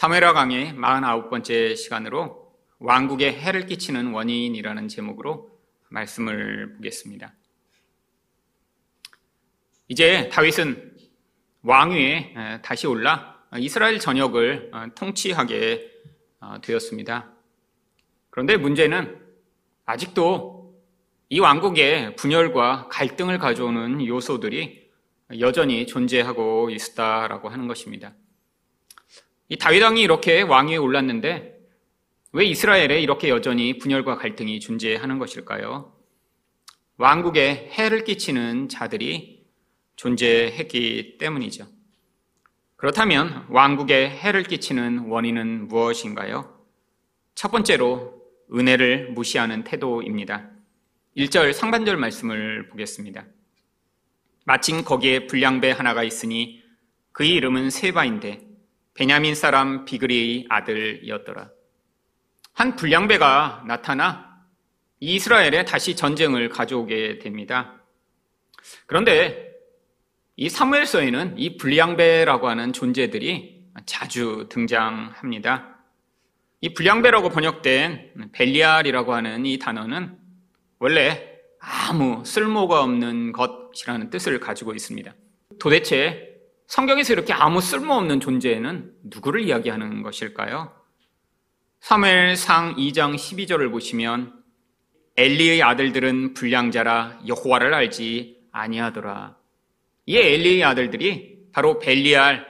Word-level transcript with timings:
사메라 0.00 0.32
강의 0.32 0.74
49번째 0.74 1.74
시간으로 1.74 2.54
왕국에 2.78 3.32
해를 3.32 3.66
끼치는 3.66 4.12
원인이라는 4.12 4.86
제목으로 4.86 5.50
말씀을 5.88 6.74
보겠습니다. 6.76 7.34
이제 9.88 10.28
다윗은 10.28 10.96
왕위에 11.62 12.60
다시 12.62 12.86
올라 12.86 13.42
이스라엘 13.56 13.98
전역을 13.98 14.70
어, 14.72 14.86
통치하게 14.94 15.90
어, 16.38 16.60
되었습니다. 16.62 17.32
그런데 18.30 18.56
문제는 18.56 19.20
아직도 19.84 20.80
이 21.28 21.40
왕국의 21.40 22.14
분열과 22.14 22.86
갈등을 22.88 23.40
가져오는 23.40 24.06
요소들이 24.06 24.92
여전히 25.40 25.88
존재하고 25.88 26.70
있다라고 26.70 27.48
하는 27.48 27.66
것입니다. 27.66 28.14
이 29.48 29.56
다윗 29.56 29.82
왕이 29.82 30.02
이렇게 30.02 30.42
왕위에 30.42 30.76
올랐는데 30.76 31.58
왜 32.32 32.44
이스라엘에 32.44 33.00
이렇게 33.00 33.30
여전히 33.30 33.78
분열과 33.78 34.18
갈등이 34.18 34.60
존재하는 34.60 35.18
것일까요? 35.18 35.96
왕국에 36.98 37.70
해를 37.72 38.04
끼치는 38.04 38.68
자들이 38.68 39.46
존재했기 39.96 41.16
때문이죠. 41.18 41.66
그렇다면 42.76 43.46
왕국에 43.48 44.10
해를 44.10 44.42
끼치는 44.42 45.06
원인은 45.08 45.68
무엇인가요? 45.68 46.54
첫 47.34 47.50
번째로 47.50 48.22
은혜를 48.52 49.12
무시하는 49.12 49.64
태도입니다. 49.64 50.50
1절 51.16 51.52
상반절 51.54 51.96
말씀을 51.96 52.68
보겠습니다. 52.68 53.24
마침 54.44 54.84
거기에 54.84 55.26
불량배 55.26 55.70
하나가 55.70 56.02
있으니 56.02 56.62
그의 57.12 57.30
이름은 57.34 57.70
세바인데 57.70 58.47
베냐민 58.98 59.36
사람 59.36 59.84
비그리의 59.84 60.46
아들이었더라. 60.48 61.52
한 62.52 62.74
불량배가 62.74 63.62
나타나 63.68 64.42
이스라엘에 64.98 65.64
다시 65.64 65.94
전쟁을 65.94 66.48
가져오게 66.48 67.20
됩니다. 67.20 67.80
그런데 68.86 69.52
이 70.34 70.48
사무엘서에는 70.48 71.38
이 71.38 71.56
불량배라고 71.58 72.48
하는 72.48 72.72
존재들이 72.72 73.66
자주 73.86 74.48
등장합니다. 74.50 75.78
이 76.60 76.74
불량배라고 76.74 77.28
번역된 77.28 78.30
벨리알이라고 78.32 79.14
하는 79.14 79.46
이 79.46 79.60
단어는 79.60 80.18
원래 80.80 81.38
아무 81.60 82.24
쓸모가 82.24 82.82
없는 82.82 83.30
것이라는 83.30 84.10
뜻을 84.10 84.40
가지고 84.40 84.74
있습니다. 84.74 85.14
도대체 85.60 86.27
성경에서 86.68 87.14
이렇게 87.14 87.32
아무 87.32 87.62
쓸모없는 87.62 88.20
존재는 88.20 88.92
누구를 89.04 89.40
이야기하는 89.40 90.02
것일까요? 90.02 90.70
3무엘상 91.80 92.76
2장 92.76 93.14
12절을 93.14 93.70
보시면 93.70 94.34
엘리의 95.16 95.62
아들들은 95.62 96.34
불량자라 96.34 97.20
여호와를 97.26 97.72
알지 97.72 98.48
아니하더라. 98.52 99.36
이 100.04 100.18
엘리의 100.18 100.62
아들들이 100.62 101.38
바로 101.52 101.78
벨리알 101.78 102.46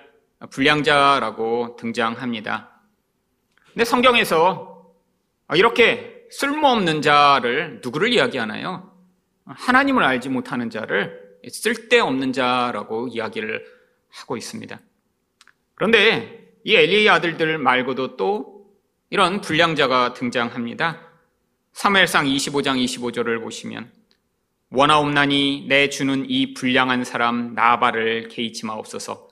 불량자라고 0.51 1.77
등장합니다. 1.79 2.71
근데 3.73 3.85
성경에서 3.85 4.95
이렇게 5.55 6.27
쓸모없는 6.33 7.03
자를 7.03 7.81
누구를 7.85 8.13
이야기하나요? 8.13 8.93
하나님을 9.45 10.03
알지 10.03 10.29
못하는 10.29 10.71
자를 10.71 11.39
쓸데없는 11.49 12.33
자라고 12.33 13.07
이야기를 13.07 13.78
하고 14.11 14.37
있습니다. 14.37 14.79
그런데 15.75 16.55
이 16.65 16.75
엘리의 16.75 17.09
아들들 17.09 17.59
말고도 17.59 18.17
또 18.17 18.67
이런 19.11 19.41
불량자가 19.41 20.15
등장합니다. 20.15 21.01
3일상 21.73 22.27
25장 22.35 22.83
25절을 22.85 23.41
보시면 23.41 23.91
원하옵나니 24.71 25.67
내 25.69 25.89
주는 25.89 26.29
이 26.29 26.53
불량한 26.53 27.05
사람 27.05 27.55
나발을 27.55 28.29
개의치 28.29 28.67
마옵소서. 28.67 29.29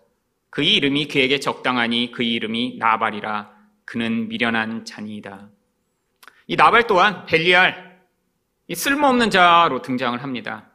그의 0.51 0.77
이름이 0.77 1.09
그에게 1.09 1.41
적당하니 1.41 2.13
그의 2.13 2.33
이름이 2.33 2.77
나발이라 2.79 3.55
그는 3.85 4.29
미련한 4.29 4.85
자니이다. 4.85 5.51
이 6.47 6.57
나발 6.57 6.87
또한 6.87 7.27
벨리알 7.27 8.01
이 8.69 8.75
쓸모없는 8.75 9.31
자로 9.31 9.83
등장을 9.83 10.23
합니다. 10.23 10.66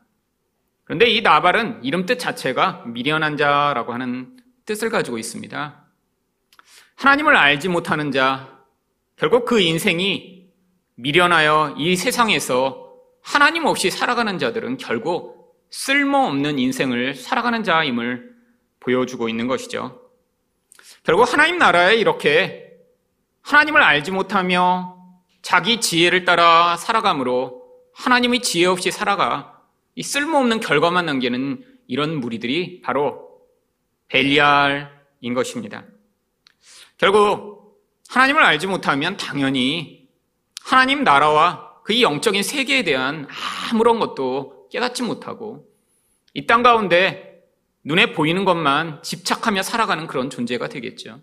그런데 0.83 1.07
이 1.07 1.21
나발은 1.21 1.83
이름 1.83 2.05
뜻 2.05 2.17
자체가 2.17 2.83
미련한 2.87 3.37
자라고 3.37 3.93
하는 3.93 4.37
뜻을 4.65 4.89
가지고 4.89 5.17
있습니다. 5.17 5.85
하나님을 6.95 7.35
알지 7.35 7.69
못하는 7.69 8.11
자, 8.11 8.59
결국 9.15 9.45
그 9.45 9.59
인생이 9.59 10.49
미련하여 10.95 11.75
이 11.77 11.95
세상에서 11.95 12.91
하나님 13.23 13.65
없이 13.65 13.89
살아가는 13.89 14.37
자들은 14.37 14.77
결국 14.77 15.55
쓸모없는 15.69 16.59
인생을 16.59 17.15
살아가는 17.15 17.63
자임을 17.63 18.31
보여주고 18.79 19.29
있는 19.29 19.47
것이죠. 19.47 20.01
결국 21.03 21.31
하나님 21.31 21.57
나라에 21.57 21.95
이렇게 21.95 22.71
하나님을 23.41 23.81
알지 23.81 24.11
못하며 24.11 24.97
자기 25.41 25.81
지혜를 25.81 26.25
따라 26.25 26.77
살아감으로 26.77 27.61
하나님의 27.95 28.41
지혜 28.41 28.67
없이 28.67 28.91
살아가 28.91 29.50
이 29.95 30.03
쓸모없는 30.03 30.59
결과만 30.59 31.05
남기는 31.05 31.65
이런 31.87 32.19
무리들이 32.19 32.81
바로 32.81 33.41
벨리알인 34.07 35.33
것입니다. 35.33 35.83
결국 36.97 37.81
하나님을 38.09 38.43
알지 38.43 38.67
못하면 38.67 39.17
당연히 39.17 40.07
하나님 40.63 41.03
나라와 41.03 41.81
그의 41.83 42.01
영적인 42.03 42.43
세계에 42.43 42.83
대한 42.83 43.27
아무런 43.71 43.99
것도 43.99 44.69
깨닫지 44.69 45.03
못하고 45.03 45.67
이 46.33 46.45
땅 46.45 46.63
가운데 46.63 47.43
눈에 47.83 48.13
보이는 48.13 48.45
것만 48.45 49.01
집착하며 49.03 49.63
살아가는 49.63 50.05
그런 50.07 50.29
존재가 50.29 50.69
되겠죠. 50.69 51.21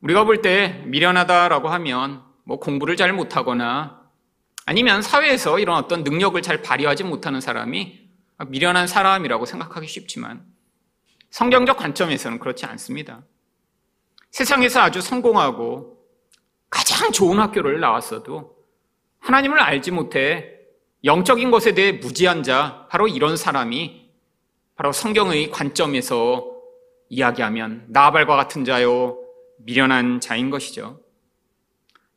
우리가 0.00 0.24
볼 0.24 0.42
때 0.42 0.82
미련하다라고 0.86 1.68
하면 1.68 2.22
뭐 2.44 2.58
공부를 2.58 2.96
잘 2.96 3.12
못하거나 3.12 4.00
아니면 4.66 5.00
사회에서 5.00 5.58
이런 5.60 5.76
어떤 5.76 6.02
능력을 6.02 6.40
잘 6.42 6.60
발휘하지 6.60 7.04
못하는 7.04 7.40
사람이 7.40 8.00
미련한 8.48 8.88
사람이라고 8.88 9.46
생각하기 9.46 9.86
쉽지만 9.86 10.44
성경적 11.30 11.76
관점에서는 11.76 12.38
그렇지 12.40 12.66
않습니다. 12.66 13.24
세상에서 14.32 14.80
아주 14.80 15.00
성공하고 15.00 15.96
가장 16.68 17.12
좋은 17.12 17.38
학교를 17.38 17.80
나왔어도 17.80 18.56
하나님을 19.20 19.60
알지 19.60 19.92
못해 19.92 20.52
영적인 21.04 21.52
것에 21.52 21.72
대해 21.72 21.92
무지한 21.92 22.42
자, 22.42 22.88
바로 22.90 23.06
이런 23.06 23.36
사람이 23.36 24.10
바로 24.74 24.90
성경의 24.92 25.52
관점에서 25.52 26.52
이야기하면 27.08 27.86
나발과 27.88 28.34
같은 28.34 28.64
자요, 28.64 29.16
미련한 29.58 30.20
자인 30.20 30.50
것이죠. 30.50 31.00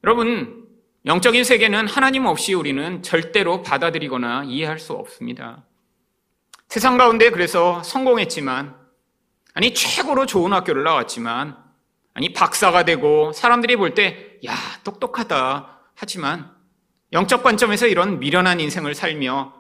여러분, 0.04 0.59
영적인 1.06 1.46
세계는 1.46 1.88
하나님 1.88 2.26
없이 2.26 2.54
우리는 2.54 3.02
절대로 3.02 3.62
받아들이거나 3.62 4.44
이해할 4.46 4.80
수 4.80 4.94
없습니다. 4.94 5.64
세상 6.68 6.98
가운데 6.98 7.30
그래서 7.30 7.82
성공했지만, 7.84 8.76
아니, 9.54 9.74
최고로 9.74 10.26
좋은 10.26 10.52
학교를 10.52 10.84
나왔지만, 10.84 11.58
아니, 12.14 12.34
박사가 12.34 12.84
되고 12.84 13.32
사람들이 13.32 13.78
볼 13.78 13.94
때, 13.94 14.38
야, 14.46 14.54
똑똑하다. 14.84 15.80
하지만, 15.96 16.52
영적 17.14 17.44
관점에서 17.44 17.88
이런 17.88 18.20
미련한 18.20 18.60
인생을 18.60 18.94
살며, 18.94 19.54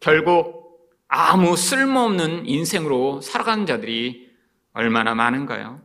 결국 0.00 0.90
아무 1.06 1.54
쓸모없는 1.54 2.46
인생으로 2.46 3.20
살아가는 3.20 3.66
자들이 3.66 4.30
얼마나 4.72 5.14
많은가요? 5.14 5.82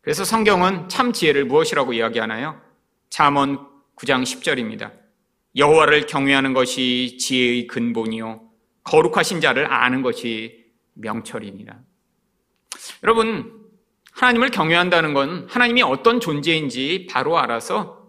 그래서 0.00 0.24
성경은 0.24 0.88
참 0.88 1.12
지혜를 1.12 1.44
무엇이라고 1.44 1.92
이야기하나요? 1.92 2.58
잠언 3.10 3.75
9장 3.96 4.22
10절입니다. 4.22 4.92
여호와를 5.56 6.06
경외하는 6.06 6.52
것이 6.52 7.16
지혜의 7.18 7.66
근본이요 7.66 8.42
거룩하신 8.84 9.40
자를 9.40 9.72
아는 9.72 10.02
것이 10.02 10.66
명철입니다. 10.94 11.80
여러분 13.02 13.66
하나님을 14.12 14.50
경외한다는 14.50 15.14
건 15.14 15.46
하나님이 15.48 15.82
어떤 15.82 16.20
존재인지 16.20 17.06
바로 17.10 17.38
알아서 17.38 18.06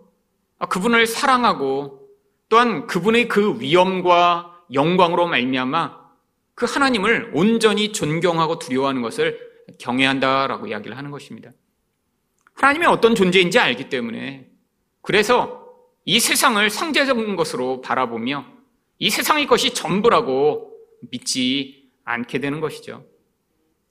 그분을 0.69 1.05
사랑하고 1.05 2.07
또한 2.49 2.87
그분의 2.87 3.27
그 3.27 3.59
위엄과 3.59 4.63
영광으로 4.73 5.27
말미암아 5.27 6.07
그 6.55 6.65
하나님을 6.65 7.31
온전히 7.33 7.91
존경하고 7.91 8.59
두려워하는 8.59 9.01
것을 9.01 9.39
경외한다라고 9.79 10.67
이야기를 10.67 10.97
하는 10.97 11.11
것입니다. 11.11 11.51
하나님이 12.55 12.85
어떤 12.87 13.15
존재인지 13.15 13.59
알기 13.59 13.89
때문에 13.89 14.49
그래서 15.01 15.66
이 16.09 16.21
세상을 16.21 16.69
상대적인 16.69 17.35
것으로 17.35 17.81
바라보며 17.81 18.45
이 18.97 19.09
세상의 19.09 19.45
것이 19.45 19.73
전부라고 19.73 20.71
믿지 21.11 21.91
않게 22.05 22.39
되는 22.39 22.61
것이죠. 22.61 23.03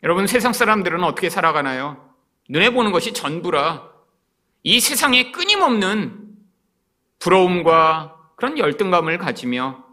여러분, 0.02 0.26
세상 0.26 0.54
사람들은 0.54 1.04
어떻게 1.04 1.28
살아가나요? 1.28 2.08
눈에 2.48 2.70
보는 2.70 2.90
것이 2.90 3.12
전부라 3.12 3.90
이 4.62 4.80
세상에 4.80 5.30
끊임없는 5.30 6.36
부러움과 7.18 8.16
그런 8.36 8.56
열등감을 8.56 9.18
가지며 9.18 9.84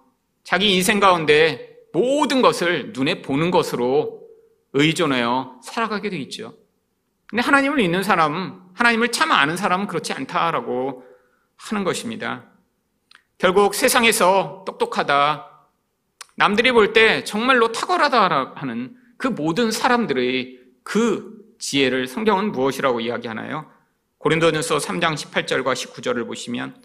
자기 0.46 0.74
인생 0.76 1.02
가운데 1.02 1.76
모든 1.92 2.42
것을 2.42 2.94
눈에 2.94 3.22
보는 3.22 3.52
것으로 3.52 4.22
의존하여 4.72 5.60
살아가게 5.62 6.10
돼 6.10 6.18
있죠. 6.20 6.56
근데 7.26 7.42
하나님을 7.44 7.78
믿는 7.78 8.02
사람은 8.02 8.62
하나님을 8.76 9.10
참 9.10 9.34
아는 9.34 9.58
사람은 9.58 9.88
그렇지 9.88 10.14
않다라고 10.14 11.13
하는 11.64 11.84
것입니다. 11.84 12.44
결국 13.38 13.74
세상에서 13.76 14.64
똑똑하다, 14.66 15.50
남들이 16.36 16.72
볼 16.72 16.94
때 16.94 17.24
정말로 17.24 17.72
탁월하다 17.72 18.54
하는 18.56 18.96
그 19.18 19.28
모든 19.28 19.72
사람들의 19.72 20.60
그 20.84 21.44
지혜를 21.60 22.08
성경은 22.08 22.52
무엇이라고 22.52 23.00
이야기하나요? 23.00 23.72
고린도전서 24.18 24.78
3장 24.78 25.16
18절과 25.16 25.74
19절을 25.74 26.26
보시면 26.28 26.76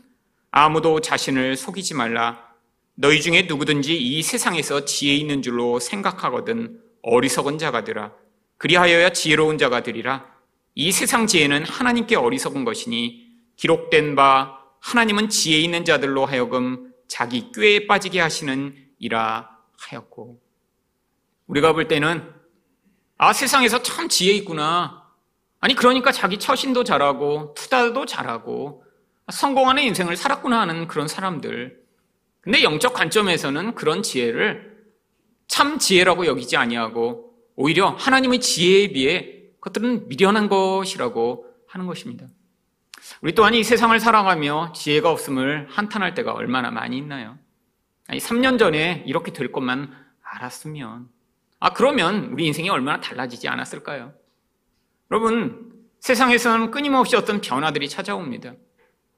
아무도 0.51 1.01
자신을 1.01 1.57
속이지 1.57 1.95
말라. 1.95 2.47
너희 2.95 3.21
중에 3.21 3.43
누구든지 3.43 3.97
이 3.97 4.23
세상에서 4.23 4.85
지혜 4.85 5.15
있는 5.15 5.41
줄로 5.43 5.79
생각하거든 5.79 6.81
어리석은 7.03 7.59
자가 7.59 7.85
되라. 7.85 8.13
그리하여야 8.57 9.11
지혜로운 9.11 9.57
자가 9.57 9.83
되리라. 9.83 10.27
이 10.75 10.93
세상 10.93 11.27
지혜는 11.27 11.65
하나님께 11.65 12.17
어리석은 12.17 12.65
것이니 12.65 13.29
기록된 13.57 14.15
바 14.15 14.58
하나님은 14.81 15.29
지혜 15.29 15.59
있는 15.59 15.85
자들로 15.85 16.27
하여금 16.27 16.93
자기 17.09 17.51
꾀에 17.53 17.87
빠지게 17.87 18.21
하시는 18.21 18.75
이라 18.99 19.51
하였고 19.79 20.41
우리가 21.47 21.73
볼 21.73 21.89
때는 21.89 22.31
아 23.17 23.33
세상에서 23.33 23.83
참 23.83 24.09
지혜 24.09 24.35
있구나 24.35 25.05
아니 25.61 25.75
그러니까 25.75 26.13
자기 26.13 26.39
처신도 26.39 26.85
잘하고 26.85 27.55
투자도 27.55 28.07
잘하고 28.07 28.85
성공하는 29.31 29.83
인생을 29.83 30.17
살았구나 30.17 30.61
하는 30.61 30.87
그런 30.87 31.09
사람들 31.09 31.83
근데 32.41 32.63
영적 32.63 32.95
관점에서는 32.95 33.75
그런 33.75 34.03
지혜를 34.03 34.79
참 35.49 35.79
지혜라고 35.79 36.27
여기지 36.27 36.57
아니하고 36.57 37.35
오히려 37.57 37.89
하나님의 37.89 38.41
지혜에 38.41 38.93
비해 38.93 39.39
그것들은 39.61 40.09
미련한 40.09 40.49
것이라고 40.49 41.47
하는 41.67 41.87
것입니다. 41.87 42.27
우리 43.21 43.35
또한 43.35 43.55
이 43.55 43.63
세상을 43.65 43.99
살아가며 43.99 44.73
지혜가 44.75 45.11
없음을 45.11 45.69
한탄할 45.71 46.15
때가 46.15 46.33
얼마나 46.33 46.71
많이 46.71 46.97
있나요? 46.99 47.39
아니, 48.07 48.21
3년 48.21 48.59
전에 48.59 49.05
이렇게 49.07 49.33
될 49.33 49.53
것만 49.53 49.93
알았으면, 50.23 51.09
아, 51.61 51.71
그러면 51.71 52.31
우리 52.33 52.47
인생이 52.47 52.69
얼마나 52.71 53.01
달라지지 53.01 53.49
않았을까요? 53.49 54.15
여러분, 55.11 55.73
세상에서는 56.01 56.71
끊임없이 56.71 57.17
어떤 57.17 57.41
변화들이 57.41 57.89
찾아옵니다. 57.89 58.55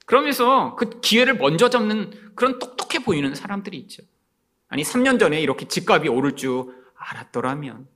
그러면서 0.07 0.75
그 0.77 1.01
기회를 1.01 1.35
먼저 1.35 1.69
잡는 1.69 2.33
그런 2.35 2.59
똑똑해 2.59 3.05
보이는 3.05 3.35
사람들이 3.35 3.77
있죠. 3.79 4.03
아니, 4.69 4.83
3년 4.83 5.21
전에 5.21 5.41
이렇게 5.41 5.69
집값이 5.69 6.09
오를 6.09 6.37
줄 6.37 6.65
알았더라면, 6.97 7.87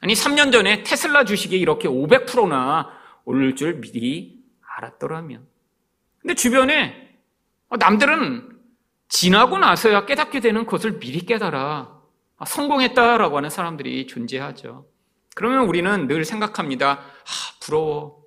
아니, 0.00 0.14
3년 0.14 0.52
전에 0.52 0.84
테슬라 0.84 1.24
주식이 1.24 1.58
이렇게 1.58 1.88
500%나 1.88 2.90
오를 3.24 3.56
줄 3.56 3.80
미리 3.80 4.37
알았더라면. 4.78 5.46
근데 6.20 6.34
주변에 6.34 7.16
어, 7.68 7.76
남들은 7.76 8.58
지나고 9.08 9.58
나서야 9.58 10.06
깨닫게 10.06 10.40
되는 10.40 10.66
것을 10.66 10.98
미리 10.98 11.20
깨달아 11.20 11.98
아, 12.36 12.44
성공했다라고 12.44 13.36
하는 13.36 13.50
사람들이 13.50 14.06
존재하죠. 14.06 14.86
그러면 15.34 15.66
우리는 15.66 16.06
늘 16.06 16.24
생각합니다. 16.24 16.92
아, 16.92 17.58
부러워. 17.60 18.22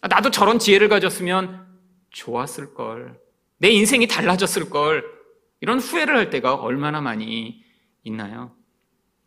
아, 0.00 0.08
나도 0.08 0.30
저런 0.30 0.58
지혜를 0.58 0.88
가졌으면 0.88 1.66
좋았을 2.10 2.74
걸. 2.74 3.20
내 3.58 3.68
인생이 3.70 4.08
달라졌을 4.08 4.68
걸. 4.68 5.04
이런 5.60 5.78
후회를 5.78 6.16
할 6.16 6.30
때가 6.30 6.54
얼마나 6.54 7.00
많이 7.00 7.64
있나요? 8.02 8.56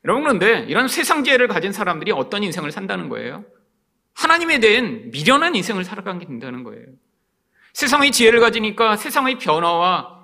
여러분 0.03 0.23
그런데 0.23 0.65
이런 0.67 0.87
세상 0.87 1.23
지혜를 1.23 1.47
가진 1.47 1.71
사람들이 1.71 2.11
어떤 2.11 2.43
인생을 2.43 2.71
산다는 2.71 3.07
거예요? 3.09 3.45
하나님에 4.15 4.59
대한 4.59 5.11
미련한 5.11 5.55
인생을 5.55 5.83
살아가게 5.83 6.25
된다는 6.25 6.63
거예요. 6.63 6.85
세상의 7.73 8.11
지혜를 8.11 8.39
가지니까 8.39 8.95
세상의 8.95 9.37
변화와 9.37 10.15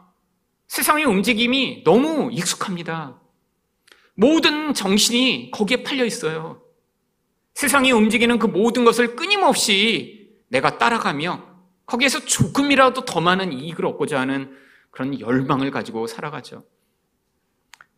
세상의 0.67 1.03
움직임이 1.05 1.83
너무 1.83 2.29
익숙합니다. 2.31 3.19
모든 4.15 4.73
정신이 4.73 5.51
거기에 5.51 5.83
팔려 5.83 6.05
있어요. 6.05 6.61
세상이 7.53 7.91
움직이는 7.91 8.39
그 8.39 8.47
모든 8.47 8.85
것을 8.85 9.15
끊임없이 9.17 10.29
내가 10.47 10.77
따라가며 10.77 11.45
거기에서 11.85 12.23
조금이라도 12.23 13.03
더 13.03 13.19
많은 13.19 13.51
이익을 13.51 13.85
얻고자 13.85 14.19
하는 14.21 14.57
그런 14.89 15.19
열망을 15.19 15.71
가지고 15.71 16.07
살아가죠. 16.07 16.63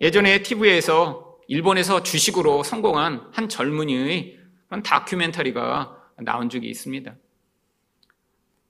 예전에 0.02 0.42
TV에서 0.42 1.38
일본에서 1.48 2.02
주식으로 2.02 2.64
성공한 2.64 3.30
한 3.32 3.48
젊은이의 3.48 4.43
그런 4.74 4.82
다큐멘터리가 4.82 6.14
나온 6.24 6.50
적이 6.50 6.68
있습니다. 6.70 7.16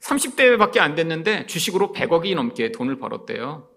30대밖에 0.02 0.80
안 0.80 0.96
됐는데 0.96 1.46
주식으로 1.46 1.94
100억이 1.94 2.36
넘게 2.36 2.74
돈을 2.74 2.98
벌었대요. 2.98 3.70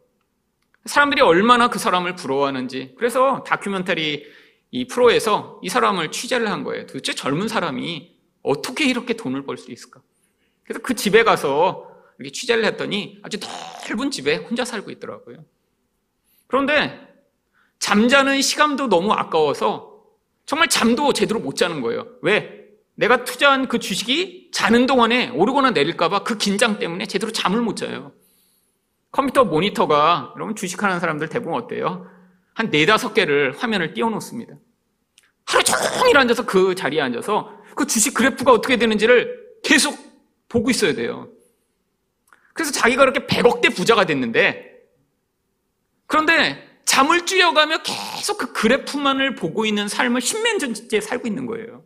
사람들이 0.86 1.20
얼마나 1.22 1.68
그 1.68 1.78
사람을 1.78 2.16
부러워하는지. 2.16 2.96
그래서 2.98 3.44
다큐멘터리 3.44 4.26
이 4.72 4.86
프로에서 4.88 5.60
이 5.62 5.68
사람을 5.68 6.10
취재를 6.10 6.50
한 6.50 6.64
거예요. 6.64 6.86
도대체 6.86 7.14
젊은 7.14 7.46
사람이 7.46 8.16
어떻게 8.42 8.86
이렇게 8.86 9.14
돈을 9.14 9.44
벌 9.44 9.56
수 9.56 9.70
있을까? 9.70 10.02
그래서 10.64 10.80
그 10.82 10.94
집에 10.96 11.22
가서 11.22 11.88
이렇게 12.18 12.32
취재를 12.32 12.64
했더니 12.64 13.20
아주 13.22 13.38
넓은 13.88 14.10
집에 14.10 14.34
혼자 14.34 14.64
살고 14.64 14.90
있더라고요. 14.90 15.44
그런데 16.48 17.06
잠자는 17.78 18.42
시간도 18.42 18.88
너무 18.88 19.12
아까워서 19.12 19.95
정말 20.46 20.68
잠도 20.68 21.12
제대로 21.12 21.40
못 21.40 21.56
자는 21.56 21.80
거예요. 21.82 22.06
왜? 22.22 22.64
내가 22.94 23.24
투자한 23.24 23.68
그 23.68 23.78
주식이 23.78 24.50
자는 24.52 24.86
동안에 24.86 25.30
오르거나 25.30 25.72
내릴까봐 25.72 26.22
그 26.22 26.38
긴장 26.38 26.78
때문에 26.78 27.06
제대로 27.06 27.30
잠을 27.30 27.60
못 27.60 27.76
자요. 27.76 28.12
컴퓨터 29.10 29.44
모니터가, 29.44 30.32
여러분 30.36 30.54
주식하는 30.54 31.00
사람들 31.00 31.28
대부분 31.28 31.54
어때요? 31.54 32.08
한 32.54 32.70
네다섯 32.70 33.12
개를 33.12 33.54
화면을 33.58 33.92
띄워놓습니다. 33.92 34.54
하루 35.44 35.64
종일 35.64 36.16
앉아서 36.16 36.46
그 36.46 36.74
자리에 36.74 37.00
앉아서 37.00 37.52
그 37.74 37.86
주식 37.86 38.14
그래프가 38.14 38.52
어떻게 38.52 38.76
되는지를 38.76 39.58
계속 39.62 39.96
보고 40.48 40.70
있어야 40.70 40.94
돼요. 40.94 41.28
그래서 42.54 42.72
자기가 42.72 43.04
그렇게 43.04 43.26
100억대 43.26 43.74
부자가 43.74 44.06
됐는데, 44.06 44.72
그런데 46.06 46.66
잠을 46.86 47.26
쥐어가며 47.26 47.78
계속 47.82 48.38
그 48.38 48.52
그래프만을 48.52 49.34
보고 49.34 49.66
있는 49.66 49.88
삶을 49.88 50.20
십몇 50.20 50.56
년째 50.56 51.00
살고 51.00 51.28
있는 51.28 51.44
거예요. 51.46 51.84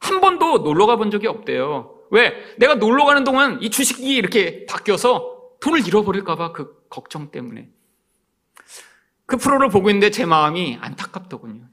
한 0.00 0.20
번도 0.20 0.58
놀러 0.58 0.86
가본 0.86 1.10
적이 1.10 1.28
없대요. 1.28 1.94
왜? 2.10 2.32
내가 2.56 2.74
놀러 2.74 3.04
가는 3.04 3.22
동안 3.22 3.62
이 3.62 3.70
주식이 3.70 4.08
이렇게 4.16 4.66
바뀌어서 4.66 5.38
돈을 5.60 5.86
잃어버릴까봐 5.86 6.52
그 6.52 6.86
걱정 6.88 7.30
때문에. 7.30 7.68
그 9.26 9.36
프로를 9.36 9.68
보고 9.68 9.90
있는데 9.90 10.10
제 10.10 10.24
마음이 10.24 10.78
안타깝더군요. 10.80 11.68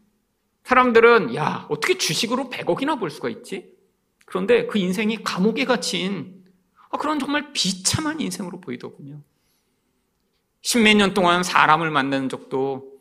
사람들은, 0.66 1.36
야, 1.36 1.66
어떻게 1.70 1.98
주식으로 1.98 2.50
100억이나 2.50 3.00
벌 3.00 3.10
수가 3.10 3.30
있지? 3.30 3.72
그런데 4.26 4.66
그 4.66 4.78
인생이 4.78 5.24
감옥에 5.24 5.64
갇힌 5.64 6.44
아, 6.90 6.98
그런 6.98 7.20
정말 7.20 7.54
비참한 7.54 8.20
인생으로 8.20 8.60
보이더군요. 8.60 9.22
십몇 10.66 10.98
년 10.98 11.14
동안 11.14 11.44
사람을 11.44 11.92
만나는 11.92 12.28
적도, 12.28 12.92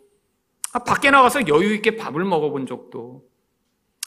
아, 0.74 0.80
밖에 0.80 1.10
나가서 1.10 1.48
여유있게 1.48 1.96
밥을 1.96 2.22
먹어본 2.22 2.66
적도, 2.66 3.24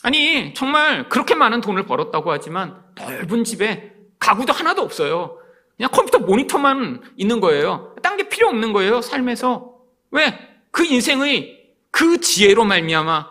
아니, 0.04 0.54
정말 0.54 1.10
그렇게 1.10 1.34
많은 1.34 1.62
돈을 1.62 1.88
벌었다고 1.88 2.32
하지만 2.32 2.84
넓은 2.96 3.44
집에 3.44 3.96
가구도 4.20 4.54
하나도 4.54 4.84
없어요. 4.84 5.40
그냥 5.76 5.90
컴퓨터 5.92 6.20
모니터만 6.20 7.02
있는 7.18 7.40
거예요. 7.40 7.96
딴 8.04 8.16
게 8.16 8.30
필요 8.30 8.48
없는 8.48 8.74
거예요, 8.74 9.02
삶에서. 9.02 9.76
왜? 10.12 10.38
그 10.70 10.86
인생의 10.86 11.74
그 11.90 12.20
지혜로 12.22 12.64
말미암아 12.64 13.28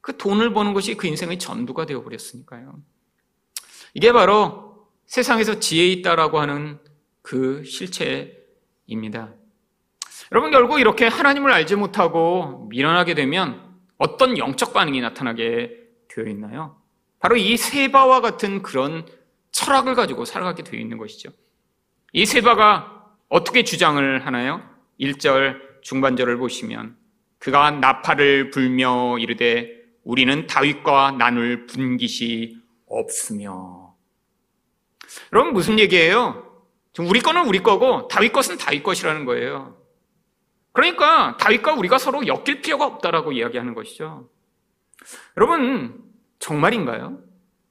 그 0.00 0.16
돈을 0.16 0.52
버는 0.52 0.72
것이 0.74 0.96
그 0.96 1.06
인생의 1.06 1.38
전부가 1.38 1.86
되어 1.86 2.02
버렸으니까요. 2.02 2.80
이게 3.94 4.12
바로 4.12 4.88
세상에서 5.06 5.60
지혜 5.60 5.86
있다라고 5.86 6.40
하는 6.40 6.80
그 7.22 7.62
실체입니다. 7.64 9.34
여러분 10.32 10.50
결국 10.50 10.78
이렇게 10.78 11.06
하나님을 11.06 11.50
알지 11.52 11.76
못하고 11.76 12.68
미련하게 12.70 13.14
되면 13.14 13.68
어떤 13.98 14.38
영적 14.38 14.72
반응이 14.72 15.00
나타나게 15.00 15.76
되어 16.08 16.24
있나요? 16.26 16.76
바로 17.18 17.36
이 17.36 17.56
세바와 17.56 18.20
같은 18.20 18.62
그런 18.62 19.06
철학을 19.50 19.94
가지고 19.94 20.24
살아가게 20.24 20.62
되어 20.62 20.78
있는 20.78 20.98
것이죠. 20.98 21.30
이 22.12 22.24
세바가 22.24 23.06
어떻게 23.28 23.64
주장을 23.64 24.24
하나요? 24.24 24.62
1절 25.00 25.82
중반절을 25.82 26.38
보시면 26.38 26.96
그가 27.38 27.70
나팔을 27.72 28.50
불며 28.50 29.18
이르되 29.18 29.80
우리는 30.04 30.46
다윗과 30.46 31.12
나눌 31.12 31.66
분깃이 31.66 32.56
없으며 32.86 33.94
여러분 35.32 35.52
무슨 35.52 35.78
얘기예요? 35.78 36.46
우리 36.98 37.20
거는 37.20 37.46
우리 37.46 37.62
거고 37.62 38.08
다윗 38.08 38.32
것은 38.32 38.58
다윗 38.58 38.82
것이라는 38.82 39.24
거예요. 39.24 39.79
그러니까 40.72 41.36
다윗과 41.38 41.74
우리가 41.74 41.98
서로 41.98 42.26
엮일 42.26 42.62
필요가 42.62 42.86
없다라고 42.86 43.32
이야기하는 43.32 43.74
것이죠. 43.74 44.28
여러분 45.36 46.02
정말인가요? 46.38 47.18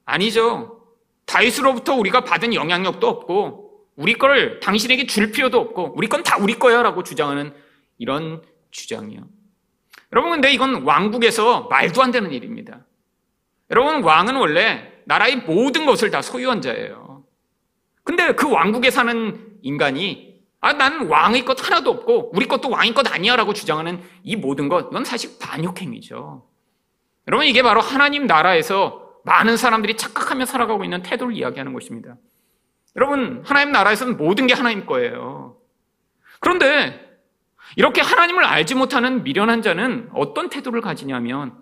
아니죠. 0.04 0.84
다윗으로부터 1.26 1.94
우리가 1.94 2.24
받은 2.24 2.54
영향력도 2.54 3.06
없고 3.06 3.86
우리 3.96 4.14
거를 4.14 4.60
당신에게 4.60 5.06
줄 5.06 5.30
필요도 5.30 5.58
없고 5.60 5.94
우리 5.96 6.08
건 6.08 6.22
다 6.22 6.36
우리 6.38 6.58
거야라고 6.58 7.02
주장하는 7.02 7.54
이런 7.98 8.42
주장이요. 8.70 9.20
여러분 10.12 10.32
근데 10.32 10.52
이건 10.52 10.82
왕국에서 10.82 11.62
말도 11.64 12.02
안 12.02 12.10
되는 12.10 12.32
일입니다. 12.32 12.84
여러분 13.70 14.02
왕은 14.02 14.36
원래 14.36 14.92
나라의 15.04 15.36
모든 15.38 15.86
것을 15.86 16.10
다 16.10 16.22
소유한 16.22 16.60
자예요. 16.60 17.24
근데 18.02 18.32
그 18.34 18.50
왕국에 18.50 18.90
사는 18.90 19.58
인간이 19.62 20.29
아, 20.60 20.72
난 20.74 21.06
왕의 21.06 21.44
것 21.44 21.64
하나도 21.64 21.90
없고 21.90 22.32
우리 22.34 22.46
것도 22.46 22.68
왕의 22.68 22.92
것 22.92 23.10
아니야 23.12 23.36
라고 23.36 23.52
주장하는 23.52 24.02
이 24.22 24.36
모든 24.36 24.68
것, 24.68 24.88
이건 24.90 25.04
사실 25.04 25.38
반역행위죠. 25.40 26.46
여러분 27.28 27.46
이게 27.46 27.62
바로 27.62 27.80
하나님 27.80 28.26
나라에서 28.26 29.08
많은 29.24 29.56
사람들이 29.56 29.96
착각하며 29.96 30.46
살아가고 30.46 30.84
있는 30.84 31.02
태도를 31.02 31.34
이야기하는 31.34 31.72
것입니다. 31.72 32.16
여러분 32.96 33.42
하나님 33.46 33.72
나라에서는 33.72 34.16
모든 34.16 34.46
게 34.46 34.54
하나님 34.54 34.84
거예요. 34.86 35.56
그런데 36.40 37.08
이렇게 37.76 38.00
하나님을 38.00 38.44
알지 38.44 38.74
못하는 38.74 39.22
미련한 39.22 39.62
자는 39.62 40.10
어떤 40.12 40.50
태도를 40.50 40.80
가지냐면 40.80 41.54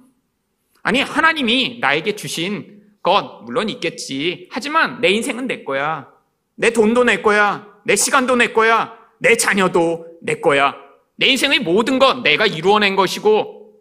아니 0.82 1.02
하나님이 1.02 1.78
나에게 1.80 2.16
주신 2.16 2.82
것 3.02 3.42
물론 3.44 3.68
있겠지. 3.68 4.48
하지만 4.50 5.00
내 5.00 5.10
인생은 5.10 5.46
내 5.46 5.64
거야. 5.64 6.08
내 6.56 6.70
돈도 6.70 7.04
내 7.04 7.20
거야. 7.20 7.66
내 7.84 7.96
시간도 7.96 8.36
내 8.36 8.52
거야. 8.52 8.96
내 9.18 9.36
자녀도 9.36 10.06
내 10.22 10.40
거야. 10.40 10.74
내 11.16 11.26
인생의 11.26 11.60
모든 11.60 11.98
것 11.98 12.22
내가 12.22 12.46
이루어낸 12.46 12.96
것이고 12.96 13.72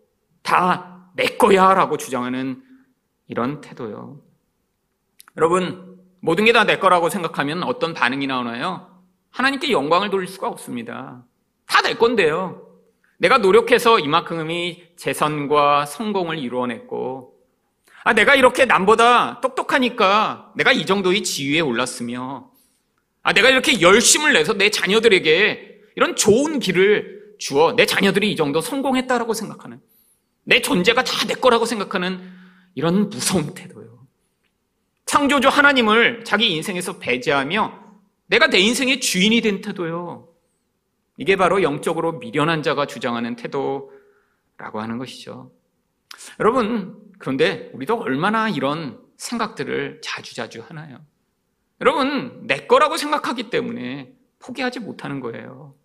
다 0.43 0.95
내 1.17 1.25
거야 1.35 1.73
라고 1.73 1.97
주장하는 1.97 2.61
이런 3.27 3.59
태도요. 3.59 4.21
여러분, 5.35 5.97
모든 6.21 6.45
게 6.45 6.51
다 6.53 6.63
내 6.63 6.77
거라고 6.77 7.09
생각하면 7.09 7.63
어떤 7.63 7.93
반응이 7.95 8.27
나오나요? 8.27 9.01
하나님께 9.31 9.71
영광을 9.71 10.09
돌릴 10.11 10.27
수가 10.27 10.47
없습니다. 10.47 11.23
다 11.65 11.81
내 11.81 11.95
건데요. 11.95 12.67
내가 13.17 13.39
노력해서 13.39 13.97
이만큼의 13.99 14.93
재선과 14.95 15.87
성공을 15.87 16.37
이루어냈고, 16.37 17.33
아, 18.03 18.13
내가 18.13 18.35
이렇게 18.35 18.65
남보다 18.65 19.41
똑똑하니까 19.41 20.51
내가 20.55 20.71
이 20.71 20.85
정도의 20.85 21.23
지위에 21.23 21.61
올랐으며, 21.61 22.51
아, 23.27 23.33
내가 23.33 23.49
이렇게 23.49 23.81
열심을 23.81 24.31
내서 24.31 24.53
내 24.53 24.69
자녀들에게 24.69 25.81
이런 25.97 26.15
좋은 26.15 26.59
길을 26.59 27.35
주어 27.39 27.75
내 27.75 27.85
자녀들이 27.85 28.31
이 28.31 28.37
정도 28.37 28.61
성공했다라고 28.61 29.33
생각하는, 29.33 29.81
내 30.45 30.61
존재가 30.61 31.03
다 31.03 31.27
내 31.27 31.33
거라고 31.33 31.65
생각하는 31.65 32.21
이런 32.73 33.09
무서운 33.09 33.53
태도요. 33.53 34.07
창조주 35.05 35.49
하나님을 35.49 36.23
자기 36.23 36.51
인생에서 36.51 36.99
배제하며 36.99 37.97
내가 38.27 38.47
내 38.47 38.59
인생의 38.59 39.01
주인이 39.01 39.41
된 39.41 39.59
태도요. 39.59 40.29
이게 41.17 41.35
바로 41.35 41.61
영적으로 41.63 42.19
미련한 42.19 42.63
자가 42.63 42.85
주장하는 42.85 43.35
태도라고 43.35 44.79
하는 44.79 44.97
것이죠. 44.97 45.51
여러분, 46.39 46.95
그런데 47.19 47.71
우리도 47.73 47.99
얼마나 47.99 48.47
이런 48.47 49.01
생각들을 49.17 49.99
자주자주 50.01 50.63
하나요? 50.65 51.01
여러분, 51.81 52.45
내 52.47 52.67
거라고 52.67 52.97
생각하기 52.97 53.49
때문에 53.49 54.13
포기하지 54.39 54.79
못하는 54.79 55.19
거예요. 55.19 55.75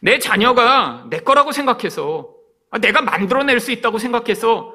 내 0.00 0.18
자녀가 0.18 1.06
내 1.10 1.18
거라고 1.18 1.52
생각해서 1.52 2.34
아, 2.70 2.78
내가 2.78 3.00
만들어낼 3.02 3.60
수 3.60 3.72
있다고 3.72 3.98
생각해서 3.98 4.74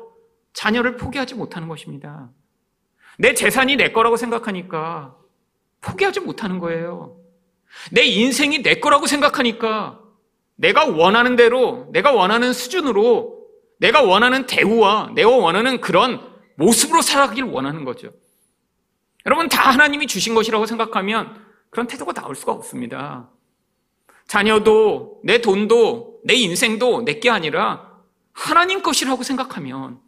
자녀를 0.53 0.97
포기하지 0.97 1.35
못하는 1.35 1.67
것입니다. 1.67 2.29
내 3.17 3.33
재산이 3.33 3.75
내 3.75 3.91
거라고 3.91 4.17
생각하니까 4.17 5.15
포기하지 5.81 6.21
못하는 6.21 6.59
거예요. 6.59 7.17
내 7.91 8.03
인생이 8.03 8.63
내 8.63 8.75
거라고 8.75 9.07
생각하니까 9.07 9.99
내가 10.55 10.85
원하는 10.85 11.35
대로, 11.35 11.89
내가 11.91 12.11
원하는 12.11 12.53
수준으로, 12.53 13.43
내가 13.79 14.01
원하는 14.01 14.45
대우와 14.45 15.11
내가 15.15 15.29
원하는 15.29 15.81
그런 15.81 16.21
모습으로 16.55 17.01
살아가길 17.01 17.43
원하는 17.43 17.83
거죠. 17.83 18.11
여러분, 19.25 19.47
다 19.49 19.69
하나님이 19.69 20.07
주신 20.07 20.33
것이라고 20.33 20.65
생각하면 20.65 21.45
그런 21.69 21.87
태도가 21.87 22.13
나올 22.13 22.35
수가 22.35 22.51
없습니다. 22.51 23.29
자녀도, 24.27 25.21
내 25.23 25.41
돈도, 25.41 26.21
내 26.23 26.33
인생도 26.35 27.03
내게 27.03 27.29
아니라 27.29 27.91
하나님 28.33 28.81
것이라고 28.81 29.23
생각하면, 29.23 29.99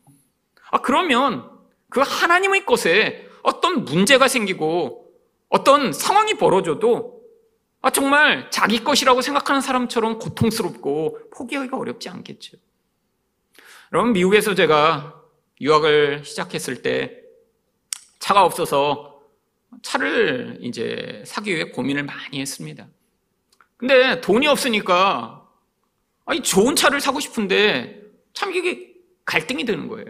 아, 0.72 0.82
그러면 0.82 1.50
그 1.90 2.02
하나님의 2.02 2.66
것에 2.66 3.30
어떤 3.44 3.86
문제가 3.86 4.28
생기고 4.28 5.12
어떤 5.50 5.94
상황이 5.94 6.34
벌어져도 6.34 7.16
아, 7.82 7.92
정말 7.92 8.50
자기 8.50 8.84
것이라고 8.84 9.22
생각하는 9.22 9.62
사람처럼 9.62 10.18
고통스럽고 10.18 11.30
포기하기가 11.30 11.78
어렵지 11.78 12.10
않겠죠. 12.10 12.58
여러분, 13.94 14.14
미국에서 14.14 14.56
제가 14.56 15.22
유학을 15.62 16.26
시작했을 16.26 16.82
때 16.82 17.22
차가 18.26 18.44
없어서 18.44 19.22
차를 19.84 20.58
이제 20.62 21.22
사기 21.28 21.54
위해 21.54 21.66
고민을 21.66 22.02
많이 22.06 22.42
했습니다. 22.42 22.88
근데 23.78 24.20
돈이 24.20 24.48
없으니까 24.48 25.48
아니 26.26 26.42
좋은 26.42 26.76
차를 26.76 27.02
사고 27.02 27.20
싶은데 27.20 28.02
참 28.34 28.52
이게 28.52 28.96
갈등이 29.26 29.64
되는 29.66 29.88
거예요. 29.88 30.08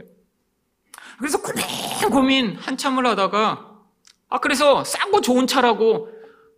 그래서 1.20 1.42
고민 1.42 1.66
고민 2.10 2.56
한참을 2.56 3.06
하다가 3.06 3.82
아 4.30 4.40
그래서 4.40 4.86
싸고 4.86 5.20
좋은 5.20 5.46
차라고 5.46 6.08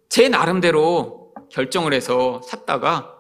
제 0.10 0.30
나름대로 0.30 1.34
결정을 1.50 1.92
해서 1.92 2.40
샀다가 2.44 3.16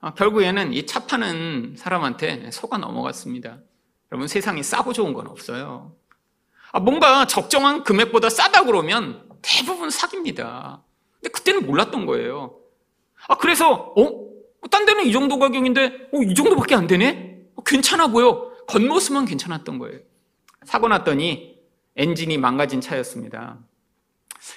아, 0.00 0.12
결국에는 0.14 0.72
이 0.72 0.86
차 0.86 1.06
파는 1.06 1.76
사람한테 1.78 2.50
속아 2.50 2.78
넘어갔습니다. 2.78 3.58
여러분 4.10 4.26
세상에 4.26 4.60
싸고 4.64 4.92
좋은 4.92 5.12
건 5.12 5.28
없어요. 5.28 5.94
아, 6.76 6.80
뭔가 6.80 7.26
적정한 7.26 7.84
금액보다 7.84 8.28
싸다 8.28 8.64
그러면 8.64 9.26
대부분 9.40 9.88
사기입니다. 9.88 10.82
근데 11.14 11.30
그때는 11.30 11.64
몰랐던 11.64 12.04
거예요. 12.04 12.60
아 13.28 13.38
그래서 13.38 13.94
어? 13.96 14.26
딴 14.70 14.84
데는 14.84 15.06
이 15.06 15.12
정도 15.12 15.38
가격인데 15.38 16.10
어, 16.12 16.22
이 16.22 16.34
정도밖에 16.34 16.74
안 16.74 16.86
되네? 16.86 17.46
어, 17.54 17.62
괜찮아 17.62 18.08
보여. 18.08 18.52
겉모습만 18.66 19.24
괜찮았던 19.24 19.78
거예요. 19.78 20.00
사고 20.64 20.88
났더니 20.88 21.56
엔진이 21.96 22.36
망가진 22.36 22.82
차였습니다. 22.82 23.58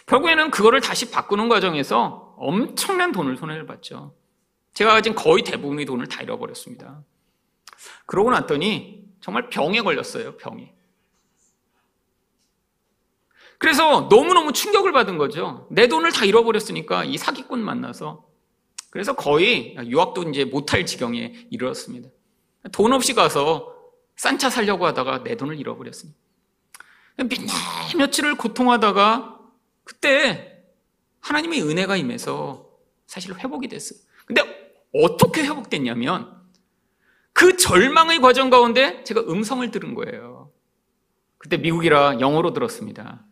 결국에는 0.07 0.51
그거를 0.51 0.81
다시 0.81 1.11
바꾸는 1.11 1.47
과정에서 1.47 2.35
엄청난 2.37 3.13
돈을 3.13 3.37
손해를 3.37 3.65
봤죠. 3.65 4.13
제가 4.73 4.91
가진 4.91 5.15
거의 5.15 5.45
대부분의 5.45 5.85
돈을 5.85 6.07
다 6.07 6.21
잃어버렸습니다. 6.21 7.01
그러고 8.05 8.31
났더니 8.31 9.05
정말 9.21 9.49
병에 9.49 9.79
걸렸어요, 9.79 10.35
병에. 10.35 10.73
그래서 13.59 14.07
너무너무 14.09 14.53
충격을 14.53 14.93
받은 14.93 15.17
거죠. 15.17 15.67
내 15.69 15.87
돈을 15.87 16.11
다 16.11 16.25
잃어버렸으니까 16.25 17.03
이 17.03 17.17
사기꾼 17.17 17.59
만나서. 17.59 18.25
그래서 18.89 19.13
거의 19.13 19.75
유학도 19.85 20.23
이제 20.23 20.45
못할 20.45 20.85
지경에 20.85 21.47
이르렀습니다. 21.51 22.09
돈 22.71 22.93
없이 22.93 23.13
가서 23.13 23.75
싼 24.15 24.39
차 24.39 24.49
살려고 24.49 24.85
하다가 24.87 25.23
내 25.23 25.35
돈을 25.35 25.59
잃어버렸습니다. 25.59 26.17
몇 27.17 27.27
며칠을 27.97 28.35
고통하다가 28.35 29.39
그때 29.83 30.63
하나님의 31.19 31.61
은혜가 31.61 31.97
임해서 31.97 32.69
사실 33.07 33.37
회복이 33.37 33.67
됐어요. 33.67 33.99
근데 34.25 34.41
어떻게 34.93 35.43
회복됐냐면 35.43 36.33
그 37.33 37.57
절망의 37.57 38.21
과정 38.21 38.49
가운데 38.49 39.03
제가 39.03 39.21
음성을 39.21 39.69
들은 39.71 39.95
거예요. 39.95 40.51
그때 41.37 41.57
미국이라 41.57 42.19
영어로 42.21 42.53
들었습니다. 42.53 43.25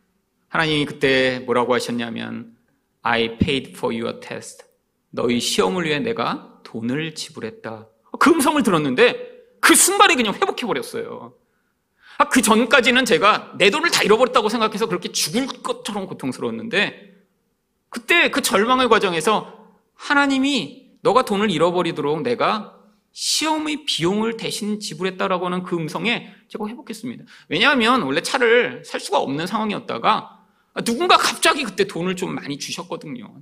하나님이 0.50 0.86
그때 0.86 1.40
뭐라고 1.46 1.74
하셨냐면 1.74 2.56
I 3.02 3.38
paid 3.38 3.72
for 3.72 3.96
your 3.96 4.20
test. 4.20 4.66
너희 5.10 5.40
시험을 5.40 5.86
위해 5.86 6.00
내가 6.00 6.60
돈을 6.64 7.16
지불했다. 7.16 7.88
그 8.20 8.30
음성을 8.30 8.62
들었는데 8.64 9.38
그 9.60 9.76
순간에 9.76 10.16
그냥 10.16 10.34
회복해 10.34 10.66
버렸어요. 10.66 11.34
아, 12.18 12.30
그 12.30 12.42
전까지는 12.42 13.06
제가 13.06 13.54
내 13.58 13.70
돈을 13.70 13.92
다 13.92 14.02
잃어버렸다고 14.02 14.50
생각해서 14.50 14.88
그렇게 14.88 15.12
죽을 15.12 15.46
것처럼 15.48 16.08
고통스러웠는데, 16.08 17.16
그때 17.90 18.32
그 18.32 18.42
절망의 18.42 18.90
과정에서 18.90 19.68
하나님이 19.94 20.92
너가 21.02 21.26
돈을 21.26 21.52
잃어버리도록 21.52 22.24
내가 22.24 22.76
시험의 23.12 23.86
비용을 23.86 24.38
대신 24.38 24.80
지불했다라고 24.80 25.46
하는 25.46 25.64
그 25.64 25.76
음성에 25.76 26.34
제가 26.48 26.68
회복했습니다. 26.68 27.24
왜냐하면 27.50 28.02
원래 28.02 28.22
차를 28.22 28.84
살 28.84 29.00
수가 29.00 29.20
없는 29.20 29.48
상황이었다가 29.48 30.37
누군가 30.84 31.18
갑자기 31.18 31.64
그때 31.64 31.86
돈을 31.88 32.16
좀 32.16 32.36
많이 32.36 32.58
주셨거든요. 32.60 33.42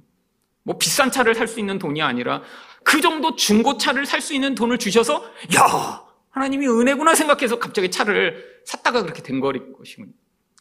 뭐 0.64 0.78
비싼 0.78 1.12
차를 1.12 1.36
살 1.36 1.48
수 1.48 1.60
있는 1.60 1.78
돈이 1.80 2.02
아니라 2.02 2.42
그 2.84 3.02
정도 3.02 3.36
중고차를 3.36 4.06
살 4.06 4.22
수 4.22 4.34
있는 4.34 4.56
돈을 4.56 4.78
주셔서 4.78 5.24
야 5.58 6.04
하나님이 6.32 6.68
은혜구나 6.68 7.16
생각해서 7.16 7.60
갑자기 7.60 7.92
차를 7.92 8.62
샀다가 8.66 9.02
그렇게 9.04 9.22
된 9.22 9.40
것이군요. 9.40 10.12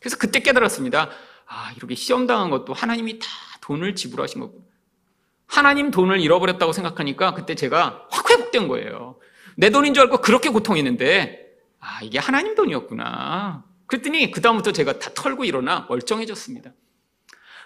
그래서 0.01 0.17
그때 0.19 0.41
깨달았습니다. 0.41 1.11
아 1.47 1.73
이렇게 1.77 1.95
시험 1.95 2.27
당한 2.27 2.51
것도 2.51 2.73
하나님이 2.75 3.19
다 3.19 3.27
돈을 3.63 3.95
지불하신 3.95 4.41
거구나. 4.41 4.65
하나님 5.47 5.91
돈을 5.91 6.21
잃어버렸다고 6.21 6.73
생각하니까 6.73 7.35
그때 7.35 7.55
제가 7.55 8.07
확 8.11 8.31
회복된 8.31 8.69
거예요. 8.69 9.19
내 9.57 9.71
돈인 9.71 9.95
줄 9.95 10.03
알고 10.03 10.19
그렇게 10.19 10.49
고통했는데 10.51 11.47
아 11.81 12.01
이게 12.03 12.19
하나님 12.19 12.55
돈이었구나. 12.55 13.65
그랬더니 13.87 14.31
그다음부터 14.31 14.73
제가 14.73 14.99
다 14.99 15.11
털고 15.15 15.45
일어나 15.45 15.87
멀쩡해졌습니다. 15.89 16.73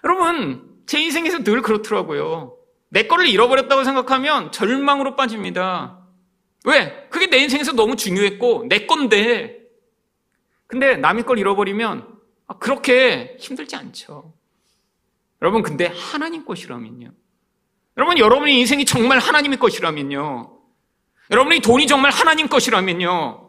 여러분 0.04 0.82
제 0.86 1.00
인생에서 1.00 1.42
늘 1.44 1.62
그렇더라고요. 1.62 2.56
내 2.88 3.06
거를 3.06 3.26
잃어버렸다고 3.26 3.84
생각하면 3.84 4.50
절망으로 4.52 5.16
빠집니다. 5.16 5.98
왜? 6.64 7.06
그게 7.10 7.28
내 7.28 7.38
인생에서 7.38 7.72
너무 7.72 7.96
중요했고 7.96 8.66
내 8.68 8.86
건데. 8.86 9.58
근데 10.66 10.96
남의 10.96 11.24
걸 11.24 11.38
잃어버리면 11.38 12.18
아, 12.46 12.58
그렇게 12.58 13.36
힘들지 13.38 13.76
않죠. 13.76 14.32
여러분 15.42 15.62
근데 15.62 15.86
하나님 15.86 16.44
것이라면요. 16.44 17.12
여러분 17.96 18.18
여러분의 18.18 18.58
인생이 18.58 18.84
정말 18.84 19.18
하나님의 19.18 19.58
것이라면요. 19.58 20.58
여러분의 21.30 21.60
돈이 21.60 21.86
정말 21.86 22.10
하나님 22.10 22.48
것이라면요. 22.48 23.47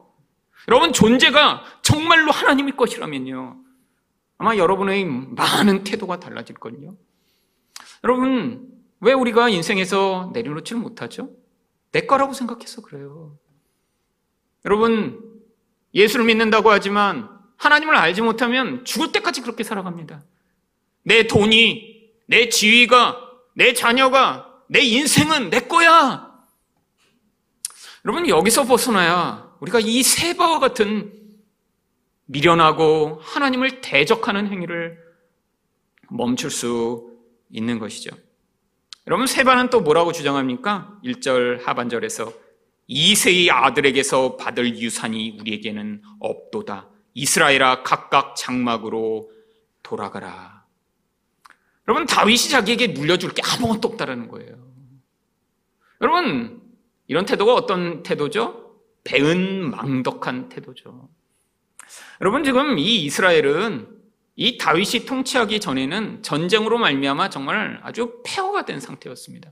여러분 0.67 0.93
존재가 0.93 1.63
정말로 1.81 2.31
하나님의 2.31 2.75
것이라면요. 2.75 3.57
아마 4.37 4.55
여러분의 4.55 5.05
많은 5.05 5.83
태도가 5.83 6.19
달라질걸요. 6.19 6.95
여러분 8.03 8.67
왜 9.01 9.13
우리가 9.13 9.49
인생에서 9.49 10.31
내려놓지를 10.33 10.81
못하죠? 10.81 11.29
내 11.91 12.01
거라고 12.01 12.33
생각해서 12.33 12.81
그래요. 12.81 13.37
여러분, 14.65 15.41
예수를 15.93 16.25
믿는다고 16.25 16.69
하지만 16.69 17.29
하나님을 17.57 17.95
알지 17.95 18.21
못하면 18.21 18.85
죽을 18.85 19.11
때까지 19.11 19.41
그렇게 19.41 19.63
살아갑니다. 19.63 20.23
내 21.03 21.27
돈이, 21.27 22.11
내 22.27 22.49
지위가, 22.49 23.17
내 23.55 23.73
자녀가, 23.73 24.61
내 24.67 24.81
인생은 24.81 25.49
내 25.49 25.61
거야. 25.61 26.29
여러분, 28.05 28.27
여기서 28.27 28.65
벗어나야 28.65 29.48
우리가 29.59 29.79
이 29.79 30.01
세 30.03 30.35
바와 30.35 30.59
같은 30.59 31.13
미련하고 32.25 33.19
하나님을 33.21 33.81
대적하는 33.81 34.47
행위를 34.47 34.99
멈출 36.09 36.51
수 36.51 37.11
있는 37.49 37.79
것이죠. 37.79 38.15
여러분 39.07 39.25
세바는 39.25 39.69
또 39.69 39.81
뭐라고 39.81 40.11
주장합니까? 40.11 40.99
1절 41.03 41.63
하반절에서 41.63 42.31
이세의 42.87 43.49
아들에게서 43.49 44.37
받을 44.37 44.77
유산이 44.77 45.37
우리에게는 45.39 46.01
없도다. 46.19 46.89
이스라엘아 47.15 47.83
각각 47.83 48.35
장막으로 48.35 49.31
돌아가라. 49.81 50.63
여러분 51.87 52.05
다윗이 52.05 52.49
자기에게 52.49 52.89
물려줄 52.89 53.33
게 53.33 53.41
아무것도 53.43 53.87
없다라는 53.89 54.27
거예요. 54.27 54.55
여러분 56.01 56.61
이런 57.07 57.25
태도가 57.25 57.55
어떤 57.55 58.03
태도죠? 58.03 58.68
배은 59.03 59.71
망덕한 59.71 60.49
태도죠. 60.49 61.09
여러분 62.21 62.43
지금 62.43 62.77
이 62.77 63.03
이스라엘은 63.05 63.87
이 64.35 64.57
다윗이 64.57 65.05
통치하기 65.05 65.59
전에는 65.59 66.23
전쟁으로 66.23 66.77
말미암아 66.77 67.29
정말 67.29 67.79
아주 67.83 68.21
폐허가 68.25 68.65
된 68.65 68.79
상태였습니다. 68.79 69.51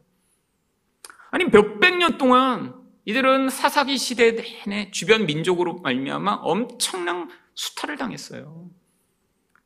아니 1.31 1.45
몇백 1.45 1.97
년 1.97 2.17
동안 2.17 2.73
이들은 3.05 3.49
사사기 3.49 3.97
시대 3.97 4.35
내내 4.35 4.91
주변 4.91 5.25
민족으로 5.25 5.79
말미암아 5.79 6.35
엄청난 6.41 7.29
수탈을 7.53 7.97
당했어요. 7.97 8.69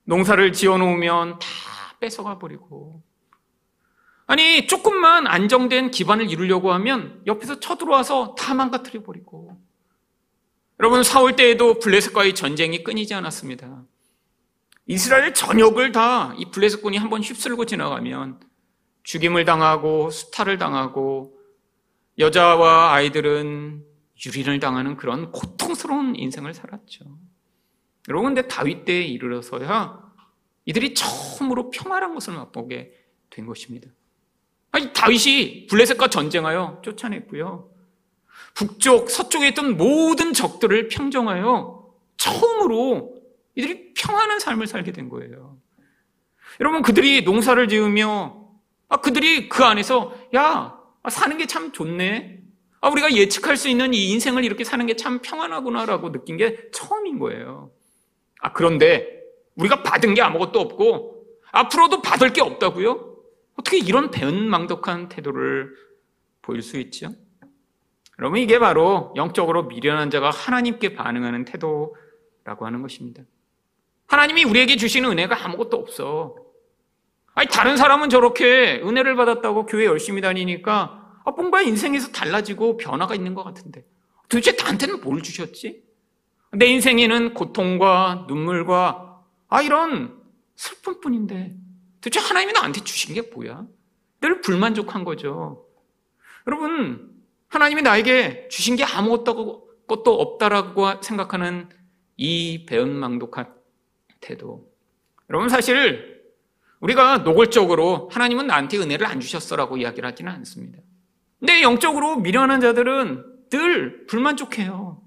농사를 0.06 0.54
지어놓으면 0.54 1.40
다 1.40 1.48
뺏어가 2.00 2.40
버리고 2.40 3.04
아니 4.28 4.66
조금만 4.66 5.28
안정된 5.28 5.92
기반을 5.92 6.30
이루려고 6.30 6.72
하면 6.74 7.22
옆에서 7.28 7.60
쳐들어와서 7.60 8.36
다 8.36 8.54
망가뜨려 8.54 9.04
버리고 9.04 9.60
여러분 10.82 11.04
사울 11.04 11.36
때에도 11.36 11.78
블레셋과의 11.78 12.34
전쟁이 12.34 12.84
끊이지 12.84 13.14
않았습니다. 13.14 13.84
이스라엘 14.88 15.32
전역을 15.32 15.92
다 15.92 16.34
이 16.40 16.46
블레셋군이 16.50 16.98
한번 16.98 17.22
휩쓸고 17.22 17.68
지나가면 17.68 18.40
죽임을 19.04 19.46
당하고 19.46 20.10
수탈을 20.10 20.58
당하고 20.58 21.38
여자와 22.18 22.94
아이들은 22.94 23.86
유린을 24.26 24.60
당하는 24.60 24.98
그런 24.98 25.32
고통스러운 25.32 26.16
인생을 26.16 26.56
살았죠. 26.56 27.06
여러분, 28.10 28.34
근데 28.34 28.48
다윗 28.48 28.84
때에 28.84 29.04
이르러서야 29.04 30.02
이들이 30.66 30.96
처음으로 30.96 31.70
평화란 31.70 32.16
것을 32.16 32.34
맛보게 32.34 32.92
된 33.30 33.46
것입니다. 33.46 33.88
아니, 34.72 34.92
다윗이 34.94 35.68
블레셋과 35.68 36.08
전쟁하여 36.08 36.82
쫓아냈고요. 36.84 37.71
북쪽, 38.54 39.10
서쪽에 39.10 39.50
있던 39.50 39.78
모든 39.78 40.34
적들을 40.34 40.88
평정하여 40.90 41.86
처음으로 42.18 43.16
이들이 43.56 43.94
평안한 43.94 44.40
삶을 44.40 44.68
살게 44.68 44.92
된 44.92 45.10
거예요. 45.10 45.58
여러분, 46.60 46.82
그들이 46.82 47.24
농사를 47.24 47.68
지으며, 47.68 48.48
아, 48.90 48.98
그들이 48.98 49.50
그 49.50 49.64
안에서, 49.64 50.14
야, 50.36 50.78
아, 51.04 51.10
사는 51.10 51.38
게 51.38 51.46
참 51.46 51.72
좋네. 51.72 52.40
아, 52.82 52.90
우리가 52.90 53.14
예측할 53.14 53.58
수 53.58 53.70
있는 53.70 53.94
이 53.94 54.10
인생을 54.12 54.44
이렇게 54.44 54.64
사는 54.64 54.86
게 54.86 54.96
참 54.96 55.20
평안하구나라고 55.22 56.12
느낀 56.12 56.38
게 56.38 56.70
처음인 56.72 57.20
거예요. 57.20 57.72
아, 58.42 58.54
그런데 58.54 59.22
우리가 59.56 59.84
받은 59.84 60.14
게 60.14 60.22
아무것도 60.22 60.60
없고, 60.60 61.26
앞으로도 61.52 62.02
받을 62.02 62.34
게 62.34 62.42
없다고요? 62.42 63.16
어떻게 63.56 63.78
이런 63.78 64.12
배은망덕한 64.12 65.10
태도를 65.10 65.74
보일 66.42 66.62
수 66.62 66.78
있죠? 66.80 67.10
여러분, 68.22 68.40
이게 68.40 68.60
바로 68.60 69.12
영적으로 69.16 69.64
미련한 69.64 70.12
자가 70.12 70.30
하나님께 70.30 70.94
반응하는 70.94 71.44
태도라고 71.44 72.68
하는 72.68 72.84
것입니다. 72.84 73.24
하나님이 74.06 74.44
우리에게 74.44 74.76
주시는 74.76 75.10
은혜가 75.10 75.44
아무것도 75.44 75.76
없어. 75.76 76.36
아니, 77.34 77.48
다른 77.48 77.78
사람은 77.78 78.10
저렇게 78.10 78.80
은혜를 78.84 79.16
받았다고 79.16 79.66
교회 79.66 79.86
열심히 79.86 80.22
다니니까 80.22 81.20
아, 81.26 81.32
뭔가 81.32 81.64
인생에서 81.64 82.12
달라지고 82.12 82.78
변화가 82.78 83.16
있는 83.16 83.34
것 83.34 83.44
같은데 83.44 83.86
도대체 84.30 84.52
나한테는 84.52 85.02
뭘 85.02 85.24
주셨지? 85.24 85.84
내 86.54 86.68
인생에는 86.68 87.34
고통과 87.34 88.26
눈물과 88.28 89.24
아, 89.48 89.62
이런 89.64 90.22
슬픔 90.56 91.00
뿐인데 91.00 91.56
도대체 92.02 92.20
하나님이 92.20 92.54
나한테 92.54 92.84
주신 92.84 93.16
게 93.16 93.24
뭐야? 93.34 93.66
늘 94.20 94.42
불만족한 94.42 95.06
거죠. 95.06 95.66
여러분, 96.46 97.11
하나님이 97.52 97.82
나에게 97.82 98.48
주신 98.50 98.78
게 98.78 98.86
아무것도 98.86 99.68
없다라고 99.88 101.02
생각하는 101.02 101.68
이 102.16 102.66
배은망독한 102.66 103.54
태도. 104.22 104.72
여러분 105.30 105.50
사실 105.50 106.22
우리가 106.80 107.20
노골적으로 107.20 108.10
하나님은 108.12 108.48
나한테 108.48 108.78
은혜를 108.78 109.06
안 109.06 109.20
주셨어라고 109.20 109.78
이야기를 109.78 110.08
하지는 110.08 110.32
않습니다. 110.32 110.80
근데 111.40 111.62
영적으로 111.62 112.16
미련한 112.18 112.62
자들은 112.62 113.50
늘 113.50 114.08
불만족해요. 114.08 115.04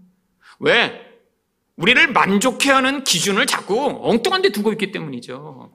왜? 0.60 1.00
우리를 1.76 2.12
만족해 2.12 2.70
하는 2.70 3.04
기준을 3.04 3.46
자꾸 3.46 4.00
엉뚱한 4.02 4.42
데 4.42 4.50
두고 4.50 4.70
있기 4.72 4.92
때문이죠. 4.92 5.72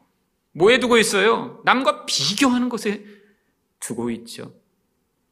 뭐에 0.52 0.80
두고 0.80 0.98
있어요? 0.98 1.62
남과 1.66 2.06
비교하는 2.06 2.70
것에 2.70 3.04
두고 3.80 4.12
있죠. 4.12 4.59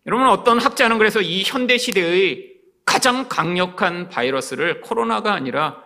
여러분 0.07 0.27
어떤 0.29 0.59
학자는 0.59 0.97
그래서 0.97 1.21
이 1.21 1.43
현대 1.45 1.77
시대의 1.77 2.55
가장 2.85 3.27
강력한 3.27 4.07
바이러스를 4.09 4.81
코로나가 4.81 5.33
아니라 5.33 5.83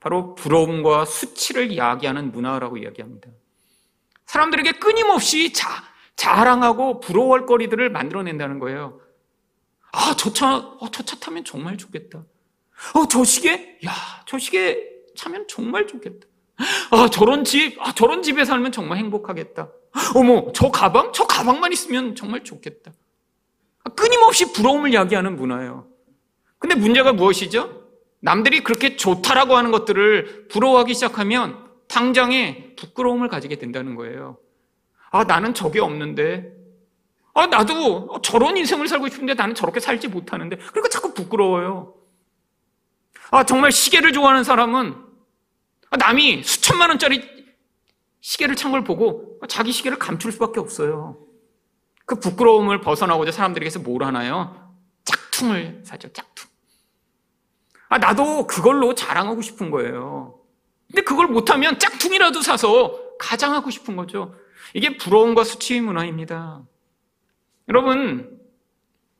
바로 0.00 0.34
부러움과 0.34 1.04
수치를 1.04 1.76
야기하는 1.76 2.32
문화라고 2.32 2.78
이야기합니다. 2.78 3.28
사람들에게 4.26 4.72
끊임없이 4.72 5.52
자, 5.52 5.68
자랑하고 6.16 7.00
부러워할 7.00 7.44
거리들을 7.46 7.90
만들어낸다는 7.90 8.58
거예요. 8.58 9.00
아, 9.92 10.14
저 10.16 10.32
차, 10.32 10.56
어, 10.56 10.90
저 10.90 11.02
차 11.02 11.16
타면 11.18 11.44
정말 11.44 11.76
좋겠다. 11.76 12.20
어, 12.94 13.08
저 13.08 13.24
시계? 13.24 13.78
야, 13.86 13.92
저 14.26 14.38
시계 14.38 14.82
차면 15.16 15.46
정말 15.48 15.86
좋겠다. 15.86 16.26
아, 16.90 17.08
저런 17.10 17.44
집, 17.44 17.76
아, 17.80 17.92
저런 17.92 18.22
집에 18.22 18.44
살면 18.44 18.72
정말 18.72 18.98
행복하겠다. 18.98 19.68
어머, 20.14 20.52
저 20.54 20.70
가방? 20.70 21.12
저 21.12 21.26
가방만 21.26 21.72
있으면 21.72 22.14
정말 22.14 22.44
좋겠다. 22.44 22.92
아, 23.88 23.94
끊임없이 23.94 24.52
부러움을 24.52 24.92
야기하는 24.92 25.36
문화예요. 25.36 25.86
근데 26.58 26.74
문제가 26.74 27.12
무엇이죠? 27.12 27.86
남들이 28.20 28.62
그렇게 28.62 28.96
좋다라고 28.96 29.56
하는 29.56 29.70
것들을 29.70 30.48
부러워하기 30.48 30.92
시작하면 30.94 31.66
당장에 31.88 32.74
부끄러움을 32.76 33.28
가지게 33.28 33.56
된다는 33.56 33.94
거예요. 33.94 34.38
아, 35.10 35.24
나는 35.24 35.54
저게 35.54 35.80
없는데. 35.80 36.52
아, 37.32 37.46
나도 37.46 38.20
저런 38.22 38.56
인생을 38.56 38.88
살고 38.88 39.08
싶은데 39.08 39.34
나는 39.34 39.54
저렇게 39.54 39.80
살지 39.80 40.08
못하는데. 40.08 40.56
그러니까 40.56 40.88
자꾸 40.88 41.14
부끄러워요. 41.14 41.94
아, 43.30 43.44
정말 43.44 43.72
시계를 43.72 44.12
좋아하는 44.12 44.44
사람은 44.44 44.96
아, 45.90 45.96
남이 45.96 46.42
수천만 46.42 46.90
원짜리 46.90 47.22
시계를 48.20 48.56
찬 48.56 48.72
걸 48.72 48.84
보고 48.84 49.38
자기 49.48 49.72
시계를 49.72 49.98
감출 49.98 50.32
수밖에 50.32 50.60
없어요. 50.60 51.18
그 52.08 52.18
부끄러움을 52.18 52.80
벗어나고자 52.80 53.32
사람들에게서 53.32 53.80
뭘 53.80 54.02
하나요? 54.02 54.74
짝퉁을 55.04 55.82
사죠, 55.84 56.10
짝퉁. 56.10 56.48
아, 57.90 57.98
나도 57.98 58.46
그걸로 58.46 58.94
자랑하고 58.94 59.42
싶은 59.42 59.70
거예요. 59.70 60.40
근데 60.86 61.02
그걸 61.02 61.26
못하면 61.26 61.78
짝퉁이라도 61.78 62.40
사서 62.40 62.98
가장하고 63.18 63.68
싶은 63.68 63.94
거죠. 63.94 64.34
이게 64.72 64.96
부러움과 64.96 65.44
수치의 65.44 65.82
문화입니다. 65.82 66.62
여러분, 67.68 68.40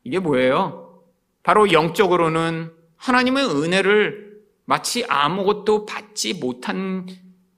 이게 0.03 0.17
뭐예요? 0.17 1.03
바로 1.43 1.71
영적으로는 1.71 2.73
하나님의 2.97 3.45
은혜를 3.45 4.41
마치 4.65 5.05
아무것도 5.05 5.85
받지 5.85 6.33
못한 6.33 7.05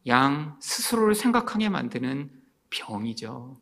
양 0.07 0.57
스스로를 0.59 1.15
생각하게 1.15 1.69
만드는 1.69 2.29
병이죠. 2.69 3.61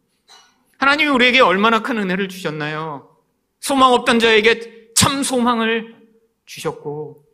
하나님이 0.80 1.10
우리에게 1.10 1.42
얼마나 1.42 1.84
큰 1.84 1.98
은혜를 1.98 2.30
주셨나요? 2.30 3.15
소망 3.60 3.92
없던 3.94 4.20
자에게 4.20 4.94
참 4.96 5.24
소망을 5.24 5.96
주셨고, 6.46 7.26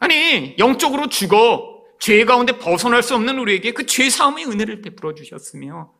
아니, 0.00 0.54
영적으로 0.58 1.08
죽어 1.08 1.82
죄 1.98 2.24
가운데 2.26 2.58
벗어날 2.58 3.02
수 3.02 3.14
없는 3.14 3.38
우리에게 3.38 3.72
그 3.72 3.86
죄 3.86 4.10
사함의 4.10 4.44
은혜를 4.46 4.82
베풀어 4.82 5.14
주셨으며, 5.14 5.92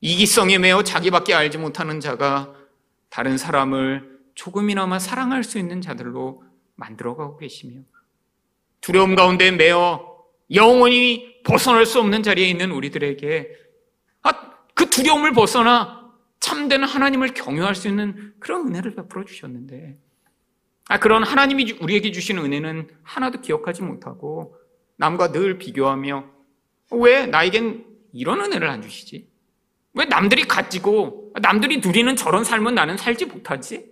이기성에 0.00 0.58
매어 0.58 0.82
자기밖에 0.82 1.32
알지 1.32 1.58
못하는 1.58 2.00
자가 2.00 2.54
다른 3.08 3.38
사람을 3.38 4.18
조금이나마 4.34 4.98
사랑할 4.98 5.44
수 5.44 5.58
있는 5.60 5.80
자들로 5.80 6.42
만들어가고 6.74 7.36
계시며, 7.36 7.82
두려움 8.80 9.14
가운데 9.14 9.52
매어 9.52 10.10
영원히 10.52 11.40
벗어날 11.44 11.86
수 11.86 12.00
없는 12.00 12.24
자리에 12.24 12.48
있는 12.48 12.72
우리들에게 12.72 13.48
아, 14.22 14.51
그 14.74 14.88
두려움을 14.90 15.32
벗어나 15.32 16.12
참된 16.40 16.84
하나님을 16.84 17.34
경유할 17.34 17.74
수 17.74 17.88
있는 17.88 18.34
그런 18.38 18.68
은혜를 18.68 18.94
베풀어 18.94 19.24
주셨는데, 19.24 19.98
아, 20.88 20.98
그런 20.98 21.22
하나님이 21.22 21.78
우리에게 21.80 22.12
주시는 22.12 22.44
은혜는 22.44 22.88
하나도 23.02 23.40
기억하지 23.40 23.82
못하고 23.82 24.56
남과 24.96 25.32
늘 25.32 25.58
비교하며 25.58 26.24
왜 26.92 27.26
나에겐 27.26 27.86
이런 28.12 28.40
은혜를 28.40 28.68
안 28.68 28.82
주시지? 28.82 29.28
왜 29.94 30.04
남들이 30.06 30.42
가지고 30.44 31.32
남들이 31.40 31.78
누리는 31.78 32.14
저런 32.16 32.44
삶은 32.44 32.74
나는 32.74 32.96
살지 32.96 33.26
못하지? 33.26 33.90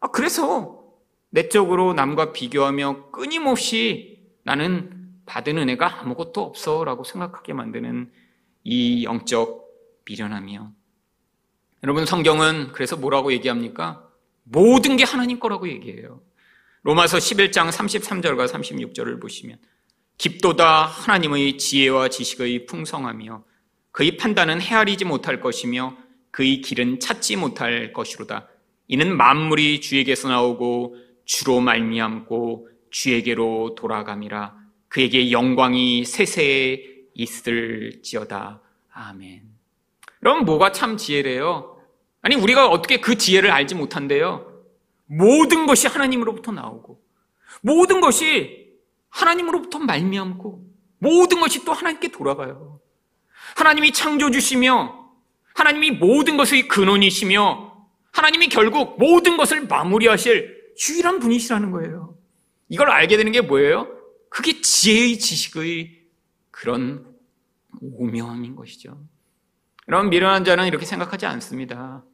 아, 0.00 0.08
그래서 0.08 0.84
내적으로 1.30 1.94
남과 1.94 2.32
비교하며 2.32 3.10
끊임없이 3.10 4.22
나는 4.42 5.08
받은 5.26 5.56
은혜가 5.56 6.00
아무것도 6.00 6.42
없어 6.42 6.84
라고 6.84 7.04
생각하게 7.04 7.54
만드는 7.54 8.12
이 8.64 9.04
영적 9.04 9.63
미련함이요. 10.06 10.72
여러분 11.82 12.06
성경은 12.06 12.72
그래서 12.72 12.96
뭐라고 12.96 13.32
얘기합니까? 13.32 14.08
모든 14.44 14.96
게 14.96 15.04
하나님 15.04 15.38
거라고 15.38 15.68
얘기해요. 15.68 16.20
로마서 16.82 17.18
11장 17.18 17.70
33절과 17.70 18.48
36절을 18.48 19.20
보시면 19.20 19.58
깊도다 20.18 20.86
하나님의 20.86 21.58
지혜와 21.58 22.08
지식의 22.08 22.66
풍성하며 22.66 23.44
그의 23.90 24.16
판단은 24.16 24.60
헤아리지 24.60 25.04
못할 25.04 25.40
것이며 25.40 25.96
그의 26.30 26.60
길은 26.60 27.00
찾지 27.00 27.36
못할 27.36 27.92
것이로다. 27.92 28.48
이는 28.88 29.16
만물이 29.16 29.80
주에게서 29.80 30.28
나오고 30.28 30.96
주로 31.24 31.60
말미암고 31.60 32.68
주에게로 32.90 33.74
돌아감이라 33.76 34.54
그에게 34.88 35.30
영광이 35.30 36.04
세세에 36.04 36.82
있을지어다. 37.14 38.60
아멘. 38.92 39.53
그럼 40.24 40.46
뭐가 40.46 40.72
참 40.72 40.96
지혜래요? 40.96 41.78
아니 42.22 42.34
우리가 42.34 42.70
어떻게 42.70 42.98
그 42.98 43.18
지혜를 43.18 43.50
알지 43.50 43.74
못한대요? 43.74 44.64
모든 45.04 45.66
것이 45.66 45.86
하나님으로부터 45.86 46.50
나오고 46.50 46.98
모든 47.60 48.00
것이 48.00 48.72
하나님으로부터 49.10 49.80
말미암고 49.80 50.64
모든 50.96 51.40
것이 51.40 51.66
또 51.66 51.74
하나님께 51.74 52.08
돌아가요. 52.08 52.80
하나님이 53.54 53.92
창조 53.92 54.30
주시며 54.30 55.10
하나님이 55.54 55.90
모든 55.90 56.38
것의 56.38 56.68
근원이시며 56.68 57.86
하나님이 58.10 58.48
결국 58.48 58.98
모든 58.98 59.36
것을 59.36 59.66
마무리하실 59.66 60.72
유일한 60.88 61.18
분이시라는 61.18 61.70
거예요. 61.70 62.16
이걸 62.70 62.90
알게 62.90 63.18
되는 63.18 63.30
게 63.30 63.42
뭐예요? 63.42 63.94
그게 64.30 64.62
지혜의 64.62 65.18
지식의 65.18 66.00
그런 66.50 67.14
오명인 67.82 68.56
것이죠. 68.56 68.98
여러분, 69.88 70.10
미련한 70.10 70.44
자는 70.44 70.66
이렇게 70.66 70.86
생각하지 70.86 71.26
않습니다. 71.26 72.04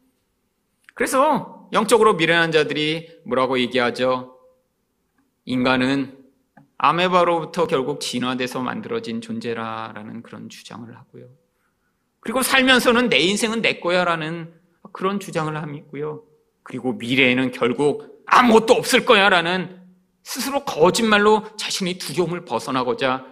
그래서 0.95 1.69
영적으로 1.73 2.15
미련한 2.15 2.53
자들이 2.53 3.21
뭐라고 3.25 3.59
얘기하죠? 3.59 4.37
인간은 5.45 6.19
아메바로부터 6.79 7.67
결국 7.67 8.01
진화돼서 8.01 8.61
만들어진 8.61 9.21
존재라라는 9.21 10.23
그런 10.23 10.49
주장을 10.49 10.95
하고요. 10.97 11.27
그리고 12.21 12.43
살면서는 12.43 13.09
내 13.09 13.19
인생은 13.19 13.63
내 13.63 13.81
거야라는 13.81 14.53
그런 14.93 15.21
주장을 15.21 15.55
하고요. 15.57 16.25
그리고 16.63 16.93
미래에는 16.95 17.53
결국 17.53 18.23
아무것도 18.27 18.75
없을 18.75 19.05
거야라는 19.05 19.81
스스로 20.23 20.65
거짓말로 20.65 21.45
자신의 21.57 21.99
두려움을 21.99 22.45
벗어나고자 22.45 23.27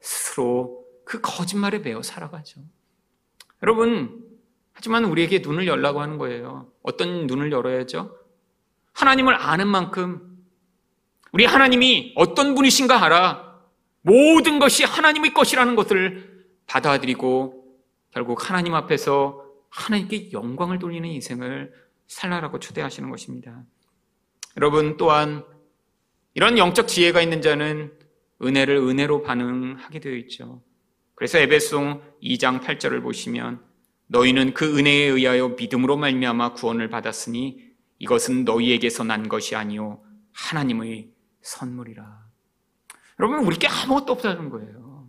스스로 0.00 0.84
그 1.04 1.20
거짓말에 1.20 1.78
매어 1.78 2.02
살아가죠. 2.02 2.60
여러분, 3.62 4.22
하지만 4.72 5.04
우리에게 5.04 5.38
눈을 5.40 5.66
열라고 5.66 6.00
하는 6.00 6.18
거예요. 6.18 6.72
어떤 6.82 7.26
눈을 7.26 7.52
열어야죠? 7.52 8.16
하나님을 8.92 9.34
아는 9.34 9.68
만큼 9.68 10.38
우리 11.32 11.44
하나님이 11.44 12.12
어떤 12.16 12.54
분이신가 12.54 13.02
알아 13.02 13.60
모든 14.02 14.58
것이 14.58 14.84
하나님의 14.84 15.32
것이라는 15.32 15.76
것을 15.76 16.46
받아들이고 16.66 17.62
결국 18.10 18.48
하나님 18.48 18.74
앞에서 18.74 19.44
하나님께 19.70 20.32
영광을 20.32 20.78
돌리는 20.78 21.08
인생을 21.08 21.72
살라라고 22.06 22.58
초대하시는 22.58 23.08
것입니다. 23.10 23.62
여러분 24.56 24.96
또한 24.98 25.44
이런 26.34 26.58
영적 26.58 26.88
지혜가 26.88 27.22
있는 27.22 27.40
자는 27.40 27.92
은혜를 28.42 28.76
은혜로 28.76 29.22
반응하게 29.22 30.00
되어 30.00 30.14
있죠. 30.16 30.62
그래서 31.22 31.38
에베송 31.38 32.02
2장 32.20 32.60
8절을 32.60 33.00
보시면 33.00 33.60
너희는 34.08 34.54
그 34.54 34.76
은혜에 34.76 35.04
의하여 35.04 35.50
믿음으로 35.50 35.96
말미암아 35.96 36.54
구원을 36.54 36.90
받았으니 36.90 37.60
이것은 38.00 38.44
너희에게서 38.44 39.04
난 39.04 39.28
것이 39.28 39.54
아니요 39.54 40.02
하나님의 40.32 41.10
선물이라. 41.42 42.04
여러분 43.20 43.38
우리께 43.46 43.68
아무것도 43.68 44.14
없다는 44.14 44.50
거예요. 44.50 45.06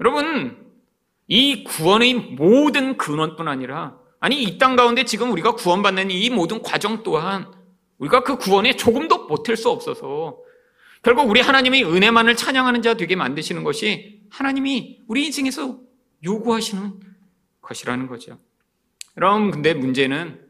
여러분 0.00 0.72
이 1.28 1.62
구원의 1.62 2.14
모든 2.14 2.96
근원뿐 2.96 3.46
아니라 3.46 3.96
아니 4.18 4.42
이 4.42 4.58
땅 4.58 4.74
가운데 4.74 5.04
지금 5.04 5.30
우리가 5.30 5.52
구원받는 5.54 6.10
이 6.10 6.30
모든 6.30 6.62
과정 6.62 7.04
또한 7.04 7.46
우리가 7.98 8.24
그 8.24 8.38
구원에 8.38 8.74
조금도 8.74 9.28
보탤 9.28 9.54
수 9.54 9.70
없어서 9.70 10.38
결국 11.04 11.30
우리 11.30 11.40
하나님의 11.40 11.84
은혜만을 11.84 12.34
찬양하는 12.34 12.82
자 12.82 12.94
되게 12.94 13.14
만드시는 13.14 13.62
것이 13.62 14.17
하나님이 14.30 15.02
우리 15.06 15.26
인생에서 15.26 15.80
요구하시는 16.24 17.00
것이라는 17.60 18.06
거죠. 18.06 18.38
여러분, 19.16 19.50
근데 19.50 19.74
문제는 19.74 20.46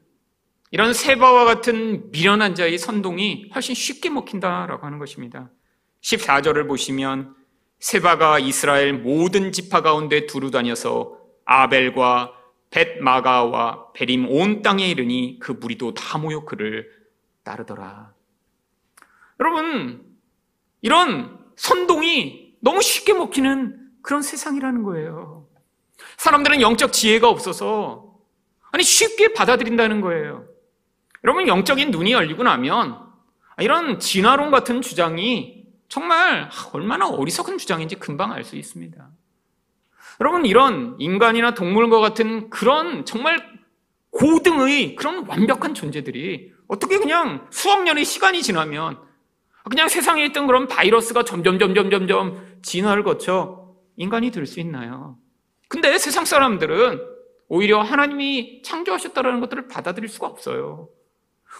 이런 0.70 0.92
세바와 0.92 1.44
같은 1.44 2.10
미련한 2.10 2.54
자의 2.54 2.78
선동이 2.78 3.50
훨씬 3.54 3.74
쉽게 3.74 4.10
먹힌다라고 4.10 4.84
하는 4.84 4.98
것입니다. 4.98 5.50
14절을 6.02 6.68
보시면 6.68 7.34
세바가 7.80 8.38
이스라엘 8.40 8.92
모든 8.92 9.52
지파 9.52 9.82
가운데 9.82 10.26
두루 10.26 10.50
다녀서 10.50 11.18
아벨과 11.44 12.32
벳마가와 12.70 13.92
베림 13.94 14.28
온 14.28 14.62
땅에 14.62 14.88
이르니 14.88 15.38
그 15.40 15.52
무리도 15.52 15.94
다 15.94 16.18
모여 16.18 16.44
그를 16.44 16.90
따르더라. 17.44 18.12
여러분, 19.40 20.04
이런 20.82 21.38
선동이 21.56 22.47
너무 22.60 22.82
쉽게 22.82 23.12
먹히는 23.14 23.78
그런 24.02 24.22
세상이라는 24.22 24.82
거예요. 24.82 25.46
사람들은 26.16 26.60
영적 26.60 26.92
지혜가 26.92 27.28
없어서 27.28 28.16
아니 28.72 28.82
쉽게 28.82 29.32
받아들인다는 29.32 30.00
거예요. 30.00 30.46
여러분 31.24 31.48
영적인 31.48 31.90
눈이 31.90 32.12
열리고 32.12 32.42
나면 32.42 33.08
이런 33.60 33.98
진화론 33.98 34.50
같은 34.50 34.82
주장이 34.82 35.64
정말 35.88 36.48
얼마나 36.72 37.08
어리석은 37.08 37.58
주장인지 37.58 37.96
금방 37.96 38.32
알 38.32 38.44
수 38.44 38.56
있습니다. 38.56 39.10
여러분, 40.20 40.46
이런 40.46 40.96
인간이나 40.98 41.54
동물과 41.54 42.00
같은 42.00 42.50
그런 42.50 43.04
정말 43.04 43.40
고등의 44.10 44.96
그런 44.96 45.26
완벽한 45.26 45.74
존재들이 45.74 46.52
어떻게 46.66 46.98
그냥 46.98 47.46
수억 47.50 47.84
년의 47.84 48.04
시간이 48.04 48.42
지나면 48.42 49.00
그냥 49.68 49.88
세상에 49.88 50.24
있던 50.26 50.46
그런 50.46 50.66
바이러스가 50.66 51.24
점점, 51.24 51.58
점점, 51.58 51.90
점점 51.90 52.58
진화를 52.62 53.02
거쳐 53.04 53.74
인간이 53.96 54.30
될 54.30 54.46
수 54.46 54.60
있나요? 54.60 55.18
근데 55.68 55.98
세상 55.98 56.24
사람들은 56.24 57.00
오히려 57.48 57.80
하나님이 57.82 58.62
창조하셨다는 58.62 59.40
것들을 59.40 59.68
받아들일 59.68 60.08
수가 60.08 60.26
없어요. 60.26 60.88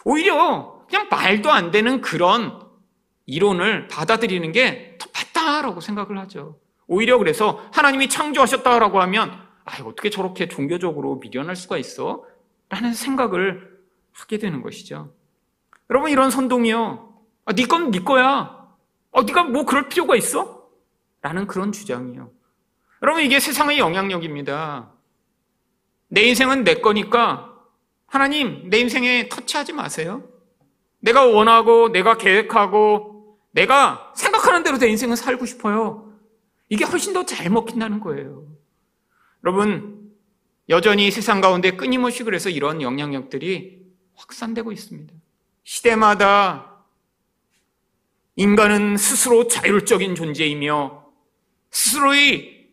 오히려 0.05 0.85
그냥 0.89 1.09
말도 1.11 1.51
안 1.51 1.71
되는 1.71 2.01
그런 2.01 2.61
이론을 3.27 3.89
받아들이는 3.89 4.53
게 4.53 4.97
더 4.99 5.09
맞다라고 5.15 5.81
생각을 5.81 6.19
하죠. 6.21 6.59
오히려 6.87 7.19
그래서 7.19 7.63
하나님이 7.73 8.09
창조하셨다라고 8.09 9.01
하면 9.03 9.33
아, 9.65 9.83
어떻게 9.85 10.09
저렇게 10.11 10.49
종교적으로 10.49 11.17
미련할 11.17 11.55
수가 11.57 11.77
있어? 11.79 12.25
라는 12.71 12.95
생각을 12.95 13.79
하게 14.13 14.39
되는 14.39 14.63
것이죠. 14.63 15.13
여러분 15.91 16.11
이런 16.11 16.31
선동이요. 16.31 17.08
아, 17.49 17.53
네 17.55 17.65
건 17.65 17.91
네 17.91 18.01
거야. 18.01 18.69
아, 19.13 19.23
네가 19.23 19.45
뭐 19.45 19.65
그럴 19.65 19.89
필요가 19.89 20.15
있어? 20.17 20.69
라는 21.23 21.47
그런 21.47 21.73
주장이요. 21.73 22.31
여러분 23.03 23.23
이게 23.25 23.41
세상의 23.41 23.79
영향력입니다. 23.79 24.93
내 26.09 26.23
인생은 26.25 26.65
내 26.65 26.75
거니까 26.83 27.55
하나님 28.07 28.69
내 28.69 28.79
인생에 28.81 29.31
터치하지 29.31 29.73
마세요. 29.73 30.23
내가 31.01 31.25
원하고 31.25 31.89
내가 31.91 32.19
계획하고 32.19 33.39
내가 33.53 34.13
생각하는 34.15 34.63
대로 34.63 34.77
내 34.77 34.89
인생을 34.89 35.17
살고 35.17 35.47
싶어요. 35.47 36.13
이게 36.69 36.85
훨씬 36.85 37.15
더 37.15 37.25
잘 37.25 37.49
먹힌다는 37.49 38.01
거예요. 38.01 38.47
여러분 39.43 40.13
여전히 40.69 41.11
세상 41.11 41.41
가운데 41.41 41.71
끊임없이 41.71 42.25
그래서 42.25 42.51
이런 42.51 42.83
영향력들이 42.83 43.87
확산되고 44.17 44.71
있습니다. 44.71 45.15
시대마다 45.65 46.68
인간은 48.39 48.97
스스로 48.97 49.49
자율적인 49.49 50.15
존재이며 50.15 51.05
스스로의 51.73 52.69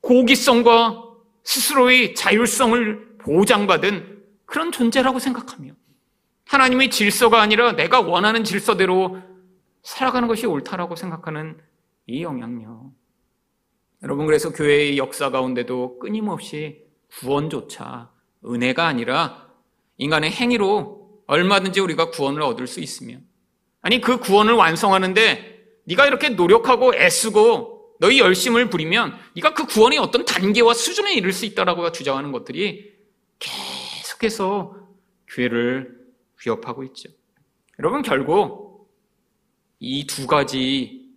고기성과 0.00 1.02
스스로의 1.42 2.14
자율성을 2.14 3.18
보장받은 3.18 4.22
그런 4.46 4.70
존재라고 4.70 5.18
생각하며 5.18 5.72
하나님의 6.46 6.90
질서가 6.90 7.42
아니라 7.42 7.72
내가 7.72 8.02
원하는 8.02 8.44
질서대로 8.44 9.18
살아가는 9.82 10.28
것이 10.28 10.46
옳다라고 10.46 10.94
생각하는 10.94 11.58
이 12.06 12.22
영향력. 12.22 12.92
여러분, 14.04 14.26
그래서 14.26 14.52
교회의 14.52 14.96
역사 14.96 15.30
가운데도 15.30 15.98
끊임없이 15.98 16.84
구원조차 17.18 18.12
은혜가 18.46 18.86
아니라 18.86 19.48
인간의 19.96 20.30
행위로 20.30 21.24
얼마든지 21.26 21.80
우리가 21.80 22.10
구원을 22.10 22.42
얻을 22.42 22.68
수 22.68 22.78
있으며 22.78 23.18
아니 23.84 24.00
그 24.00 24.18
구원을 24.18 24.54
완성하는데 24.54 25.62
네가 25.84 26.06
이렇게 26.06 26.30
노력하고 26.30 26.94
애쓰고 26.94 27.96
너희 28.00 28.18
열심을 28.18 28.70
부리면 28.70 29.14
네가 29.36 29.52
그 29.52 29.66
구원의 29.66 29.98
어떤 29.98 30.24
단계와 30.24 30.72
수준에 30.72 31.12
이를 31.12 31.32
수 31.32 31.44
있다라고 31.44 31.92
주장하는 31.92 32.32
것들이 32.32 32.94
계속해서 33.38 34.74
교회를 35.28 35.98
위협하고 36.44 36.82
있죠. 36.84 37.10
여러분 37.78 38.00
결국 38.00 38.88
이 39.80 40.06
두 40.06 40.26
가지 40.26 41.10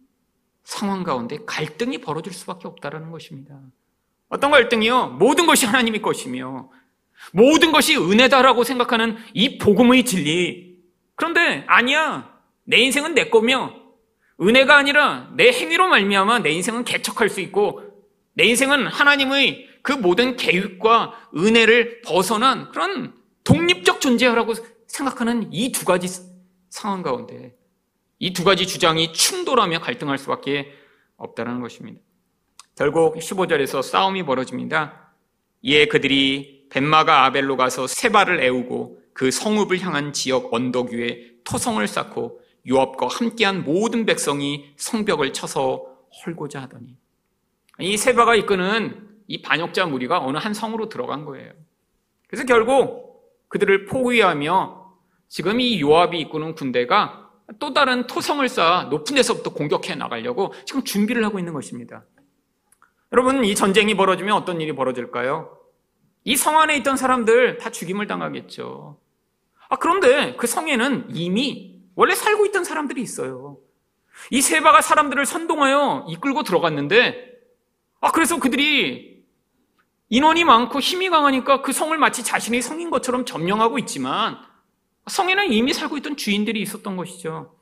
상황 0.65 1.03
가운데 1.03 1.37
갈등이 1.45 1.99
벌어질 1.99 2.33
수밖에 2.33 2.67
없다라는 2.67 3.11
것입니다. 3.11 3.57
어떤 4.27 4.51
갈등이요? 4.51 5.11
모든 5.19 5.45
것이 5.45 5.65
하나님의 5.65 6.01
것이며 6.01 6.69
모든 7.31 7.71
것이 7.71 7.95
은혜다라고 7.95 8.65
생각하는 8.65 9.15
이 9.33 9.57
복음의 9.57 10.03
진리. 10.03 10.81
그런데 11.15 11.63
아니야. 11.67 12.36
내 12.67 12.77
인생은 12.79 13.13
내 13.15 13.29
거며 13.29 13.73
은혜가 14.41 14.75
아니라 14.77 15.31
내 15.35 15.51
행위로 15.51 15.87
말미암아 15.87 16.39
내 16.39 16.51
인생은 16.51 16.83
개척할 16.83 17.29
수 17.29 17.39
있고 17.41 17.81
내 18.33 18.43
인생은 18.43 18.87
하나님의 18.87 19.67
그 19.81 19.93
모든 19.93 20.35
계획과 20.35 21.29
은혜를 21.35 22.01
벗어난 22.01 22.69
그런 22.71 23.15
독립적 23.45 24.01
존재라고 24.01 24.53
생각하는 24.85 25.49
이 25.53 25.71
두 25.71 25.85
가지 25.85 26.07
상황 26.69 27.01
가운데 27.01 27.55
이 28.19 28.33
두 28.33 28.43
가지 28.43 28.67
주장이 28.67 29.13
충돌하며 29.13 29.79
갈등할 29.79 30.17
수밖에 30.17 30.73
없다는 31.15 31.61
것입니다. 31.61 32.01
결국 32.75 33.15
15절에서 33.15 33.81
싸움이 33.81 34.23
벌어집니다. 34.23 35.13
이에 35.61 35.85
그들이 35.87 36.67
벤마가 36.69 37.23
아벨로 37.25 37.55
가서 37.55 37.87
세발을 37.87 38.41
애우고 38.41 38.99
그 39.13 39.31
성읍을 39.31 39.79
향한 39.79 40.11
지역 40.13 40.53
언덕 40.53 40.91
위에 40.91 41.31
토성을 41.45 41.85
쌓고 41.87 42.41
요압과 42.67 43.07
함께한 43.07 43.63
모든 43.63 44.05
백성이 44.05 44.73
성벽을 44.77 45.33
쳐서 45.33 45.85
헐고자 46.25 46.61
하더니 46.63 46.97
이 47.79 47.97
세바가 47.97 48.35
이끄는 48.35 49.07
이 49.27 49.41
반역자 49.41 49.85
무리가 49.85 50.19
어느 50.19 50.37
한 50.37 50.53
성으로 50.53 50.89
들어간 50.89 51.25
거예요. 51.25 51.51
그래서 52.27 52.45
결국 52.45 53.07
그들을 53.49 53.85
포위하며 53.85 54.95
지금 55.27 55.59
이 55.61 55.79
요압이 55.81 56.19
이끄는 56.21 56.55
군대가 56.55 57.29
또 57.59 57.73
다른 57.73 58.07
토성을 58.07 58.47
쌓아 58.49 58.83
높은 58.85 59.15
데서부터 59.15 59.53
공격해 59.53 59.95
나가려고 59.95 60.53
지금 60.65 60.83
준비를 60.83 61.23
하고 61.23 61.39
있는 61.39 61.53
것입니다. 61.53 62.03
여러분, 63.13 63.45
이 63.45 63.55
전쟁이 63.55 63.95
벌어지면 63.95 64.35
어떤 64.35 64.59
일이 64.59 64.73
벌어질까요? 64.75 65.57
이 66.25 66.35
성 66.35 66.59
안에 66.59 66.75
있던 66.77 66.97
사람들 66.97 67.57
다 67.57 67.69
죽임을 67.69 68.05
당하겠죠. 68.07 68.99
아, 69.69 69.77
그런데 69.77 70.35
그 70.35 70.45
성에는 70.45 71.07
이미 71.13 71.76
원래 71.97 72.13
살고 72.13 72.45
있던 72.45 72.63
사람들이 72.63 73.01
있어요. 73.01 73.57
이 74.29 74.39
세바가 74.39 74.81
사람들을 74.81 75.25
선동하여 75.25 76.05
이끌고 76.09 76.43
들어갔는데, 76.43 77.39
아, 77.99 78.11
그래서 78.11 78.39
그들이 78.39 79.23
인원이 80.09 80.43
많고 80.43 80.79
힘이 80.79 81.09
강하니까 81.09 81.63
그 81.63 81.73
성을 81.73 81.97
마치 81.97 82.23
자신의 82.23 82.61
성인 82.61 82.91
것처럼 82.91 83.25
점령하고 83.25 83.79
있지만, 83.79 84.37
성에는 85.07 85.51
이미 85.51 85.73
살고 85.73 85.97
있던 85.97 86.17
주인들이 86.17 86.61
있었던 86.61 86.97
것이죠. 86.97 87.57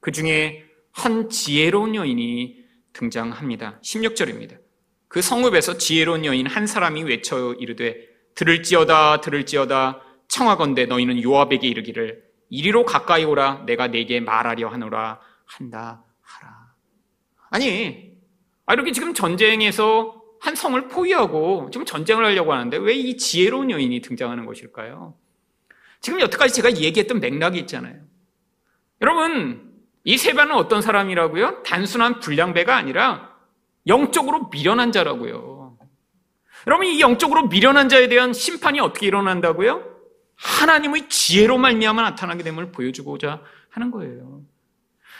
그 0.00 0.12
중에 0.12 0.66
한 0.92 1.30
지혜로운 1.30 1.94
여인이 1.94 2.62
등장합니다. 2.92 3.80
16절입니다. 3.82 4.58
그 5.08 5.22
성읍에서 5.22 5.78
지혜로운 5.78 6.26
여인 6.26 6.46
한 6.46 6.66
사람이 6.66 7.04
외쳐 7.04 7.54
이르되 7.54 7.96
들을지어다 8.34 9.22
들을지어다 9.22 10.02
청하건대 10.28 10.84
너희는 10.84 11.22
요압에게 11.22 11.66
이르기를 11.66 12.29
이리로 12.50 12.84
가까이 12.84 13.24
오라 13.24 13.62
내가 13.66 13.86
네게 13.86 14.20
말하려 14.20 14.68
하노라 14.68 15.20
한다 15.46 16.04
하라. 16.22 16.74
아니 17.50 18.12
아, 18.66 18.74
이렇게 18.74 18.92
지금 18.92 19.14
전쟁에서 19.14 20.22
한 20.40 20.54
성을 20.54 20.88
포위하고 20.88 21.68
지금 21.72 21.84
전쟁을 21.84 22.24
하려고 22.24 22.52
하는데 22.52 22.76
왜 22.76 22.94
이 22.94 23.16
지혜로운 23.16 23.70
여인이 23.70 24.00
등장하는 24.00 24.46
것일까요? 24.46 25.14
지금 26.00 26.20
여태까지 26.20 26.54
제가 26.54 26.76
얘기했던 26.76 27.20
맥락이 27.20 27.58
있잖아요. 27.60 28.00
여러분 29.00 29.70
이 30.04 30.16
세바는 30.16 30.54
어떤 30.54 30.80
사람이라고요? 30.82 31.62
단순한 31.62 32.20
불량배가 32.20 32.74
아니라 32.74 33.34
영적으로 33.86 34.48
미련한 34.50 34.92
자라고요. 34.92 35.78
여러분 36.66 36.86
이 36.86 37.00
영적으로 37.00 37.46
미련한 37.48 37.88
자에 37.88 38.08
대한 38.08 38.32
심판이 38.32 38.80
어떻게 38.80 39.06
일어난다고요? 39.06 39.89
하나님의 40.40 41.08
지혜로 41.08 41.58
말미암아 41.58 42.02
나타나게 42.02 42.42
됨을 42.42 42.72
보여주고자 42.72 43.42
하는 43.70 43.90
거예요. 43.90 44.42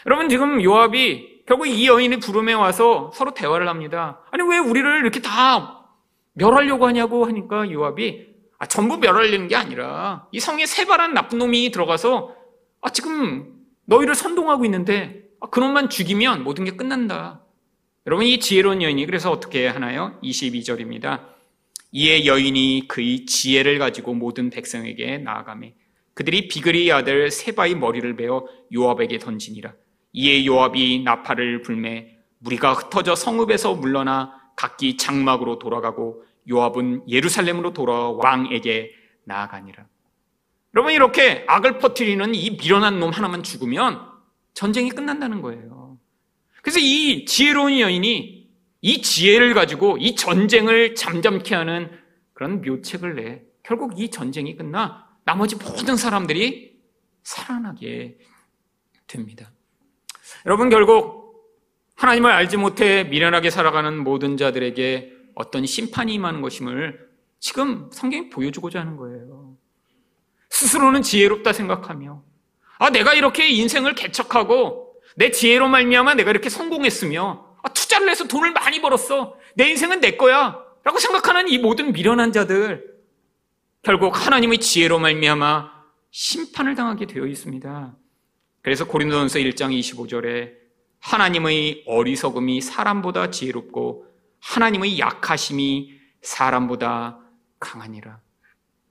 여러분 0.05 0.29
지금 0.29 0.63
요압이 0.63 1.43
결국 1.45 1.67
이 1.67 1.87
여인의 1.87 2.19
부름에 2.19 2.53
와서 2.53 3.11
서로 3.13 3.33
대화를 3.33 3.67
합니다. 3.67 4.21
아니 4.31 4.43
왜 4.47 4.57
우리를 4.57 4.99
이렇게 4.99 5.21
다 5.21 5.85
멸하려고 6.33 6.87
하냐고 6.87 7.25
하니까 7.25 7.71
요압이 7.71 8.31
아, 8.57 8.65
전부 8.65 8.97
멸하려는 8.97 9.47
게 9.47 9.55
아니라 9.55 10.27
이 10.31 10.39
성에 10.39 10.65
세발한 10.65 11.13
나쁜 11.13 11.39
놈이 11.39 11.71
들어가서 11.71 12.35
아, 12.81 12.89
지금 12.89 13.53
너희를 13.85 14.15
선동하고 14.15 14.65
있는데 14.65 15.23
아, 15.39 15.47
그놈만 15.47 15.89
죽이면 15.89 16.43
모든 16.43 16.65
게 16.65 16.71
끝난다. 16.71 17.41
여러분 18.07 18.25
이 18.25 18.39
지혜로운 18.39 18.81
여인이 18.81 19.05
그래서 19.05 19.31
어떻게 19.31 19.67
하나요? 19.67 20.17
22절입니다. 20.23 21.21
이에 21.91 22.25
여인이 22.25 22.85
그의 22.87 23.25
지혜를 23.25 23.79
가지고 23.79 24.13
모든 24.13 24.49
백성에게 24.49 25.17
나아가매 25.19 25.73
그들이 26.13 26.47
비그리 26.47 26.91
아들 26.91 27.31
세바의 27.31 27.75
머리를 27.75 28.15
베어 28.15 28.45
요압에게 28.73 29.19
던지니라. 29.19 29.73
이에 30.13 30.45
요압이 30.45 31.03
나팔을 31.03 31.61
불매 31.61 32.17
무리가 32.39 32.73
흩어져 32.73 33.15
성읍에서 33.15 33.75
물러나 33.75 34.33
각기 34.55 34.97
장막으로 34.97 35.59
돌아가고 35.59 36.23
요압은 36.49 37.03
예루살렘으로 37.07 37.73
돌아 37.73 38.09
왕에게 38.09 38.91
나아가니라. 39.25 39.85
여러분 40.73 40.93
이렇게 40.93 41.43
악을 41.47 41.79
퍼뜨리는 41.79 42.33
이 42.35 42.51
미련한 42.51 42.99
놈 42.99 43.11
하나만 43.11 43.43
죽으면 43.43 44.01
전쟁이 44.53 44.89
끝난다는 44.89 45.41
거예요. 45.41 45.97
그래서 46.61 46.79
이 46.79 47.25
지혜로운 47.25 47.79
여인이 47.79 48.40
이 48.81 49.01
지혜를 49.01 49.53
가지고 49.53 49.97
이 49.99 50.15
전쟁을 50.15 50.95
잠잠케 50.95 51.55
하는 51.55 51.91
그런 52.33 52.61
묘책을 52.61 53.15
내 53.15 53.41
결국 53.63 53.99
이 53.99 54.09
전쟁이 54.09 54.55
끝나 54.55 55.07
나머지 55.23 55.55
모든 55.55 55.95
사람들이 55.95 56.79
살아나게 57.23 58.17
됩니다. 59.05 59.51
여러분 60.47 60.69
결국 60.69 61.21
하나님을 61.95 62.31
알지 62.31 62.57
못해 62.57 63.03
미련하게 63.03 63.51
살아가는 63.51 63.95
모든 64.03 64.37
자들에게 64.37 65.13
어떤 65.35 65.65
심판이 65.67 66.15
임하는 66.15 66.41
것임을 66.41 67.07
지금 67.39 67.89
성경이 67.93 68.29
보여주고자 68.29 68.79
하는 68.79 68.97
거예요. 68.97 69.55
스스로는 70.49 71.03
지혜롭다 71.03 71.53
생각하며 71.53 72.23
아 72.79 72.89
내가 72.89 73.13
이렇게 73.13 73.47
인생을 73.47 73.93
개척하고 73.93 74.95
내 75.15 75.29
지혜로 75.29 75.67
말미암아 75.67 76.15
내가 76.15 76.31
이렇게 76.31 76.49
성공했으며 76.49 77.50
아, 77.63 77.69
투자를 77.69 78.09
해서 78.09 78.27
돈을 78.27 78.51
많이 78.51 78.81
벌었어 78.81 79.35
내 79.55 79.69
인생은 79.69 79.99
내 79.99 80.17
거야 80.17 80.59
라고 80.83 80.97
생각하는 80.99 81.47
이 81.47 81.57
모든 81.57 81.91
미련한 81.91 82.31
자들 82.31 82.91
결국 83.83 84.25
하나님의 84.25 84.59
지혜로 84.59 84.99
말미암아 84.99 85.71
심판을 86.11 86.75
당하게 86.75 87.07
되어 87.07 87.25
있습니다. 87.25 87.95
그래서 88.61 88.85
고린도전서 88.85 89.39
1장 89.39 89.77
25절에 89.79 90.53
하나님의 90.99 91.83
어리석음이 91.87 92.61
사람보다 92.61 93.31
지혜롭고 93.31 94.05
하나님의 94.39 94.99
약하심이 94.99 95.99
사람보다 96.21 97.19
강하니라. 97.59 98.19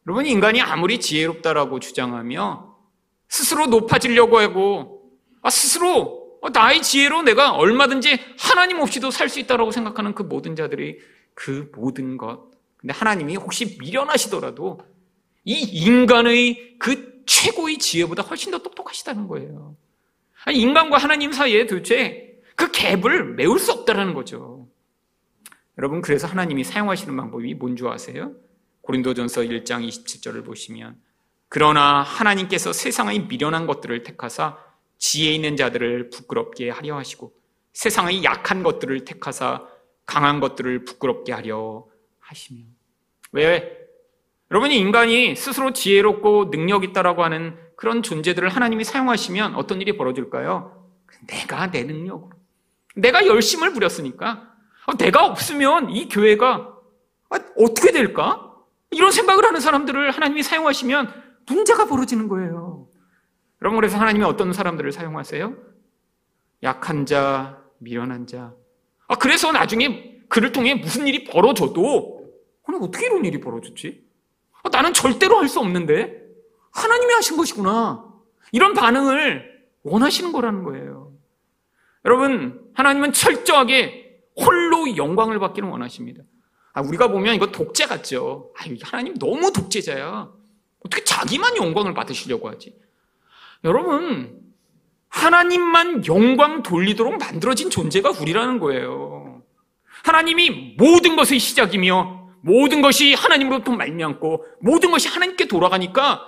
여러분 0.06 0.26
인간이 0.26 0.61
아무리 0.61 0.98
지혜롭다라고 0.98 1.78
주장하며 1.78 2.76
스스로 3.28 3.66
높아지려고 3.66 4.38
하고 4.40 5.12
아, 5.42 5.50
스스로 5.50 6.02
어, 6.02 6.19
나의 6.48 6.83
지혜로 6.83 7.22
내가 7.22 7.53
얼마든지 7.53 8.18
하나님 8.38 8.81
없이도 8.81 9.11
살 9.11 9.29
수 9.29 9.40
있다라고 9.40 9.70
생각하는 9.70 10.14
그 10.14 10.22
모든 10.22 10.57
자들이 10.57 10.98
그 11.35 11.70
모든 11.74 12.16
것. 12.16 12.50
근데 12.76 12.94
하나님이 12.94 13.37
혹시 13.37 13.76
미련하시더라도 13.79 14.81
이 15.44 15.55
인간의 15.55 16.76
그 16.79 17.22
최고의 17.26 17.79
지혜보다 17.79 18.22
훨씬 18.22 18.50
더 18.50 18.59
똑똑하시다는 18.59 19.29
거예요. 19.29 19.76
아니, 20.44 20.59
인간과 20.59 20.96
하나님 20.96 21.33
사이에 21.33 21.66
도대체 21.66 22.40
그 22.57 22.70
갭을 22.72 23.35
메울 23.35 23.59
수 23.59 23.72
없다라는 23.72 24.14
거죠. 24.14 24.68
여러분, 25.79 26.00
그래서 26.00 26.26
하나님이 26.26 26.64
사용하시는 26.64 27.14
방법이 27.16 27.55
뭔지 27.55 27.85
아세요? 27.87 28.33
고린도전서 28.83 29.42
1장 29.42 29.87
27절을 29.87 30.44
보시면 30.44 30.96
그러나 31.48 32.03
하나님께서 32.03 32.72
세상의 32.72 33.26
미련한 33.26 33.66
것들을 33.66 34.03
택하사 34.03 34.59
지혜 35.01 35.33
있는 35.33 35.57
자들을 35.57 36.11
부끄럽게 36.11 36.71
하려 36.71 36.97
하시고 36.97 37.33
세상의 37.73 38.23
약한 38.23 38.63
것들을 38.63 39.05
택하사 39.05 39.67
강한 40.07 40.39
것들을 40.39 40.85
부끄럽게 40.85 41.33
하려 41.33 41.87
하시며 42.21 42.61
왜 43.33 43.79
여러분이 44.51 44.77
인간이 44.77 45.35
스스로 45.35 45.73
지혜롭고 45.73 46.51
능력 46.51 46.85
있다라고 46.85 47.25
하는 47.25 47.57
그런 47.77 48.03
존재들을 48.03 48.49
하나님이 48.49 48.85
사용하시면 48.85 49.55
어떤 49.55 49.81
일이 49.81 49.97
벌어질까요? 49.97 50.89
내가 51.27 51.71
내 51.71 51.83
능력으로 51.85 52.31
내가 52.95 53.27
열심을 53.27 53.73
부렸으니까 53.73 54.53
어, 54.87 54.97
내가 54.97 55.25
없으면 55.25 55.91
이 55.91 56.09
교회가 56.09 56.77
아, 57.31 57.39
어떻게 57.57 57.93
될까? 57.93 58.55
이런 58.91 59.13
생각을 59.13 59.45
하는 59.45 59.61
사람들을 59.61 60.11
하나님이 60.11 60.43
사용하시면 60.43 61.15
문제가 61.47 61.87
벌어지는 61.87 62.29
거예요. 62.29 62.89
여러분 63.62 63.79
그래서 63.79 63.99
하나님이 63.99 64.25
어떤 64.25 64.53
사람들을 64.53 64.90
사용하세요? 64.92 65.55
약한 66.62 67.07
자, 67.07 67.62
미련한 67.79 68.27
자. 68.27 68.55
아 69.09 69.16
그래서 69.16 69.53
나중에 69.53 70.20
그를 70.29 70.53
통해 70.53 70.75
무슨 70.75 71.07
일이 71.07 71.25
벌어져도 71.25 72.20
아니 72.64 72.79
어떻게 72.81 73.07
이런 73.07 73.25
일이 73.25 73.40
벌어졌지? 73.40 74.05
아, 74.62 74.68
나는 74.70 74.92
절대로 74.92 75.38
할 75.38 75.49
수 75.49 75.59
없는데 75.61 76.20
하나님이 76.73 77.12
하신 77.14 77.37
것이구나. 77.37 78.05
이런 78.53 78.75
반응을 78.75 79.66
원하시는 79.83 80.33
거라는 80.33 80.62
거예요. 80.64 81.12
여러분 82.05 82.70
하나님은 82.75 83.12
철저하게 83.12 84.25
홀로 84.37 84.96
영광을 84.96 85.38
받기를 85.38 85.68
원하십니다. 85.68 86.23
아, 86.73 86.81
우리가 86.83 87.09
보면 87.09 87.35
이거 87.35 87.49
독재 87.51 87.87
같죠. 87.87 88.53
아, 88.57 88.64
하나님 88.83 89.14
너무 89.18 89.53
독재자야. 89.53 90.31
어떻게 90.85 91.03
자기만 91.05 91.57
영광을 91.57 91.92
받으시려고 91.94 92.49
하지? 92.49 92.79
여러분, 93.64 94.40
하나님만 95.09 96.07
영광 96.07 96.62
돌리도록 96.62 97.18
만들어진 97.18 97.68
존재가 97.68 98.11
우리라는 98.20 98.59
거예요. 98.59 99.42
하나님이 100.05 100.77
모든 100.79 101.16
것의 101.16 101.38
시작이며 101.38 102.20
모든 102.42 102.81
것이 102.81 103.14
하나님으로부터 103.14 103.73
말미암고 103.73 104.46
모든 104.61 104.90
것이 104.90 105.09
하나님께 105.09 105.46
돌아가니까 105.46 106.25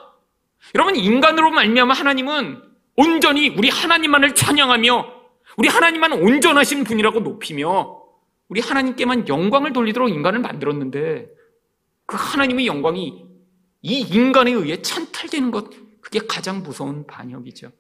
여러분 0.75 0.97
인간으로 0.97 1.51
말미암아 1.51 1.95
하나님은 1.95 2.63
온전히 2.97 3.49
우리 3.49 3.71
하나님만을 3.71 4.35
찬양하며 4.35 5.23
우리 5.57 5.69
하나님만 5.69 6.13
온전하신 6.13 6.85
분이라고 6.85 7.21
높이며 7.21 8.03
우리 8.49 8.61
하나님께만 8.61 9.29
영광을 9.29 9.73
돌리도록 9.73 10.11
인간을 10.11 10.41
만들었는데 10.41 11.29
그 12.05 12.17
하나님의 12.19 12.67
영광이 12.67 13.25
이 13.83 14.01
인간에 14.01 14.53
의해 14.53 14.83
찬탈되는 14.83 15.51
것 15.51 15.71
그게 16.13 16.27
가장 16.27 16.63
무서운 16.63 17.07
반역이죠. 17.07 17.73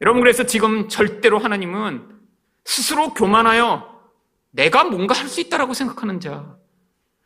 여러분 0.00 0.22
그래서 0.22 0.46
지금 0.46 0.88
절대로 0.88 1.40
하나님은 1.40 2.20
스스로 2.64 3.12
교만하여 3.14 4.00
내가 4.52 4.84
뭔가 4.84 5.14
할 5.14 5.28
수 5.28 5.40
있다라고 5.40 5.74
생각하는 5.74 6.20
자 6.20 6.56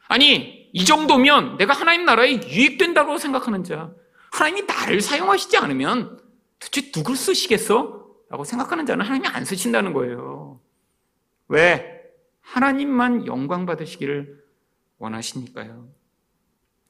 아니 0.08 0.70
이 0.72 0.84
정도면 0.86 1.58
내가 1.58 1.74
하나님 1.74 2.06
나라에 2.06 2.40
유익된다고 2.48 3.18
생각하는 3.18 3.62
자 3.62 3.92
하나님이 4.32 4.62
나를 4.62 5.02
사용하시지 5.02 5.54
않으면 5.58 6.18
도대체 6.58 6.90
누굴 6.92 7.14
쓰시겠어? 7.16 8.00
라고 8.30 8.44
생각하는 8.44 8.86
자는 8.86 9.04
하나님이 9.04 9.28
안 9.28 9.44
쓰신다는 9.44 9.92
거예요. 9.92 10.62
왜? 11.48 12.00
하나님만 12.40 13.26
영광 13.26 13.66
받으시기를 13.66 14.42
원하시니까요. 14.96 15.88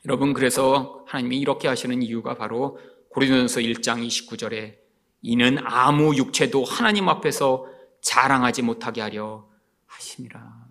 여러분 0.05 0.33
그래서 0.33 1.05
하나님이 1.09 1.39
이렇게 1.39 1.67
하시는 1.67 2.01
이유가 2.03 2.35
바로 2.35 2.79
고린도전서 3.13 3.61
1장 3.61 4.07
29절에 4.07 4.79
이는 5.23 5.59
아무 5.65 6.17
육체도 6.17 6.65
하나님 6.65 7.09
앞에서 7.09 7.67
자랑하지 8.01 8.63
못하게 8.63 9.01
하려 9.01 9.49
하심이라. 9.87 10.67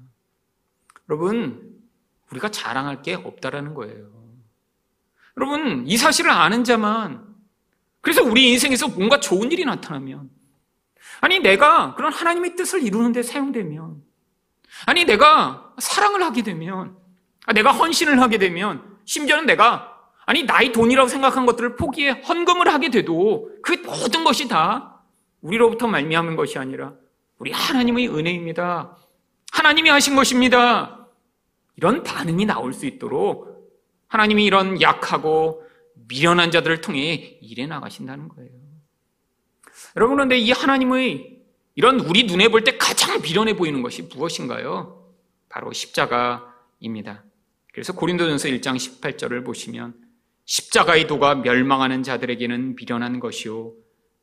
여러분 1.10 1.80
우리가 2.32 2.50
자랑할 2.50 3.02
게 3.02 3.14
없다라는 3.14 3.74
거예요. 3.74 4.10
여러분 5.38 5.86
이 5.88 5.98
사실을 5.98 6.32
아는 6.32 6.64
자만 6.64 7.26
그래서 8.02 8.24
우리 8.24 8.52
인생에서 8.52 8.90
뭔가 8.90 9.20
좋은 9.20 9.52
일이 9.52 9.64
나타나면 9.64 10.30
아니 11.22 11.40
내가 11.40 11.96
그런 11.96 12.12
하나님의 12.12 12.56
뜻을 12.56 12.84
이루는 12.84 13.12
데 13.12 13.24
사용되면 13.24 14.12
아니, 14.86 15.06
내가 15.06 15.74
사랑을 15.80 16.24
하게 16.24 16.44
되면, 16.44 16.98
아, 17.46 17.54
내가 17.54 17.72
헌신을 17.72 18.22
하게 18.22 18.38
되면, 18.38 18.98
심지어는 19.06 19.46
내가, 19.46 19.91
아니, 20.26 20.44
나의 20.44 20.72
돈이라고 20.72 21.08
생각한 21.10 21.46
것들을 21.46 21.76
포기해 21.76 22.10
헌금을 22.10 22.68
하게 22.68 22.90
돼도 22.90 23.50
그 23.62 23.74
모든 23.86 24.24
것이 24.24 24.48
다 24.48 25.02
우리로부터 25.42 25.88
말미암은 25.88 26.36
것이 26.36 26.60
아니라 26.60 26.94
우리 27.40 27.52
하나님의 27.52 28.08
은혜입니다. 28.10 28.98
하나님이 29.52 29.90
하신 29.90 30.16
것입니다. 30.16 31.08
이런 31.76 32.04
반응이 32.04 32.46
나올 32.46 32.74
수 32.74 32.86
있도록 32.86 33.72
하나님이 34.08 34.46
이런 34.46 34.82
약하고 34.82 35.64
미련한 36.08 36.52
자들을 36.52 36.82
통해 36.82 37.40
일해 37.42 37.66
나가신다는 37.66 38.28
거예요. 38.30 38.52
여러분, 39.96 40.18
그런데 40.18 40.38
이 40.38 40.52
하나님의 40.52 41.40
이런 41.76 42.00
우리 42.02 42.24
눈에 42.24 42.50
볼 42.50 42.64
때 42.64 42.78
가장 42.78 43.22
미련해 43.22 43.56
보이는 43.56 43.82
것이 43.82 44.04
무엇인가요? 44.04 45.04
바로 45.50 45.72
십자가입니다. 45.74 47.24
그래서 47.74 47.94
고린도전서 47.94 48.50
1장 48.50 48.76
18절을 48.76 49.46
보시면 49.46 49.96
십자가의 50.52 51.08
도가 51.08 51.36
멸망하는 51.36 52.04
자들에게는 52.04 52.76
미련한 52.76 53.22
것이요 53.22 53.74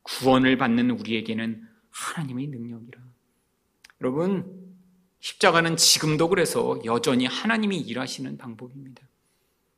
구원을 0.03 0.59
받는 0.59 0.91
우리에게는 0.91 1.63
하나님의 1.89 2.49
능력이라. 2.49 3.01
여러분 4.03 4.45
십자가는 5.21 5.79
지금도 5.79 6.29
그래서 6.29 6.79
여전히 6.85 7.25
하나님이 7.25 7.79
일하시는 7.79 8.37
방법입니다. 8.37 9.09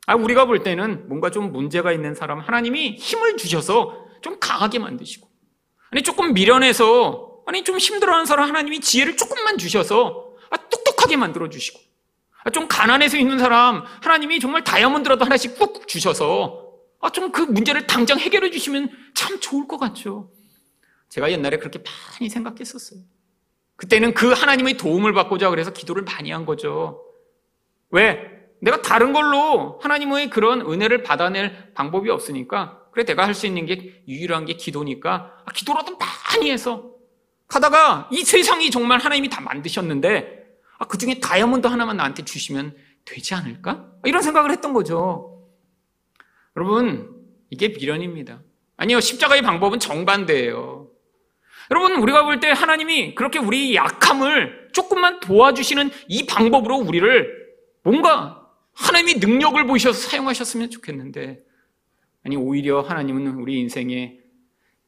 아, 0.06 0.16
우리가 0.16 0.46
볼 0.46 0.64
때는 0.64 1.08
뭔가 1.08 1.30
좀 1.30 1.52
문제가 1.52 1.92
있는 1.92 2.16
사람 2.16 2.40
하나님이 2.40 2.96
힘을 2.96 3.36
주셔서 3.36 4.08
좀 4.20 4.40
강하게 4.40 4.80
만드시고 4.80 5.30
아니 5.90 6.02
조금 6.02 6.34
미련해서 6.34 7.44
아니 7.46 7.62
좀 7.62 7.78
힘들어하는 7.78 8.26
사람 8.26 8.48
하나님이 8.48 8.80
지혜를 8.80 9.16
조금만 9.16 9.56
주셔서 9.56 10.34
아, 10.50 10.56
똑똑하게 10.56 11.16
만들어 11.16 11.48
주시고 11.48 11.78
아, 11.78 11.89
좀 12.52 12.66
가난해서 12.68 13.18
있는 13.18 13.38
사람 13.38 13.84
하나님이 14.02 14.40
정말 14.40 14.64
다이아몬드라도 14.64 15.24
하나씩 15.24 15.58
꾹꾹 15.58 15.86
주셔서 15.86 16.68
아, 17.00 17.10
좀 17.10 17.32
그 17.32 17.42
문제를 17.42 17.86
당장 17.86 18.18
해결해 18.18 18.50
주시면 18.50 18.90
참 19.14 19.40
좋을 19.40 19.66
것 19.68 19.78
같죠. 19.78 20.30
제가 21.08 21.30
옛날에 21.30 21.56
그렇게 21.58 21.82
많이 22.18 22.28
생각했었어요. 22.30 23.00
그때는 23.76 24.14
그 24.14 24.32
하나님의 24.32 24.76
도움을 24.76 25.12
받고자 25.12 25.48
그래서 25.50 25.72
기도를 25.72 26.02
많이 26.02 26.30
한 26.30 26.44
거죠. 26.46 27.02
왜? 27.90 28.30
내가 28.60 28.82
다른 28.82 29.12
걸로 29.12 29.78
하나님의 29.82 30.28
그런 30.30 30.60
은혜를 30.60 31.02
받아낼 31.02 31.72
방법이 31.74 32.10
없으니까 32.10 32.78
그래 32.92 33.04
내가 33.04 33.26
할 33.26 33.34
수 33.34 33.46
있는 33.46 33.64
게 33.66 34.02
유일한 34.06 34.44
게 34.44 34.52
기도니까 34.54 35.32
아, 35.46 35.52
기도라도 35.52 35.96
많이 35.96 36.50
해서 36.50 36.90
가다가 37.48 38.08
이 38.12 38.22
세상이 38.22 38.70
정말 38.70 38.98
하나님이 39.00 39.28
다 39.30 39.40
만드셨는데 39.40 40.39
아, 40.80 40.86
그 40.86 40.96
중에 40.96 41.20
다이아몬드 41.20 41.66
하나만 41.66 41.98
나한테 41.98 42.24
주시면 42.24 42.74
되지 43.04 43.34
않을까? 43.34 43.92
이런 44.04 44.22
생각을 44.22 44.50
했던 44.50 44.72
거죠. 44.72 45.46
여러분 46.56 47.14
이게 47.50 47.68
미련입니다. 47.68 48.42
아니요 48.78 48.98
십자가의 48.98 49.42
방법은 49.42 49.78
정반대예요. 49.78 50.88
여러분 51.70 51.96
우리가 52.00 52.24
볼 52.24 52.40
때 52.40 52.48
하나님이 52.48 53.14
그렇게 53.14 53.38
우리 53.38 53.74
약함을 53.74 54.70
조금만 54.72 55.20
도와주시는 55.20 55.90
이 56.08 56.24
방법으로 56.26 56.76
우리를 56.78 57.38
뭔가 57.82 58.48
하나님이 58.72 59.16
능력을 59.16 59.66
보셔서 59.66 60.08
사용하셨으면 60.08 60.70
좋겠는데, 60.70 61.40
아니, 62.24 62.36
오히려 62.36 62.80
하나님은 62.80 63.34
우리 63.34 63.58
인생에 63.60 64.18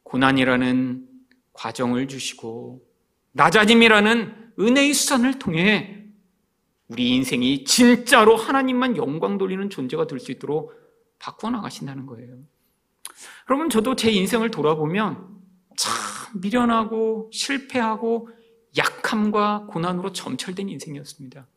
고난이라는 0.03 1.05
과정을 1.53 2.07
주시고, 2.07 2.81
낮아짐이라는 3.33 4.42
은혜의 4.59 4.93
수산을 4.93 5.39
통해 5.39 6.05
우리 6.87 7.09
인생이 7.15 7.63
진짜로 7.63 8.35
하나님만 8.35 8.97
영광 8.97 9.37
돌리는 9.37 9.69
존재가 9.69 10.07
될 10.07 10.19
수 10.19 10.31
있도록 10.31 10.73
바꾸어 11.19 11.49
나가신다는 11.49 12.05
거예요. 12.05 12.37
여러분, 13.49 13.69
저도 13.69 13.95
제 13.95 14.11
인생을 14.11 14.51
돌아보면 14.51 15.27
참 15.77 15.93
미련하고 16.41 17.29
실패하고 17.31 18.29
약함과 18.77 19.67
고난으로 19.69 20.11
점철된 20.11 20.67
인생이었습니다. 20.69 21.47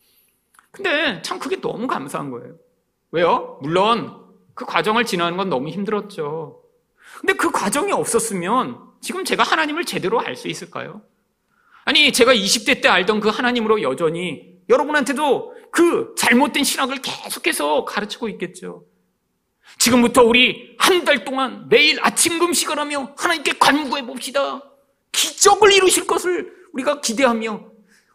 근데 0.70 1.22
참 1.22 1.38
그게 1.38 1.60
너무 1.60 1.86
감사한 1.86 2.30
거예요. 2.30 2.56
왜요? 3.10 3.58
물론 3.62 4.24
그 4.54 4.64
과정을 4.64 5.04
지나는 5.06 5.36
건 5.36 5.48
너무 5.48 5.68
힘들었죠. 5.68 6.62
근데 7.20 7.32
그 7.34 7.50
과정이 7.50 7.92
없었으면 7.92 8.78
지금 9.00 9.24
제가 9.24 9.42
하나님을 9.42 9.84
제대로 9.84 10.20
알 10.20 10.36
수 10.36 10.48
있을까요? 10.48 11.02
아니, 11.86 12.12
제가 12.12 12.34
20대 12.34 12.82
때 12.82 12.88
알던 12.88 13.20
그 13.20 13.28
하나님으로 13.28 13.80
여전히 13.80 14.56
여러분한테도 14.68 15.54
그 15.70 16.14
잘못된 16.18 16.64
신학을 16.64 16.96
계속해서 17.00 17.84
가르치고 17.84 18.28
있겠죠. 18.30 18.84
지금부터 19.78 20.22
우리 20.24 20.74
한 20.78 21.04
달 21.04 21.24
동안 21.24 21.68
매일 21.68 21.98
아침 22.02 22.38
금식을 22.40 22.78
하며 22.78 23.14
하나님께 23.16 23.52
간구해 23.60 24.04
봅시다. 24.04 24.60
기적을 25.12 25.72
이루실 25.72 26.06
것을 26.06 26.52
우리가 26.72 27.00
기대하며 27.00 27.64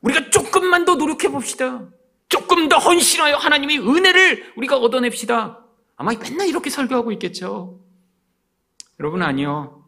우리가 0.02 0.30
조금만 0.30 0.84
더 0.84 0.96
노력해 0.96 1.30
봅시다. 1.30 1.88
조금 2.28 2.68
더 2.68 2.78
헌신하여 2.78 3.38
하나님의 3.38 3.80
은혜를 3.80 4.54
우리가 4.58 4.78
얻어냅시다. 4.78 5.66
아마 5.96 6.12
맨날 6.14 6.48
이렇게 6.50 6.70
설교하고 6.70 7.12
있겠죠. 7.14 7.80
여러분 9.00 9.22
아니요. 9.22 9.81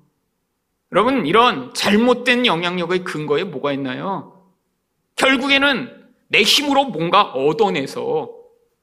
여러분 0.93 1.25
이런 1.25 1.73
잘못된 1.73 2.45
영향력의 2.45 3.03
근거에 3.03 3.43
뭐가 3.45 3.73
있나요? 3.73 4.47
결국에는 5.15 6.03
내 6.27 6.43
힘으로 6.43 6.85
뭔가 6.85 7.31
얻어내서 7.31 8.31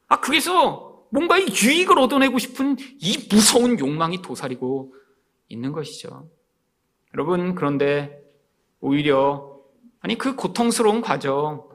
아 0.09 0.21
그래서 0.21 1.07
뭔가의 1.11 1.47
유익을 1.47 1.97
얻어내고 2.01 2.41
싶은 2.41 2.77
이 2.99 3.29
무서운 3.31 3.79
욕망이 3.79 4.23
도사리고 4.23 4.93
있는 5.49 5.71
것이죠. 5.71 6.29
여러분 7.15 7.55
그런데 7.55 8.21
오히려 8.81 9.61
아니 10.01 10.19
그 10.19 10.35
고통스러운 10.35 11.03
과정 11.03 11.69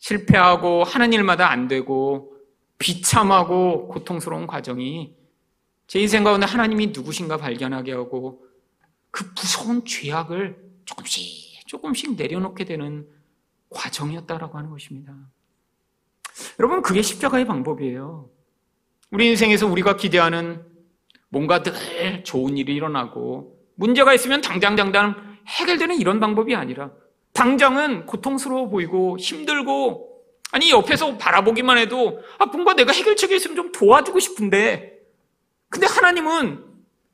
실패하고 0.00 0.82
하는 0.82 1.12
일마다 1.12 1.48
안 1.48 1.68
되고 1.68 2.32
비참하고 2.78 3.86
고통스러운 3.86 4.48
과정이 4.48 5.14
제 5.86 6.00
인생 6.00 6.24
가운데 6.24 6.44
하나님이 6.44 6.88
누구신가 6.88 7.36
발견하게 7.36 7.92
하고 7.92 8.47
그 9.18 9.24
무서운 9.36 9.84
죄악을 9.84 10.56
조금씩 10.84 11.66
조금씩 11.66 12.14
내려놓게 12.14 12.64
되는 12.64 13.04
과정이었다라고 13.68 14.56
하는 14.56 14.70
것입니다. 14.70 15.12
여러분, 16.60 16.82
그게 16.82 17.02
십자가의 17.02 17.44
방법이에요. 17.44 18.30
우리 19.10 19.26
인생에서 19.26 19.66
우리가 19.66 19.96
기대하는 19.96 20.64
뭔가 21.30 21.64
늘 21.64 22.22
좋은 22.22 22.56
일이 22.56 22.76
일어나고 22.76 23.58
문제가 23.74 24.14
있으면 24.14 24.40
당장 24.40 24.76
당장 24.76 25.36
해결되는 25.48 25.96
이런 25.96 26.20
방법이 26.20 26.54
아니라 26.54 26.92
당장은 27.32 28.06
고통스러워 28.06 28.68
보이고 28.68 29.18
힘들고 29.18 30.22
아니 30.52 30.70
옆에서 30.70 31.16
바라보기만 31.18 31.76
해도 31.76 32.22
아 32.38 32.46
뭔가 32.46 32.74
내가 32.74 32.92
해결책이 32.92 33.34
있으면 33.34 33.56
좀 33.56 33.72
도와주고 33.72 34.20
싶은데 34.20 34.96
근데 35.68 35.86
하나님은 35.86 36.67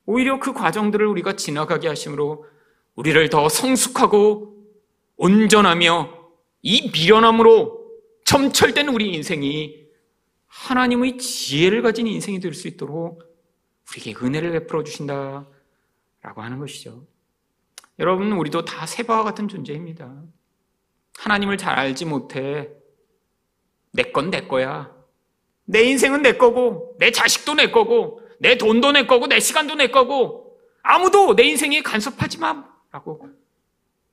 오히려 0.05 0.39
그 0.39 0.53
과정들을 0.53 1.05
우리가 1.07 1.35
지나가게 1.35 1.87
하심으로 1.87 2.45
우리를 2.95 3.29
더 3.29 3.49
성숙하고 3.49 4.55
온전하며 5.17 6.13
이 6.61 6.91
미련함으로 6.91 7.85
점철된 8.25 8.89
우리 8.89 9.13
인생이 9.13 9.85
하나님의 10.47 11.17
지혜를 11.17 11.81
가진 11.81 12.07
인생이 12.07 12.39
될 12.39 12.53
수 12.53 12.67
있도록 12.67 13.23
우리에게 13.91 14.15
은혜를 14.25 14.51
베풀어 14.51 14.83
주신다라고 14.83 15.45
하는 16.37 16.59
것이죠. 16.59 17.05
여러분, 17.99 18.31
우리도 18.33 18.65
다 18.65 18.85
세바와 18.85 19.23
같은 19.23 19.47
존재입니다. 19.47 20.23
하나님을 21.17 21.57
잘 21.57 21.77
알지 21.77 22.05
못해. 22.05 22.69
내 23.93 24.11
건 24.11 24.29
내 24.31 24.47
거야. 24.47 24.93
내 25.65 25.83
인생은 25.83 26.21
내 26.21 26.33
거고, 26.33 26.95
내 26.99 27.11
자식도 27.11 27.53
내 27.55 27.71
거고, 27.71 28.21
내 28.39 28.57
돈도 28.57 28.91
내 28.91 29.05
거고, 29.05 29.27
내 29.27 29.39
시간도 29.39 29.75
내 29.75 29.87
거고, 29.87 30.57
아무도 30.81 31.35
내 31.35 31.43
인생에 31.43 31.81
간섭하지 31.81 32.39
마. 32.39 32.65
라고 32.91 33.29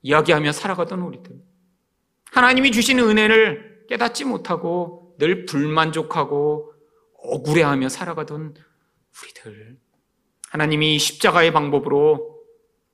이야기하며 0.03 0.53
살아가던 0.53 1.01
우리들. 1.01 1.41
하나님이 2.33 2.73
주시는 2.73 3.09
은혜를 3.09 3.87
깨닫지 3.89 4.25
못하고 4.25 5.15
늘 5.19 5.47
불만족하고 5.47 6.75
억울해하며 7.15 7.89
살아가던 7.89 8.55
우리들. 9.23 9.79
하나님이 10.51 10.99
십자가의 10.99 11.53
방법으로 11.53 12.43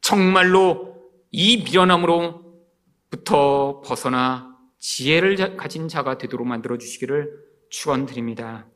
정말로 0.00 0.96
이 1.30 1.64
미련함으로부터 1.64 3.82
벗어나 3.84 4.56
지혜를 4.78 5.56
가진 5.56 5.88
자가 5.88 6.18
되도록 6.18 6.46
만들어 6.46 6.78
주시기를 6.78 7.48
축원드립니다. 7.70 8.66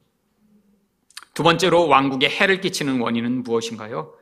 두 1.34 1.42
번째로 1.42 1.88
왕국에 1.88 2.28
해를 2.28 2.60
끼치는 2.60 3.00
원인은 3.00 3.42
무엇인가요? 3.42 4.14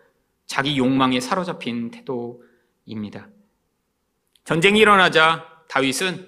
자기 0.46 0.76
욕망에 0.78 1.20
사로잡힌 1.20 1.90
태도입니다. 1.90 3.28
전쟁이 4.44 4.80
일어나자 4.80 5.46
다윗은 5.68 6.26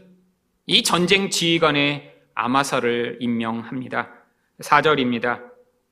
이 0.66 0.82
전쟁 0.82 1.30
지휘관에 1.30 2.14
아마사를 2.34 3.18
임명합니다. 3.20 4.12
4절입니다. 4.60 5.50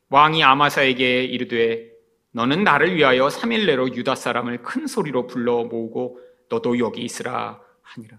왕이 0.08 0.42
아마사에게 0.42 1.24
이르되 1.24 1.90
너는 2.32 2.64
나를 2.64 2.96
위하여 2.96 3.28
3일 3.28 3.66
내로 3.66 3.92
유다 3.92 4.14
사람을 4.14 4.62
큰 4.62 4.86
소리로 4.86 5.26
불러 5.26 5.64
모으고 5.64 6.20
너도 6.48 6.78
여기 6.78 7.02
있으라 7.02 7.60
하니라. 7.82 8.18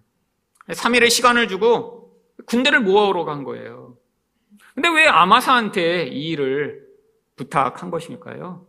3일의 0.70 1.10
시간을 1.10 1.48
주고 1.48 2.22
군대를 2.46 2.82
모아오러 2.82 3.26
간 3.26 3.44
거예요. 3.44 3.98
근데 4.74 4.90
왜 4.90 5.08
아마사한테 5.08 6.08
이 6.08 6.30
일을 6.30 6.86
부탁한 7.36 7.92
것일까요? 7.92 8.68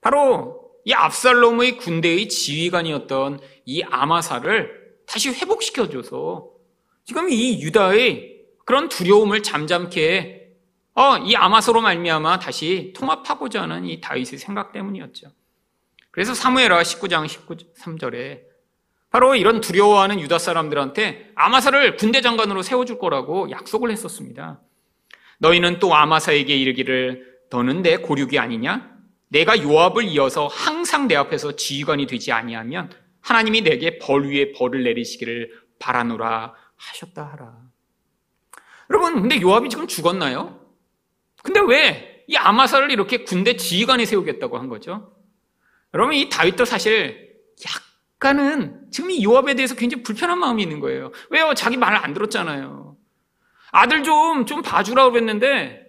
바로 0.00 0.72
이 0.84 0.92
압살롬의 0.92 1.76
군대의 1.76 2.28
지휘관이었던 2.28 3.40
이 3.66 3.82
아마사를 3.82 4.80
다시 5.06 5.30
회복시켜줘서 5.30 6.48
지금 7.04 7.28
이 7.28 7.60
유다의 7.62 8.38
그런 8.64 8.88
두려움을 8.88 9.42
잠잠케 9.42 10.40
어, 10.94 11.16
이 11.18 11.34
아마소로 11.34 11.80
말미암아 11.80 12.38
다시 12.40 12.92
통합하고자 12.96 13.62
하는 13.62 13.84
이 13.84 14.00
다윗의 14.00 14.38
생각 14.38 14.72
때문이었죠. 14.72 15.28
그래서 16.10 16.34
사무엘하 16.34 16.82
19장 16.82 17.26
13절에 17.26 18.42
바로 19.10 19.34
이런 19.34 19.60
두려워하는 19.60 20.20
유다 20.20 20.38
사람들한테 20.38 21.32
아마사를 21.34 21.96
군대 21.96 22.20
장관으로 22.20 22.62
세워줄 22.62 22.98
거라고 22.98 23.50
약속을 23.50 23.90
했었습니다. 23.90 24.60
너희는 25.40 25.78
또 25.78 25.94
아마사에게 25.94 26.56
이르기를 26.56 27.38
너는 27.50 27.82
내 27.82 27.96
고륙이 27.98 28.38
아니냐? 28.38 28.90
내가 29.28 29.60
요압을 29.62 30.04
이어서 30.04 30.46
항상 30.46 31.08
내 31.08 31.16
앞에서 31.16 31.56
지휘관이 31.56 32.06
되지 32.06 32.32
아니하면 32.32 32.90
하나님이 33.20 33.62
내게 33.62 33.98
벌 33.98 34.26
위에 34.28 34.52
벌을 34.52 34.82
내리시기를 34.84 35.50
바라노라 35.78 36.54
하셨다 36.76 37.24
하라. 37.32 37.58
여러분, 38.90 39.20
근데 39.20 39.40
요압이 39.40 39.68
지금 39.68 39.86
죽었나요? 39.86 40.60
근데 41.42 41.60
왜 41.60 42.10
이 42.30 42.36
아마사를 42.36 42.92
이렇게 42.92 43.24
군대 43.24 43.56
지휘관에 43.56 44.04
세우겠다고 44.04 44.56
한 44.56 44.68
거죠? 44.68 45.12
여러분, 45.92 46.14
이 46.14 46.28
다윗도 46.28 46.64
사실 46.64 47.28
그러니까는 48.18 48.88
지금 48.92 49.10
이 49.10 49.24
요압에 49.24 49.54
대해서 49.54 49.74
굉장히 49.74 50.04
불편한 50.04 50.38
마음이 50.38 50.62
있는 50.62 50.78
거예요. 50.78 51.10
왜요? 51.30 51.54
자기 51.54 51.76
말을 51.76 51.98
안 51.98 52.14
들었잖아요. 52.14 52.96
아들 53.72 54.02
좀, 54.02 54.46
좀 54.46 54.62
봐주라고 54.62 55.12
그랬는데, 55.12 55.86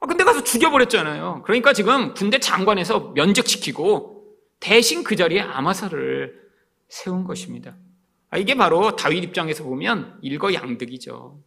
아, 0.00 0.06
근데 0.06 0.24
가서 0.24 0.44
죽여버렸잖아요. 0.44 1.42
그러니까 1.44 1.72
지금 1.72 2.14
군대 2.14 2.38
장관에서 2.38 3.12
면직시키고 3.14 4.24
대신 4.60 5.04
그 5.04 5.16
자리에 5.16 5.40
아마사를 5.40 6.46
세운 6.88 7.24
것입니다. 7.24 7.74
아, 8.30 8.38
이게 8.38 8.54
바로 8.54 8.96
다윗 8.96 9.24
입장에서 9.24 9.64
보면 9.64 10.18
일거양득이죠. 10.22 11.38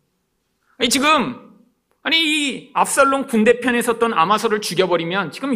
아니, 0.78 0.90
지금, 0.90 1.54
아니, 2.02 2.18
이 2.18 2.72
압살롬 2.74 3.28
군대 3.28 3.60
편에 3.60 3.82
섰던 3.82 4.14
아마사를 4.14 4.60
죽여버리면 4.62 5.32
지금 5.32 5.54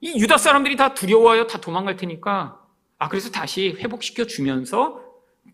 이 0.00 0.20
유다 0.20 0.38
사람들이 0.38 0.76
다 0.76 0.94
두려워하여 0.94 1.46
다 1.46 1.60
도망갈 1.60 1.96
테니까 1.96 2.60
아, 2.98 3.08
그래서 3.08 3.30
다시 3.30 3.76
회복시켜 3.78 4.26
주면서 4.26 5.02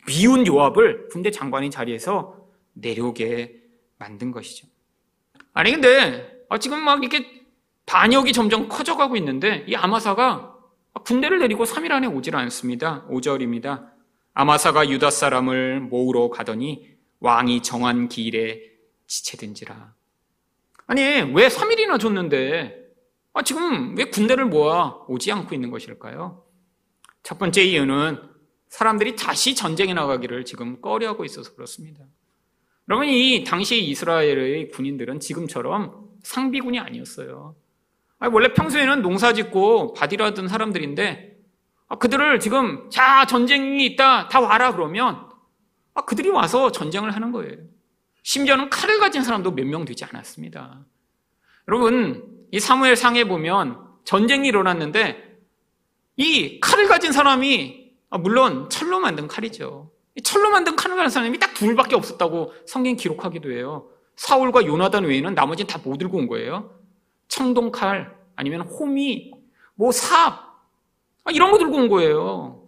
미운 0.07 0.47
요압을 0.47 1.09
군대 1.09 1.31
장관의 1.31 1.71
자리에서 1.71 2.37
내려오게 2.75 3.66
만든 3.99 4.31
것이죠. 4.31 4.67
아니, 5.53 5.73
근데, 5.73 6.45
아, 6.49 6.59
지금 6.59 6.81
막 6.81 7.03
이렇게 7.03 7.45
반역이 7.87 8.33
점점 8.33 8.69
커져가고 8.69 9.17
있는데, 9.17 9.65
이 9.69 9.75
아마사가 9.75 10.55
군대를 11.05 11.39
내리고 11.39 11.65
3일 11.65 11.93
안에 11.93 12.07
오질 12.07 12.37
않습니다. 12.37 13.07
5절입니다. 13.09 13.91
아마사가 14.35 14.89
유다 14.89 15.11
사람을 15.11 15.81
모으러 15.81 16.29
가더니 16.29 16.97
왕이 17.21 17.63
정한 17.63 18.09
기일에 18.09 18.61
지체된지라. 19.07 19.95
아니, 20.87 21.01
왜 21.03 21.49
3일이나 21.49 21.99
줬는데, 21.99 22.87
아, 23.33 23.43
지금 23.43 23.97
왜 23.97 24.05
군대를 24.05 24.47
모아 24.47 25.05
오지 25.09 25.31
않고 25.33 25.55
있는 25.55 25.71
것일까요? 25.71 26.45
첫 27.23 27.39
번째 27.39 27.63
이유는 27.63 28.19
사람들이 28.69 29.17
다시 29.17 29.55
전쟁에 29.55 29.95
나가기를 29.95 30.45
지금 30.45 30.81
꺼려하고 30.81 31.25
있어서 31.25 31.55
그렇습니다. 31.55 32.05
여러분, 32.89 33.09
이 33.09 33.43
당시 33.45 33.82
이스라엘의 33.82 34.68
군인들은 34.68 35.20
지금처럼 35.20 36.09
상비군이 36.22 36.78
아니었어요. 36.78 37.57
아니, 38.18 38.32
원래 38.32 38.53
평소에는 38.53 39.03
농사 39.03 39.32
짓고 39.32 39.95
밭이라던 39.95 40.49
사람들인데, 40.49 41.37
아, 41.89 41.97
그들을 41.97 42.41
지금, 42.41 42.89
자, 42.91 43.26
전쟁이 43.26 43.84
있다, 43.87 44.28
다 44.28 44.41
와라, 44.41 44.72
그러면, 44.72 45.28
아, 45.95 46.05
그들이 46.05 46.28
와서 46.28 46.70
전쟁을 46.72 47.11
하는 47.14 47.32
거예요. 47.32 47.57
심지어는 48.22 48.70
칼을 48.70 48.99
가진 48.99 49.22
사람도 49.22 49.53
몇 49.53 49.64
명 49.66 49.84
되지 49.84 50.05
않았습니다. 50.05 50.84
여러분, 51.68 52.24
이 52.53 52.61
사무엘 52.61 52.97
상에 52.97 53.24
보면 53.24 53.78
전쟁이 54.05 54.49
일어났는데, 54.49 55.39
이 56.16 56.61
칼을 56.61 56.87
가진 56.89 57.12
사람이 57.12 57.87
아, 58.11 58.18
물론 58.18 58.70
철로 58.70 59.01
만든 59.01 59.26
칼이죠. 59.26 59.91
철로 60.23 60.51
만든 60.51 60.77
가진 60.77 61.09
사람이 61.09 61.39
딱 61.39 61.55
둘밖에 61.55 61.95
없었다고 61.95 62.55
성경 62.67 62.97
기록하기도 62.97 63.51
해요. 63.53 63.89
사울과 64.17 64.64
요나단 64.64 65.05
외에는 65.05 65.35
나머지는 65.35 65.67
다 65.67 65.79
못 65.85 65.99
들고 65.99 66.17
온 66.19 66.27
거예요. 66.27 66.75
청동칼 67.29 68.17
아니면 68.35 68.62
호미 68.62 69.33
뭐삽 69.75 70.14
아, 71.25 71.31
이런 71.31 71.51
거 71.51 71.59
들고 71.59 71.77
온 71.77 71.89
거예요. 71.89 72.62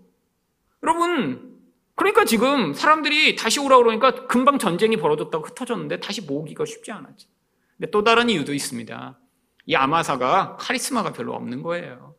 여러분 0.82 1.58
그러니까 1.94 2.24
지금 2.24 2.74
사람들이 2.74 3.34
다시 3.34 3.58
오라 3.60 3.78
그러니까 3.78 4.26
금방 4.26 4.58
전쟁이 4.58 4.96
벌어졌다고 4.96 5.44
흩어졌는데 5.46 6.00
다시 6.00 6.20
모으기가 6.22 6.64
쉽지 6.64 6.92
않았죠. 6.92 7.28
근데 7.76 7.90
또 7.90 8.04
다른 8.04 8.28
이유도 8.30 8.54
있습니다. 8.54 9.18
이 9.66 9.74
아마사가 9.74 10.56
카리스마가 10.60 11.12
별로 11.12 11.34
없는 11.34 11.62
거예요. 11.62 12.14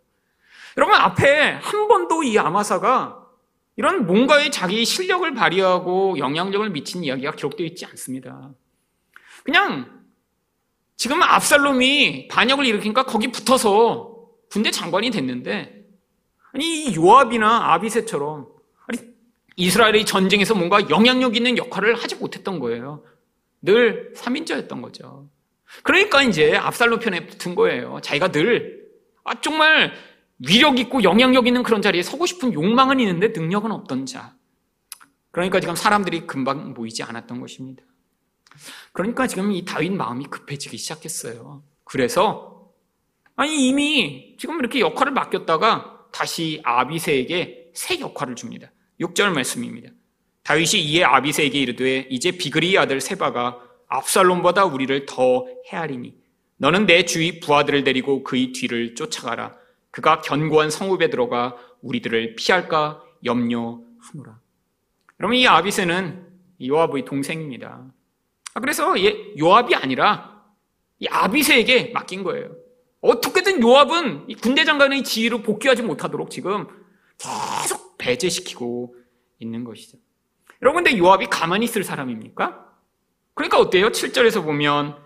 여러분 0.77 0.95
앞에 0.95 1.59
한 1.61 1.87
번도 1.87 2.23
이 2.23 2.37
아마사가 2.37 3.18
이런 3.79 4.05
뭔가의 4.05 4.51
자기 4.51 4.83
실력을 4.83 5.33
발휘하고 5.33 6.17
영향력을 6.17 6.69
미친 6.71 7.01
이야기가 7.01 7.31
기록되어 7.31 7.65
있지 7.65 7.85
않습니다. 7.85 8.51
그냥 9.45 10.03
지금 10.97 11.23
압살롬이 11.23 12.27
반역을 12.27 12.65
일으키니까 12.65 13.03
거기 13.03 13.29
붙어서 13.29 14.17
군대 14.49 14.69
장관이 14.69 15.11
됐는데 15.11 15.85
아니 16.51 16.87
이 16.87 16.95
요압이나 16.97 17.71
아비세처럼 17.71 18.49
아니 18.85 18.99
이스라엘의 19.55 20.05
전쟁에서 20.05 20.55
뭔가 20.55 20.89
영향력 20.89 21.37
있는 21.37 21.57
역할을 21.57 21.95
하지 21.95 22.15
못했던 22.15 22.59
거예요. 22.59 23.05
늘 23.61 24.11
3인자였던 24.13 24.81
거죠. 24.81 25.29
그러니까 25.83 26.21
이제 26.23 26.57
압살롬 26.57 26.99
편에 26.99 27.27
붙은 27.27 27.55
거예요. 27.55 28.01
자기가 28.03 28.33
늘 28.33 28.89
아, 29.23 29.39
정말 29.39 29.93
위력 30.39 30.79
있고 30.79 31.03
영향력 31.03 31.47
있는 31.47 31.63
그런 31.63 31.81
자리에 31.81 32.01
서고 32.01 32.25
싶은 32.25 32.53
욕망은 32.53 32.99
있는데 32.99 33.27
능력은 33.29 33.71
없던 33.71 34.05
자. 34.05 34.35
그러니까 35.31 35.59
지금 35.59 35.75
사람들이 35.75 36.25
금방 36.27 36.73
모이지 36.73 37.03
않았던 37.03 37.39
것입니다. 37.39 37.83
그러니까 38.93 39.27
지금 39.27 39.51
이 39.51 39.63
다윗 39.63 39.91
마음이 39.91 40.25
급해지기 40.25 40.77
시작했어요. 40.77 41.63
그래서 41.83 42.71
아니 43.35 43.67
이미 43.67 44.35
지금 44.37 44.59
이렇게 44.59 44.79
역할을 44.79 45.13
맡겼다가 45.13 46.07
다시 46.11 46.61
아비세에게 46.63 47.71
새 47.73 47.99
역할을 47.99 48.35
줍니다. 48.35 48.71
6절 48.99 49.31
말씀입니다. 49.31 49.91
다윗이 50.43 50.81
이에 50.83 51.03
아비세에게 51.03 51.59
이르되 51.59 52.07
이제 52.09 52.31
비그리 52.31 52.77
아들 52.77 52.99
세바가 52.99 53.59
압살롬보다 53.87 54.65
우리를 54.65 55.05
더 55.05 55.45
헤아리니 55.71 56.15
너는 56.57 56.85
내 56.85 57.05
주위 57.05 57.39
부하들을 57.39 57.83
데리고 57.83 58.23
그의 58.23 58.51
뒤를 58.51 58.95
쫓아가라. 58.95 59.58
그가 59.99 60.21
견고한 60.21 60.69
성읍에 60.69 61.09
들어가 61.09 61.57
우리들을 61.81 62.35
피할까 62.35 63.03
염려하노라. 63.25 64.39
여러분 65.19 65.35
이 65.35 65.45
아비세는 65.45 66.25
요압의 66.65 67.03
동생입니다. 67.03 67.85
아, 68.53 68.59
그래서 68.61 68.95
요압이 69.37 69.75
아니라 69.75 70.41
이 70.99 71.07
아비세에게 71.09 71.91
맡긴 71.93 72.23
거예요. 72.23 72.49
어떻게든 73.01 73.61
요압은 73.61 74.27
군대 74.41 74.63
장관의 74.63 75.03
지위로 75.03 75.41
복귀하지 75.41 75.81
못하도록 75.83 76.29
지금 76.29 76.67
계속 77.17 77.97
배제시키고 77.97 78.95
있는 79.39 79.65
것이죠. 79.65 79.97
여러분 80.61 80.83
근데 80.83 80.97
요압이 80.97 81.27
가만히 81.27 81.65
있을 81.65 81.83
사람입니까? 81.83 82.67
그러니까 83.33 83.59
어때요? 83.59 83.89
7절에서 83.89 84.43
보면 84.45 84.97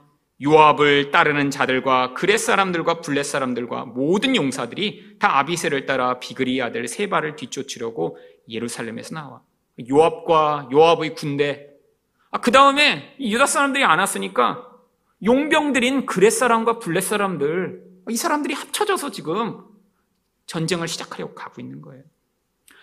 요압을 0.43 1.11
따르는 1.11 1.51
자들과 1.51 2.13
그렛 2.13 2.39
사람들과 2.39 3.01
블렛 3.01 3.25
사람들과 3.25 3.85
모든 3.85 4.35
용사들이 4.35 5.17
다 5.19 5.39
아비세를 5.39 5.85
따라 5.85 6.19
비그리 6.19 6.61
아들 6.61 6.87
세바를 6.87 7.35
뒤쫓으려고 7.35 8.17
예루살렘에서 8.49 9.15
나와. 9.15 9.41
요압과 9.89 10.69
요압의 10.71 11.15
군대. 11.15 11.69
아, 12.31 12.41
그 12.41 12.51
다음에 12.51 13.15
유다 13.19 13.45
사람들이 13.45 13.83
안 13.83 13.99
왔으니까 13.99 14.69
용병들인 15.23 16.05
그렛 16.05 16.33
사람과 16.33 16.79
블렛 16.79 17.03
사람들, 17.03 17.81
이 18.09 18.17
사람들이 18.17 18.53
합쳐져서 18.53 19.11
지금 19.11 19.63
전쟁을 20.47 20.89
시작하려고 20.89 21.33
가고 21.33 21.61
있는 21.61 21.81
거예요. 21.81 22.03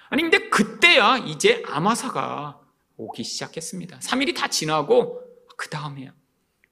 아니, 0.08 0.22
근데 0.22 0.48
그때야 0.48 1.18
이제 1.18 1.62
아마사가 1.66 2.58
오기 2.96 3.22
시작했습니다. 3.22 3.98
3일이 3.98 4.34
다 4.34 4.48
지나고 4.48 5.22
그 5.56 5.68
다음에야 5.68 6.12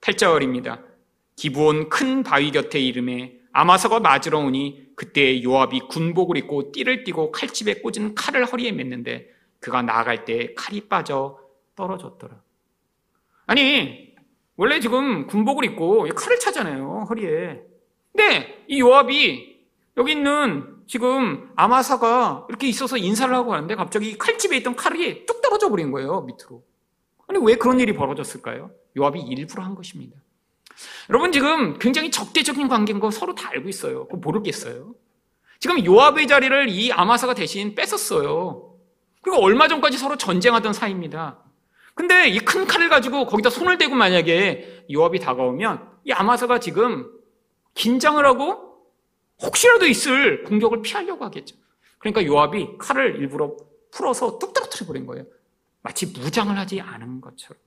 8절입니다. 0.00 0.82
기부온 1.36 1.88
큰 1.88 2.22
바위 2.22 2.50
곁에 2.50 2.80
이름에 2.80 3.38
아마사가 3.52 4.00
맞으러 4.00 4.38
오니 4.40 4.88
그때 4.96 5.42
요압이 5.42 5.80
군복을 5.88 6.36
입고 6.38 6.72
띠를 6.72 7.04
띠고 7.04 7.32
칼집에 7.32 7.80
꽂은 7.80 8.14
칼을 8.14 8.44
허리에 8.44 8.72
맸는데 8.72 9.26
그가 9.60 9.82
나아갈 9.82 10.24
때 10.24 10.54
칼이 10.54 10.82
빠져 10.88 11.38
떨어졌더라. 11.76 12.40
아니 13.46 14.14
원래 14.56 14.80
지금 14.80 15.26
군복을 15.26 15.64
입고 15.64 16.08
칼을 16.14 16.38
차잖아요 16.38 17.06
허리에. 17.08 17.60
근데 18.12 18.64
이 18.68 18.80
요압이 18.80 19.58
여기 19.96 20.12
있는 20.12 20.76
지금 20.86 21.50
아마사가 21.56 22.46
이렇게 22.48 22.66
있어서 22.68 22.96
인사를 22.96 23.32
하고 23.34 23.54
하는데 23.54 23.74
갑자기 23.74 24.16
칼집에 24.18 24.56
있던 24.58 24.74
칼이 24.74 25.26
뚝 25.26 25.40
떨어져 25.42 25.68
버린 25.68 25.90
거예요 25.90 26.22
밑으로. 26.22 26.62
아니 27.28 27.38
왜 27.44 27.56
그런 27.56 27.78
일이 27.80 27.94
벌어졌을까요? 27.94 28.70
요압이 28.96 29.20
일부러 29.20 29.62
한 29.62 29.74
것입니다. 29.74 30.16
여러분 31.10 31.32
지금 31.32 31.78
굉장히 31.78 32.10
적대적인 32.10 32.68
관계인 32.68 33.00
거 33.00 33.10
서로 33.10 33.34
다 33.34 33.50
알고 33.50 33.68
있어요. 33.68 34.06
그거 34.06 34.16
모르겠어요. 34.18 34.94
지금 35.60 35.84
요압의 35.84 36.26
자리를 36.26 36.68
이 36.68 36.92
아마사가 36.92 37.34
대신 37.34 37.74
뺏었어요. 37.74 38.74
그리고 39.22 39.42
얼마 39.42 39.68
전까지 39.68 39.98
서로 39.98 40.16
전쟁하던 40.16 40.72
사이입니다. 40.72 41.38
근데 41.94 42.28
이 42.28 42.38
큰 42.38 42.64
칼을 42.66 42.88
가지고 42.88 43.26
거기다 43.26 43.50
손을 43.50 43.76
대고 43.76 43.94
만약에 43.96 44.86
요압이 44.92 45.18
다가오면 45.18 45.88
이 46.04 46.12
아마사가 46.12 46.60
지금 46.60 47.10
긴장을 47.74 48.24
하고 48.24 48.84
혹시라도 49.42 49.86
있을 49.86 50.44
공격을 50.44 50.82
피하려고 50.82 51.24
하겠죠. 51.24 51.56
그러니까 51.98 52.24
요압이 52.24 52.78
칼을 52.78 53.16
일부러 53.16 53.56
풀어서 53.90 54.38
뚝 54.38 54.52
떨어뜨려 54.52 54.86
버린 54.86 55.06
거예요. 55.06 55.24
마치 55.88 56.04
무장을 56.04 56.54
하지 56.58 56.82
않은 56.82 57.22
것처럼. 57.22 57.58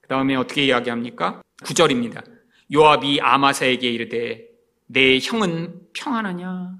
그 0.00 0.08
다음에 0.08 0.34
어떻게 0.34 0.64
이야기합니까? 0.64 1.42
9절입니다. 1.58 2.24
요압이 2.72 3.20
아마사에게 3.20 3.90
이르되 3.90 4.46
내 4.86 5.18
형은 5.18 5.78
평안하냐? 5.92 6.74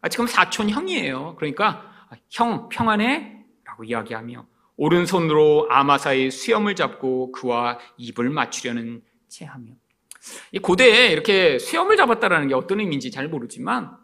아, 0.00 0.08
지금 0.08 0.26
사촌 0.26 0.70
형이에요. 0.70 1.36
그러니까 1.36 1.88
형 2.30 2.68
평안해? 2.68 3.44
라고 3.64 3.84
이야기하며 3.84 4.44
오른손으로 4.76 5.68
아마사의 5.70 6.32
수염을 6.32 6.74
잡고 6.74 7.30
그와 7.30 7.78
입을 7.96 8.28
맞추려는 8.30 9.02
체하며 9.28 9.72
이 10.50 10.58
고대에 10.58 11.12
이렇게 11.12 11.60
수염을 11.60 11.96
잡았다라는 11.96 12.48
게 12.48 12.54
어떤 12.54 12.80
의미인지 12.80 13.12
잘 13.12 13.28
모르지만 13.28 13.96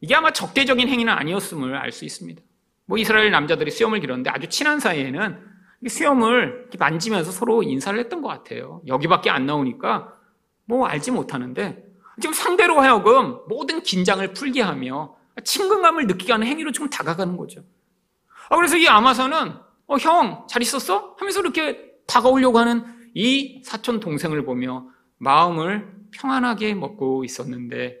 이게 0.00 0.16
아마 0.16 0.32
적대적인 0.32 0.88
행위는 0.88 1.12
아니었음을 1.12 1.76
알 1.76 1.92
수 1.92 2.04
있습니다. 2.04 2.42
뭐 2.86 2.98
이스라엘 2.98 3.30
남자들이 3.30 3.70
수염을 3.70 4.00
길었는데 4.00 4.30
아주 4.30 4.48
친한 4.48 4.80
사이에는 4.80 5.49
수염을 5.88 6.70
만지면서 6.78 7.30
서로 7.30 7.62
인사를 7.62 7.98
했던 7.98 8.20
것 8.20 8.28
같아요. 8.28 8.82
여기밖에 8.86 9.30
안 9.30 9.46
나오니까 9.46 10.14
뭐 10.64 10.86
알지 10.86 11.10
못하는데 11.10 11.84
지금 12.20 12.34
상대로 12.34 12.80
하여금 12.80 13.38
모든 13.48 13.82
긴장을 13.82 14.32
풀게 14.34 14.60
하며 14.60 15.16
친근감을 15.42 16.06
느끼게 16.06 16.32
하는 16.32 16.46
행위로 16.46 16.72
좀 16.72 16.90
다가가는 16.90 17.36
거죠. 17.36 17.64
아, 18.50 18.56
그래서 18.56 18.76
이 18.76 18.86
아마사는 18.86 19.54
어, 19.86 19.96
형, 19.96 20.46
잘 20.48 20.62
있었어? 20.62 21.16
하면서 21.18 21.40
이렇게 21.40 21.90
다가오려고 22.06 22.58
하는 22.58 22.84
이 23.14 23.62
사촌 23.64 24.00
동생을 24.00 24.44
보며 24.44 24.86
마음을 25.18 25.92
평안하게 26.12 26.74
먹고 26.74 27.24
있었는데 27.24 27.98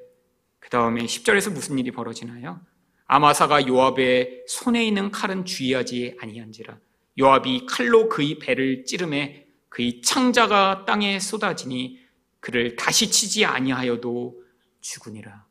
그 0.58 0.68
다음에 0.68 1.04
10절에서 1.04 1.52
무슨 1.52 1.78
일이 1.78 1.90
벌어지나요? 1.90 2.60
아마사가 3.06 3.66
요압의 3.66 4.44
손에 4.46 4.84
있는 4.84 5.10
칼은 5.10 5.44
주의하지 5.44 6.16
아니한지라 6.20 6.78
요압이 7.18 7.66
칼로 7.66 8.08
그의 8.08 8.38
배를 8.38 8.84
찌르매 8.84 9.46
그의 9.68 10.02
창자가 10.02 10.84
땅에 10.84 11.18
쏟아지니 11.18 11.98
그를 12.40 12.76
다시 12.76 13.10
치지 13.10 13.44
아니하여도 13.44 14.42
죽으니라. 14.80 15.44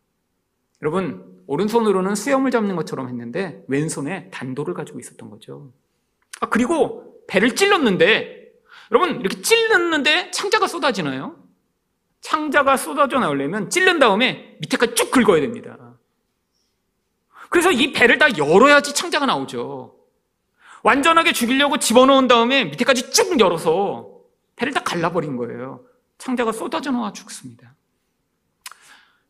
여러분 0.81 1.43
오른손으로는 1.47 2.15
수염을 2.15 2.51
잡는 2.51 2.75
것처럼 2.75 3.09
했는데 3.09 3.63
왼손에 3.67 4.29
단도를 4.31 4.73
가지고 4.73 4.99
있었던 4.99 5.29
거죠. 5.29 5.71
아 6.41 6.49
그리고 6.49 7.23
배를 7.27 7.55
찔렀는데 7.55 8.51
여러분 8.91 9.19
이렇게 9.19 9.41
찔렀는데 9.41 10.31
창자가 10.31 10.67
쏟아지나요? 10.67 11.37
창자가 12.21 12.77
쏟아져 12.77 13.19
나오려면 13.19 13.69
찔른 13.69 13.99
다음에 13.99 14.57
밑에까지 14.61 14.95
쭉 14.95 15.11
긁어야 15.11 15.41
됩니다. 15.41 15.97
그래서 17.49 17.71
이 17.71 17.93
배를 17.93 18.17
다 18.17 18.37
열어야지 18.37 18.93
창자가 18.93 19.25
나오죠. 19.25 19.98
완전하게 20.83 21.33
죽이려고 21.33 21.77
집어넣은 21.77 22.27
다음에 22.27 22.65
밑에까지 22.65 23.11
쭉 23.11 23.39
열어서 23.39 24.09
배를 24.55 24.73
다 24.73 24.81
갈라버린 24.83 25.37
거예요. 25.37 25.85
창자가 26.17 26.51
쏟아져 26.51 26.91
나와 26.91 27.13
죽습니다. 27.13 27.75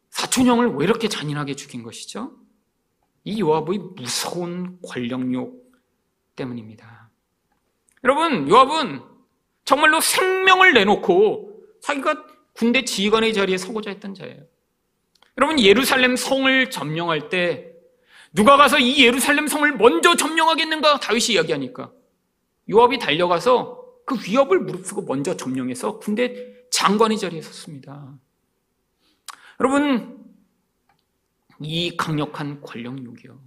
사촌형을 0.10 0.76
왜 0.76 0.84
이렇게 0.84 1.08
잔인하게 1.08 1.56
죽인 1.56 1.84
것이죠? 1.84 2.34
이 3.24 3.40
요압의 3.40 3.80
무서운 3.96 4.80
권력욕 4.82 5.72
때문입니다. 6.36 7.10
여러분, 8.04 8.50
요압은 8.50 9.02
정말로 9.66 10.02
생명을 10.02 10.74
내놓고 10.74 11.64
자기가 11.82 12.26
군대 12.54 12.84
지휘관의 12.84 13.34
자리에 13.34 13.58
서고자 13.58 13.92
했던 13.92 14.14
자예요. 14.14 14.42
여러분, 15.38 15.60
예루살렘 15.60 16.16
성을 16.16 16.70
점령할 16.70 17.30
때 17.30 17.69
누가 18.34 18.58
가서 18.58 18.80
이 18.80 19.04
예루살렘 19.04 19.48
성을 19.48 19.72
먼저 19.78 20.16
점령하겠는가 20.16 21.00
다윗이 21.00 21.34
이야기하니까 21.34 21.92
요압이 22.70 23.00
달려가서 23.00 23.86
그 24.06 24.16
위협을 24.26 24.60
무릅쓰고 24.60 25.04
먼저 25.04 25.36
점령해서 25.36 26.00
군대 26.00 26.54
장관의 26.72 27.18
자리에 27.18 27.42
섰습니다. 27.42 28.18
여러분 29.60 30.26
이 31.62 31.98
강력한 31.98 32.62
권력욕이요. 32.62 33.40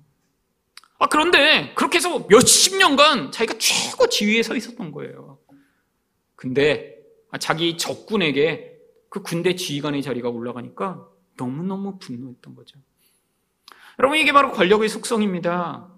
아 0.99 1.09
그런데 1.09 1.73
그렇게 1.75 1.99
해서 1.99 2.27
몇십 2.29 2.77
년간 2.77 3.33
자기가 3.33 3.59
최고 3.59 4.09
지위에 4.09 4.43
서 4.43 4.55
있었던 4.55 4.93
거예요. 4.93 5.39
근데 6.37 6.97
자기 7.41 7.77
적군에게 7.77 8.79
그 9.09 9.23
군대 9.23 9.55
지휘관의 9.55 10.03
자리가 10.03 10.29
올라가니까 10.29 11.09
너무너무 11.37 11.99
분노했던 11.99 12.55
거죠. 12.55 12.79
여러분, 13.99 14.19
이게 14.19 14.33
바로 14.33 14.53
권력의 14.53 14.89
속성입니다. 14.89 15.89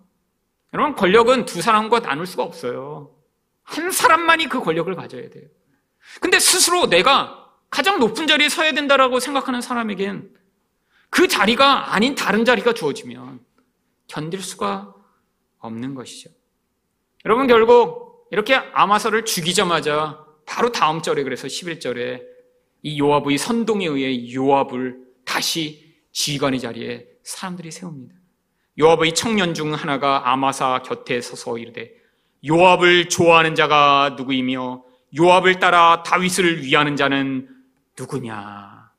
여러분, 0.73 0.95
권력은 0.95 1.45
두 1.47 1.63
사람과 1.63 2.01
나눌 2.01 2.27
수가 2.27 2.43
없어요. 2.43 3.15
한 3.63 3.91
사람만이 3.91 4.49
그 4.49 4.61
권력을 4.61 4.93
가져야 4.95 5.31
돼요. 5.31 5.49
근데 6.21 6.39
스스로 6.39 6.89
내가 6.89 7.51
가장 7.71 7.99
높은 7.99 8.27
자리에 8.27 8.49
서야 8.49 8.73
된다라고 8.73 9.21
생각하는 9.21 9.61
사람에겐 9.61 10.31
그 11.11 11.29
자리가 11.29 11.95
아닌 11.95 12.15
다른 12.15 12.45
자리가 12.45 12.75
주어지면 12.75 13.41
견딜 14.07 14.43
수가 14.43 14.95
없는 15.59 15.95
것이죠. 15.95 16.31
여러분, 17.25 17.47
결국 17.47 18.29
이렇게 18.31 18.55
아마서를 18.55 19.25
죽이자마자 19.25 20.25
바로 20.45 20.73
다음 20.73 21.01
절에 21.01 21.23
그래서 21.23 21.47
11절에 21.47 22.23
이 22.83 22.99
요압의 23.01 23.39
선동에 23.39 23.87
의해 23.87 24.35
요압을 24.35 24.99
다시 25.25 25.97
지휘관의 26.13 26.61
자리에 26.61 27.14
사람들이 27.25 27.71
세웁니다. 27.71 28.15
요압의 28.79 29.15
청년 29.15 29.55
중 29.55 29.75
하나가 29.75 30.31
아마사 30.31 30.83
곁에 30.85 31.21
서서 31.21 31.59
이르되 31.59 31.93
요압을 32.47 33.09
좋아하는 33.09 33.55
자가 33.55 34.15
누구이며 34.17 34.85
요압을 35.19 35.59
따라 35.59 36.03
다윗을 36.03 36.63
위하는 36.63 36.97
자는 36.97 37.49
누구냐? 37.99 38.91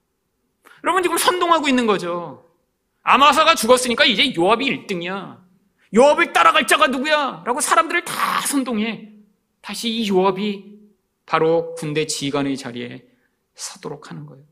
여러분 0.83 1.03
지금 1.03 1.17
선동하고 1.17 1.67
있는 1.67 1.85
거죠. 1.85 2.49
아마사가 3.03 3.55
죽었으니까 3.55 4.05
이제 4.05 4.33
요압이 4.35 4.87
1등이야. 4.87 5.43
요압을 5.95 6.33
따라갈 6.33 6.65
자가 6.65 6.87
누구야? 6.87 7.43
라고 7.45 7.59
사람들을 7.61 8.03
다 8.05 8.41
선동해. 8.41 9.11
다시 9.61 9.89
이 9.89 10.09
요압이 10.09 10.75
바로 11.25 11.75
군대 11.75 12.07
지휘관의 12.07 12.57
자리에 12.57 13.05
서도록 13.53 14.09
하는 14.09 14.25
거예요. 14.25 14.43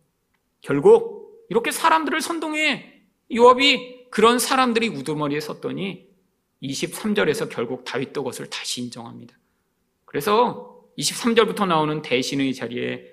결국 0.62 1.46
이렇게 1.50 1.72
사람들을 1.72 2.22
선동해 2.22 2.93
요압이 3.32 4.10
그런 4.10 4.40
사람들이 4.40 4.90
우두머리에 4.90 5.40
섰더니 5.40 6.08
23절에서 6.62 7.50
결국 7.50 7.84
다윗도 7.84 8.24
것을 8.24 8.50
다시 8.50 8.82
인정합니다. 8.82 9.38
그래서 10.06 10.88
23절부터 10.98 11.68
나오는 11.68 12.02
대신의 12.02 12.54
자리에 12.54 13.12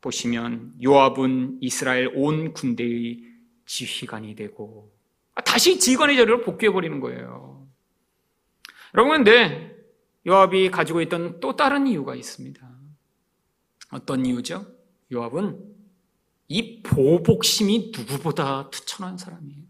보시면 0.00 0.74
요압은 0.82 1.58
이스라엘 1.60 2.12
온 2.14 2.52
군대의 2.52 3.22
지휘관이 3.64 4.36
되고 4.36 4.92
아, 5.34 5.42
다시 5.42 5.78
지휘관의 5.78 6.16
자리로 6.16 6.42
복귀해 6.42 6.70
버리는 6.70 7.00
거예요. 7.00 7.66
여러분 8.94 9.24
근데 9.24 9.76
요압이 10.26 10.70
가지고 10.70 11.00
있던 11.02 11.40
또 11.40 11.56
다른 11.56 11.86
이유가 11.86 12.14
있습니다. 12.14 12.76
어떤 13.92 14.26
이유죠? 14.26 14.66
요압은 15.12 15.75
이 16.48 16.82
보복심이 16.82 17.92
누구보다 17.96 18.70
투천한 18.70 19.18
사람이에요. 19.18 19.62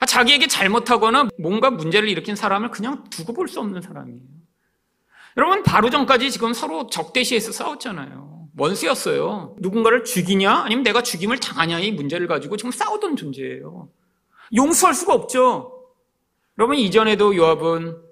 아, 0.00 0.06
자기에게 0.06 0.46
잘못하거나 0.46 1.28
뭔가 1.38 1.70
문제를 1.70 2.08
일으킨 2.08 2.36
사람을 2.36 2.70
그냥 2.70 3.04
두고 3.10 3.32
볼 3.32 3.48
수 3.48 3.60
없는 3.60 3.82
사람이에요. 3.82 4.22
여러분, 5.36 5.62
바로 5.62 5.90
전까지 5.90 6.30
지금 6.30 6.52
서로 6.52 6.88
적대시해서 6.88 7.52
싸웠잖아요. 7.52 8.48
원수였어요. 8.56 9.56
누군가를 9.60 10.04
죽이냐, 10.04 10.52
아니면 10.52 10.82
내가 10.82 11.02
죽임을 11.02 11.38
당하냐, 11.38 11.80
이 11.80 11.92
문제를 11.92 12.26
가지고 12.26 12.56
지금 12.56 12.70
싸우던 12.70 13.16
존재예요. 13.16 13.88
용서할 14.54 14.94
수가 14.94 15.14
없죠. 15.14 15.84
여러분, 16.58 16.76
이전에도 16.76 17.36
요압은 17.36 18.02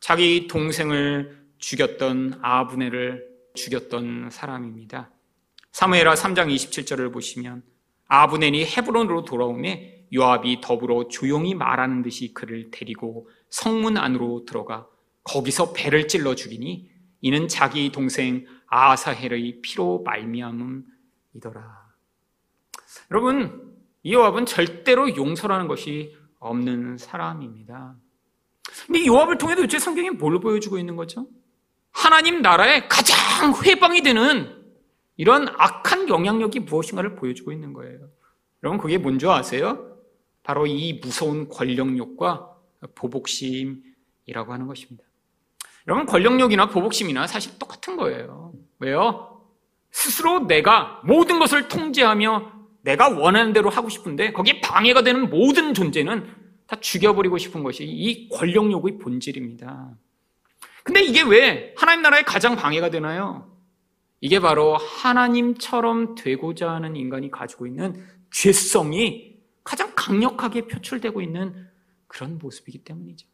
자기 0.00 0.48
동생을 0.48 1.44
죽였던 1.58 2.40
아브네를 2.42 3.26
죽였던 3.54 4.30
사람입니다. 4.30 5.10
사무엘하 5.72 6.14
3장 6.14 6.54
27절을 6.54 7.12
보시면 7.12 7.62
아브넨이 8.06 8.66
헤브론으로 8.66 9.24
돌아오매 9.24 10.06
요압이 10.14 10.60
더불어 10.60 11.08
조용히 11.08 11.54
말하는 11.54 12.02
듯이 12.02 12.34
그를 12.34 12.70
데리고 12.70 13.30
성문 13.48 13.96
안으로 13.96 14.44
들어가 14.44 14.86
거기서 15.24 15.72
배를 15.72 16.08
찔러 16.08 16.34
죽이니 16.34 16.90
이는 17.22 17.48
자기 17.48 17.90
동생 17.90 18.44
아사헬의 18.66 19.60
피로 19.62 20.02
말미암음이더라. 20.02 20.82
여러분, 23.10 23.74
이 24.02 24.12
요압은 24.12 24.44
절대로 24.44 25.16
용서라는 25.16 25.68
것이 25.68 26.14
없는 26.38 26.98
사람입니다. 26.98 27.96
근데 28.86 29.06
요압을 29.06 29.38
통해 29.38 29.54
도대체 29.54 29.78
성경이 29.78 30.10
뭘 30.10 30.38
보여주고 30.40 30.78
있는 30.78 30.96
거죠? 30.96 31.26
하나님 31.92 32.42
나라의 32.42 32.88
가장 32.88 33.16
회방이 33.64 34.02
되는 34.02 34.61
이런 35.22 35.46
악한 35.56 36.08
영향력이 36.08 36.58
무엇인가를 36.58 37.14
보여주고 37.14 37.52
있는 37.52 37.72
거예요. 37.72 38.08
여러분, 38.64 38.80
그게 38.80 38.98
뭔지 38.98 39.28
아세요? 39.28 39.96
바로 40.42 40.66
이 40.66 40.94
무서운 41.00 41.48
권력욕과 41.48 42.50
보복심이라고 42.96 44.52
하는 44.52 44.66
것입니다. 44.66 45.04
여러분, 45.86 46.06
권력욕이나 46.06 46.70
보복심이나 46.70 47.28
사실 47.28 47.56
똑같은 47.60 47.96
거예요. 47.96 48.52
왜요? 48.80 49.40
스스로 49.92 50.40
내가 50.40 51.00
모든 51.04 51.38
것을 51.38 51.68
통제하며 51.68 52.52
내가 52.80 53.08
원하는 53.10 53.52
대로 53.52 53.70
하고 53.70 53.88
싶은데 53.88 54.32
거기에 54.32 54.60
방해가 54.60 55.02
되는 55.02 55.30
모든 55.30 55.72
존재는 55.72 56.34
다 56.66 56.80
죽여버리고 56.80 57.38
싶은 57.38 57.62
것이 57.62 57.84
이 57.84 58.28
권력욕의 58.28 58.98
본질입니다. 58.98 59.90
근데 60.82 61.00
이게 61.00 61.22
왜 61.22 61.74
하나님 61.76 62.02
나라에 62.02 62.22
가장 62.22 62.56
방해가 62.56 62.90
되나요? 62.90 63.51
이게 64.22 64.38
바로 64.38 64.76
하나님처럼 64.76 66.14
되고자 66.14 66.70
하는 66.70 66.94
인간이 66.94 67.28
가지고 67.28 67.66
있는 67.66 68.06
죄성이 68.30 69.36
가장 69.64 69.92
강력하게 69.96 70.68
표출되고 70.68 71.20
있는 71.20 71.68
그런 72.06 72.38
모습이기 72.38 72.84
때문이죠. 72.84 73.26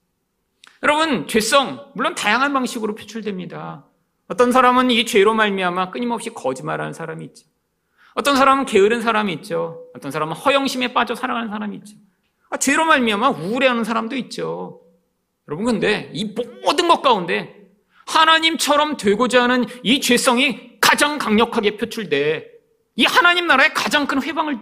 여러분, 0.82 1.28
죄성 1.28 1.92
물론 1.94 2.14
다양한 2.14 2.54
방식으로 2.54 2.94
표출됩니다. 2.94 3.84
어떤 4.28 4.50
사람은 4.50 4.90
이 4.90 5.04
죄로 5.04 5.34
말미암아 5.34 5.90
끊임없이 5.90 6.30
거짓말하는 6.30 6.94
사람이 6.94 7.22
있죠. 7.26 7.46
어떤 8.14 8.36
사람은 8.36 8.64
게으른 8.64 9.02
사람이 9.02 9.32
있죠. 9.34 9.84
어떤 9.94 10.10
사람은 10.10 10.34
허영심에 10.36 10.94
빠져 10.94 11.14
살아가는 11.14 11.50
사람이 11.50 11.76
있죠. 11.78 11.96
아, 12.48 12.56
죄로 12.56 12.86
말미암아 12.86 13.28
우울해하는 13.30 13.84
사람도 13.84 14.16
있죠. 14.16 14.80
여러분 15.46 15.66
근데 15.66 16.10
이 16.14 16.34
모든 16.64 16.88
것 16.88 17.02
가운데 17.02 17.58
하나님처럼 18.06 18.96
되고자 18.96 19.42
하는 19.42 19.66
이 19.82 20.00
죄성이 20.00 20.67
가장 20.88 21.18
강력하게 21.18 21.76
표출돼 21.76 22.50
이 22.96 23.04
하나님 23.04 23.46
나라의 23.46 23.74
가장 23.74 24.06
큰 24.06 24.22
회방을 24.22 24.58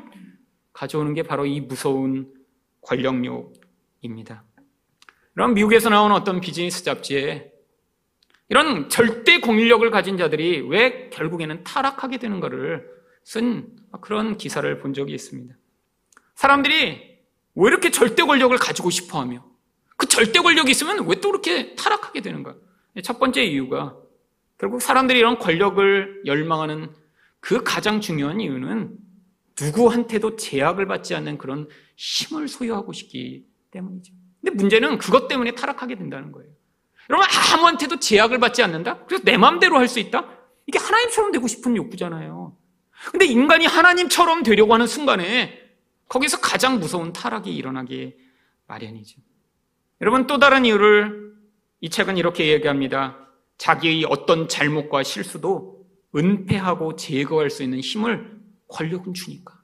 가져오는 0.73 1.15
게 1.15 1.23
바로 1.23 1.47
이 1.47 1.61
무서운 1.61 2.35
권력욕입니다. 2.81 4.43
그럼 5.35 5.55
미국에서 5.55 5.89
나온 5.89 6.11
어떤 6.11 6.41
비즈니스 6.41 6.83
잡지에 6.83 7.53
이런 8.49 8.89
절대 8.89 9.39
공인력을 9.39 9.89
가진 9.93 10.19
자들이 10.19 10.67
왜 10.69 11.11
결국에는 11.11 11.63
타락하게 11.63 12.19
되는가를 12.19 12.91
쓴 13.23 13.77
그런 14.01 14.37
기사를 14.37 14.79
본 14.79 14.95
적이 14.95 15.15
있습니다. 15.15 15.55
사람들이 16.35 17.19
왜 17.55 17.69
이렇게 17.69 17.93
절대 17.93 18.25
권력을 18.25 18.57
가지고 18.59 18.91
싶어 18.91 19.21
하며 19.21 19.47
그 19.97 20.09
절대 20.09 20.41
권력이 20.41 20.73
있으면 20.73 21.07
왜 21.07 21.21
또 21.21 21.29
이렇게 21.29 21.77
타락하게 21.77 22.21
되는가? 22.21 22.57
첫 23.05 23.21
번째 23.21 23.45
이유가 23.45 23.97
결국 24.59 24.81
사람들이 24.81 25.19
이런 25.19 25.39
권력을 25.39 26.23
열망하는 26.25 26.91
그 27.41 27.63
가장 27.63 28.01
중요한 28.01 28.41
이유는 28.41 28.97
누구한테도 29.61 30.37
제약을 30.37 30.87
받지 30.87 31.15
않는 31.15 31.39
그런 31.39 31.69
힘을 31.97 32.49
소유하고 32.49 32.93
싶기 32.93 33.47
때문이죠. 33.71 34.13
근데 34.43 34.55
문제는 34.57 34.99
그것 34.99 35.29
때문에 35.29 35.53
타락하게 35.53 35.97
된다는 35.97 36.33
거예요. 36.33 36.51
여러분, 37.09 37.27
아무한테도 37.55 38.01
제약을 38.01 38.39
받지 38.39 38.63
않는다? 38.63 39.05
그래서 39.07 39.23
내 39.25 39.37
마음대로 39.37 39.79
할 39.79 39.89
수 39.89 40.01
있다? 40.01 40.29
이게 40.67 40.79
하나님처럼 40.79 41.31
되고 41.33 41.47
싶은 41.47 41.77
욕구잖아요. 41.77 42.57
근데 43.13 43.25
인간이 43.27 43.67
하나님처럼 43.67 44.43
되려고 44.43 44.75
하는 44.75 44.87
순간에 44.87 45.61
거기서 46.09 46.41
가장 46.41 46.81
무서운 46.81 47.13
타락이 47.13 47.55
일어나기 47.55 48.17
마련이죠. 48.67 49.21
여러분, 50.01 50.27
또 50.27 50.39
다른 50.39 50.65
이유를 50.65 51.35
이 51.81 51.91
책은 51.91 52.17
이렇게 52.17 52.49
얘기합니다. 52.49 53.26
자기의 53.59 54.05
어떤 54.09 54.49
잘못과 54.49 55.03
실수도 55.03 55.87
은폐하고 56.15 56.97
제거할 56.97 57.51
수 57.51 57.63
있는 57.63 57.81
힘을 57.81 58.41
권력은 58.69 59.15
주니까. 59.15 59.55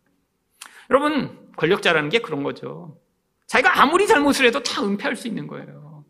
여러분, 0.90 1.50
권력자라는 1.56 2.08
게 2.08 2.20
그런 2.20 2.42
거죠. 2.42 2.98
자기가 3.46 3.80
아무리 3.80 4.06
잘못을 4.06 4.46
해도 4.46 4.62
다 4.62 4.82
은폐할 4.82 5.16
수 5.16 5.28
있는 5.28 5.46
거예요. 5.46 6.04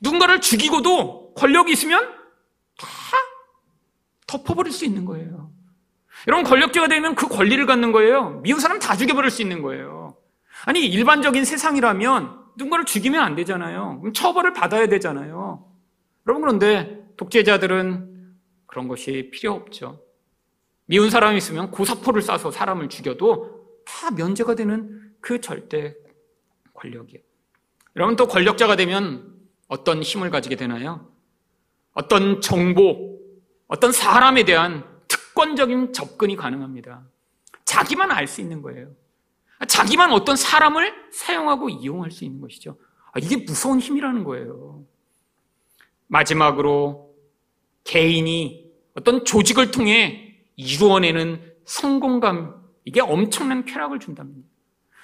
누군가를 0.00 0.40
죽이고도 0.40 1.34
권력이 1.34 1.72
있으면 1.72 2.14
다 2.78 2.88
덮어버릴 4.26 4.72
수 4.72 4.84
있는 4.84 5.04
거예요. 5.04 5.50
여러분, 6.26 6.44
권력자가 6.44 6.88
되면 6.88 7.14
그 7.14 7.28
권리를 7.28 7.64
갖는 7.66 7.92
거예요. 7.92 8.40
미운 8.42 8.60
사람 8.60 8.78
다 8.78 8.96
죽여버릴 8.96 9.30
수 9.30 9.42
있는 9.42 9.62
거예요. 9.62 10.16
아니, 10.66 10.86
일반적인 10.86 11.44
세상이라면 11.44 12.38
누군가를 12.56 12.84
죽이면 12.84 13.22
안 13.22 13.36
되잖아요. 13.36 14.02
처벌을 14.14 14.52
받아야 14.52 14.86
되잖아요. 14.88 15.64
여러분, 16.26 16.42
그런데 16.42 16.97
독재자들은 17.18 18.36
그런 18.66 18.88
것이 18.88 19.30
필요 19.32 19.52
없죠. 19.52 20.02
미운 20.86 21.10
사람이 21.10 21.36
있으면 21.36 21.70
고사포를 21.70 22.22
쏴서 22.22 22.50
사람을 22.50 22.88
죽여도 22.88 23.82
다 23.84 24.10
면제가 24.10 24.54
되는 24.54 25.12
그 25.20 25.40
절대 25.40 25.94
권력이에요. 26.72 27.22
여러분 27.96 28.16
또 28.16 28.26
권력자가 28.26 28.76
되면 28.76 29.34
어떤 29.66 30.02
힘을 30.02 30.30
가지게 30.30 30.56
되나요? 30.56 31.12
어떤 31.92 32.40
정보, 32.40 33.20
어떤 33.66 33.92
사람에 33.92 34.44
대한 34.44 34.84
특권적인 35.08 35.92
접근이 35.92 36.36
가능합니다. 36.36 37.06
자기만 37.64 38.10
알 38.10 38.26
수 38.26 38.40
있는 38.40 38.62
거예요. 38.62 38.94
자기만 39.66 40.12
어떤 40.12 40.36
사람을 40.36 41.10
사용하고 41.12 41.68
이용할 41.68 42.10
수 42.10 42.24
있는 42.24 42.40
것이죠. 42.40 42.78
아, 43.12 43.18
이게 43.18 43.36
무서운 43.36 43.80
힘이라는 43.80 44.22
거예요. 44.24 44.84
마지막으로 46.06 47.07
개인이 47.84 48.64
어떤 48.94 49.24
조직을 49.24 49.70
통해 49.70 50.34
이루어내는 50.56 51.40
성공감, 51.64 52.54
이게 52.84 53.00
엄청난 53.00 53.64
쾌락을 53.64 54.00
준답니다. 54.00 54.48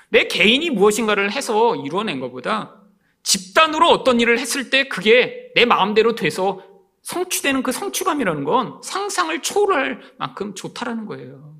내 0.09 0.27
개인이 0.29 0.69
무엇인가를 0.71 1.33
해서 1.33 1.77
이루어낸 1.77 2.21
것보다 2.21 2.81
집단으로 3.23 3.89
어떤 3.89 4.21
일을 4.21 4.39
했을 4.39 4.71
때 4.71 4.89
그게 4.89 5.51
내 5.55 5.65
마음대로 5.65 6.15
돼서 6.15 6.63
성취되는 7.03 7.63
그 7.63 7.73
성취감이라는 7.73 8.45
건 8.45 8.81
상상을 8.83 9.43
초월할 9.43 10.01
만큼 10.19 10.55
좋다라는 10.55 11.07
거예요. 11.07 11.57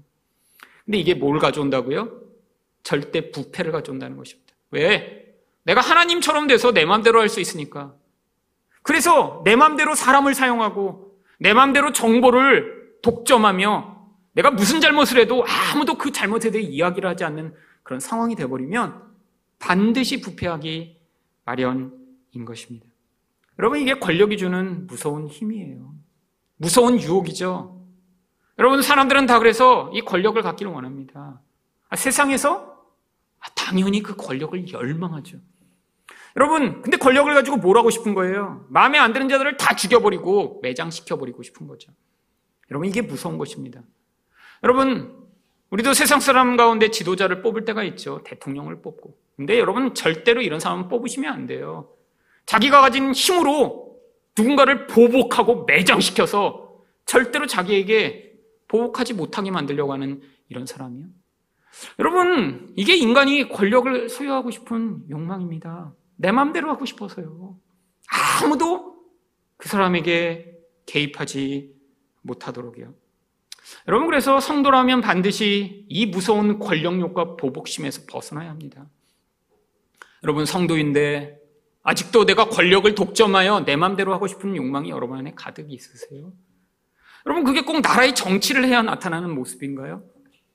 근데 0.85 0.99
이게 0.99 1.15
뭘 1.15 1.39
가져온다고요? 1.39 2.21
절대 2.83 3.31
부패를 3.31 3.73
가져온다는 3.73 4.17
것입니다. 4.17 4.55
왜? 4.71 5.35
내가 5.65 5.81
하나님처럼 5.81 6.47
돼서 6.47 6.73
내 6.73 6.85
마음대로 6.85 7.21
할 7.21 7.29
수 7.29 7.41
있으니까. 7.41 7.95
그래서 8.83 9.43
내 9.45 9.57
마음대로 9.57 9.95
사람을 9.95 10.35
사용하고 10.35 11.04
내 11.45 11.53
마음대로 11.53 11.93
정보를 11.93 13.01
독점하며 13.03 14.09
내가 14.33 14.51
무슨 14.51 14.81
잘못을 14.81 15.19
해도 15.19 15.45
아무도 15.47 15.99
그 15.99 16.11
잘못에 16.11 16.51
대해 16.51 16.65
이야기를 16.65 17.07
하지 17.07 17.23
않는 17.25 17.55
그런 17.83 18.01
상황이 18.01 18.35
되어버리면 18.35 19.03
반드시 19.59 20.23
부패하기 20.23 20.99
마련인 21.45 22.45
것입니다. 22.47 22.87
여러분, 23.59 23.79
이게 23.79 23.93
권력이 23.99 24.39
주는 24.39 24.87
무서운 24.87 25.27
힘이에요. 25.29 25.95
무서운 26.57 26.99
유혹이죠. 26.99 27.79
여러분, 28.59 28.81
사람들은 28.81 29.27
다 29.27 29.39
그래서 29.39 29.91
이 29.93 30.01
권력을 30.01 30.41
갖기를 30.41 30.73
원합니다. 30.73 31.43
아, 31.91 31.97
세상에서 31.97 32.75
아, 33.41 33.51
당연히 33.55 34.03
그 34.03 34.17
권력을 34.17 34.73
열망하죠. 34.73 35.37
여러분, 36.37 36.83
근데 36.83 36.97
권력을 36.97 37.33
가지고 37.33 37.59
뭘 37.59 37.79
하고 37.79 37.91
싶은 37.91 38.15
거예요? 38.15 38.67
마음에 38.69 38.99
안 38.99 39.13
드는 39.13 39.29
자들을 39.29 39.57
다 39.57 39.77
죽여버리고 39.77 40.61
매장시켜버리고 40.63 41.43
싶은 41.43 41.69
거죠. 41.69 41.93
여러분, 42.71 42.89
이게 42.89 43.03
무서운 43.03 43.39
것입니다. 43.39 43.83
여러분, 44.63 45.25
우리도 45.71 45.93
세상 45.93 46.21
사람 46.21 46.57
가운데 46.57 46.91
지도자를 46.91 47.43
뽑을 47.43 47.65
때가 47.65 47.85
있죠. 47.85 48.23
대통령을 48.25 48.83
뽑고. 48.83 49.17
근데 49.37 49.59
여러분, 49.59 49.95
절대로 49.95 50.43
이런 50.43 50.59
사람 50.59 50.89
뽑으시면 50.89 51.33
안 51.33 51.47
돼요. 51.47 51.91
자기가 52.47 52.81
가진 52.81 53.13
힘으로 53.13 53.97
누군가를 54.37 54.87
보복하고 54.87 55.65
매장시켜서 55.65 56.81
절대로 57.07 57.47
자기에게 57.47 58.33
보복하지 58.69 59.15
못하게 59.15 59.51
만들려고 59.51 59.93
하는 59.93 60.21
이런 60.49 60.67
사람이요. 60.67 61.07
여러분, 61.99 62.73
이게 62.77 62.97
인간이 62.97 63.49
권력을 63.49 64.09
소유하고 64.09 64.51
싶은 64.51 65.03
욕망입니다. 65.11 65.93
내 66.17 66.33
마음대로 66.33 66.69
하고 66.71 66.85
싶어서요. 66.85 67.59
아무도 68.43 68.97
그 69.57 69.69
사람에게 69.69 70.59
개입하지 70.87 71.75
못하도록요. 72.23 72.95
여러분 73.89 74.07
그래서 74.07 74.41
성도라면 74.41 75.01
반드시 75.01 75.87
이 75.89 76.07
무서운 76.07 76.59
권력욕과 76.59 77.37
보복심에서 77.37 78.03
벗어나야 78.09 78.51
합니다. 78.51 78.87
여러분 80.23 80.47
성도인데 80.47 81.39
아직도 81.83 82.25
내가 82.25 82.49
권력을 82.49 82.95
독점하여 82.95 83.65
내 83.67 83.77
맘대로 83.77 84.15
하고 84.15 84.27
싶은 84.27 84.57
욕망이 84.57 84.91
여러분 84.91 85.19
안에 85.19 85.35
가득 85.35 85.71
있으세요? 85.71 86.33
여러분 87.27 87.45
그게 87.45 87.63
꼭 87.63 87.81
나라의 87.81 88.15
정치를 88.15 88.65
해야 88.67 88.83
나타나는 88.83 89.35
모습인가요? 89.35 90.03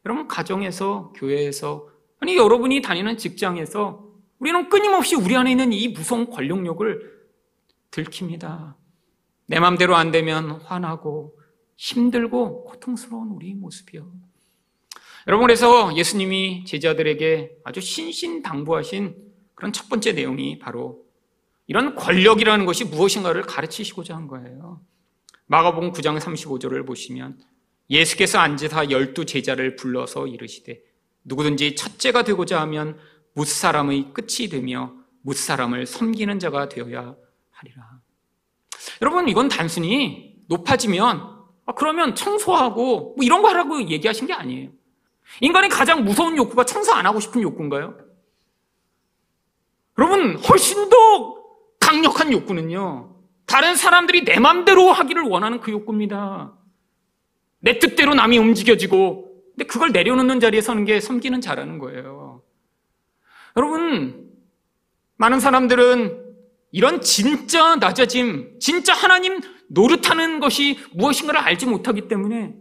여러분 0.05 0.27
가정에서 0.27 1.13
교회에서 1.15 1.87
아니 2.19 2.35
여러분이 2.35 2.81
다니는 2.81 3.17
직장에서 3.17 4.08
우리는 4.39 4.69
끊임없이 4.69 5.15
우리 5.15 5.35
안에 5.35 5.51
있는 5.51 5.73
이 5.73 5.89
무서운 5.89 6.29
권력욕을 6.29 7.19
들킵니다. 7.91 8.75
내 9.47 9.59
맘대로 9.59 9.95
안 9.95 10.11
되면 10.11 10.51
화나고 10.61 11.37
힘들고 11.75 12.65
고통스러운 12.65 13.29
우리 13.29 13.53
모습이요. 13.53 14.11
여러분, 15.27 15.45
그래서 15.45 15.95
예수님이 15.95 16.65
제자들에게 16.65 17.57
아주 17.63 17.81
신신당부하신 17.81 19.15
그런 19.55 19.73
첫 19.73 19.89
번째 19.89 20.13
내용이 20.13 20.59
바로 20.59 21.05
이런 21.67 21.95
권력이라는 21.95 22.65
것이 22.65 22.85
무엇인가를 22.85 23.43
가르치시고자 23.43 24.15
한 24.15 24.27
거예요. 24.27 24.81
마가복음 25.47 25.91
9장 25.91 26.19
35절을 26.19 26.85
보시면 26.85 27.39
예수께서 27.89 28.39
앉으사 28.39 28.89
열두 28.89 29.25
제자를 29.25 29.75
불러서 29.75 30.27
이르시되 30.27 30.81
누구든지 31.23 31.75
첫째가 31.75 32.23
되고자 32.23 32.61
하면 32.61 32.97
무사람의 33.33 34.13
끝이 34.13 34.49
되며 34.49 34.93
못사람을 35.21 35.85
섬기는 35.85 36.39
자가 36.39 36.69
되어야 36.69 37.15
하리라. 37.51 37.99
여러분, 39.01 39.27
이건 39.27 39.49
단순히 39.49 40.35
높아지면, 40.47 41.37
아, 41.65 41.73
그러면 41.73 42.15
청소하고 42.15 43.15
뭐 43.15 43.17
이런 43.21 43.41
거 43.41 43.49
하라고 43.49 43.81
얘기하신 43.81 44.27
게 44.27 44.33
아니에요. 44.33 44.69
인간의 45.41 45.69
가장 45.69 46.03
무서운 46.03 46.35
욕구가 46.37 46.65
청소 46.65 46.93
안 46.93 47.05
하고 47.05 47.19
싶은 47.19 47.41
욕구인가요? 47.41 47.97
여러분, 49.97 50.37
훨씬 50.37 50.89
더 50.89 51.35
강력한 51.79 52.31
욕구는요, 52.31 53.15
다른 53.45 53.75
사람들이 53.75 54.25
내 54.25 54.39
맘대로 54.39 54.91
하기를 54.91 55.23
원하는 55.23 55.59
그 55.59 55.71
욕구입니다. 55.71 56.53
내 57.59 57.79
뜻대로 57.79 58.15
남이 58.15 58.37
움직여지고, 58.37 59.29
근데 59.51 59.65
그걸 59.65 59.91
내려놓는 59.91 60.39
자리에 60.39 60.61
서는 60.61 60.85
게 60.85 60.99
섬기는 60.99 61.41
자라는 61.41 61.79
거예요. 61.79 62.28
여러분, 63.57 64.29
많은 65.17 65.39
사람들은 65.39 66.25
이런 66.71 67.01
진짜 67.01 67.75
낮아짐, 67.75 68.59
진짜 68.59 68.93
하나님 68.93 69.41
노릇하는 69.69 70.39
것이 70.39 70.79
무엇인가를 70.93 71.39
알지 71.39 71.65
못하기 71.65 72.07
때문에 72.07 72.55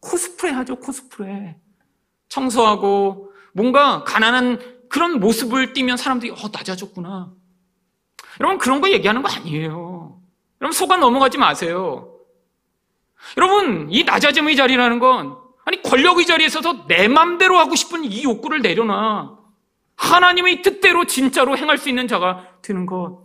코스프레 0.00 0.52
하죠, 0.52 0.76
코스프레. 0.76 1.56
청소하고 2.28 3.32
뭔가 3.52 4.04
가난한 4.04 4.58
그런 4.88 5.20
모습을 5.20 5.72
띠면 5.72 5.96
사람들이 5.96 6.32
어, 6.32 6.36
낮아졌구나. 6.52 7.32
여러분, 8.40 8.58
그런 8.58 8.80
거 8.80 8.90
얘기하는 8.90 9.22
거 9.22 9.28
아니에요. 9.28 10.20
여러분, 10.60 10.72
속아 10.72 10.96
넘어가지 10.96 11.38
마세요. 11.38 12.14
여러분, 13.36 13.88
이 13.90 14.04
낮아짐의 14.04 14.56
자리라는 14.56 14.98
건 14.98 15.36
아니 15.64 15.80
권력의 15.82 16.26
자리에 16.26 16.48
서서 16.48 16.86
내 16.88 17.08
맘대로 17.08 17.58
하고 17.58 17.74
싶은 17.74 18.04
이 18.04 18.24
욕구를 18.24 18.62
내려놔. 18.62 19.41
하나님의 19.96 20.62
뜻대로 20.62 21.06
진짜로 21.06 21.56
행할 21.56 21.78
수 21.78 21.88
있는 21.88 22.08
자가 22.08 22.58
되는 22.62 22.86
것. 22.86 23.24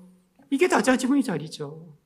이게 0.50 0.68
낮아짐의 0.68 1.24
자리죠. 1.24 1.98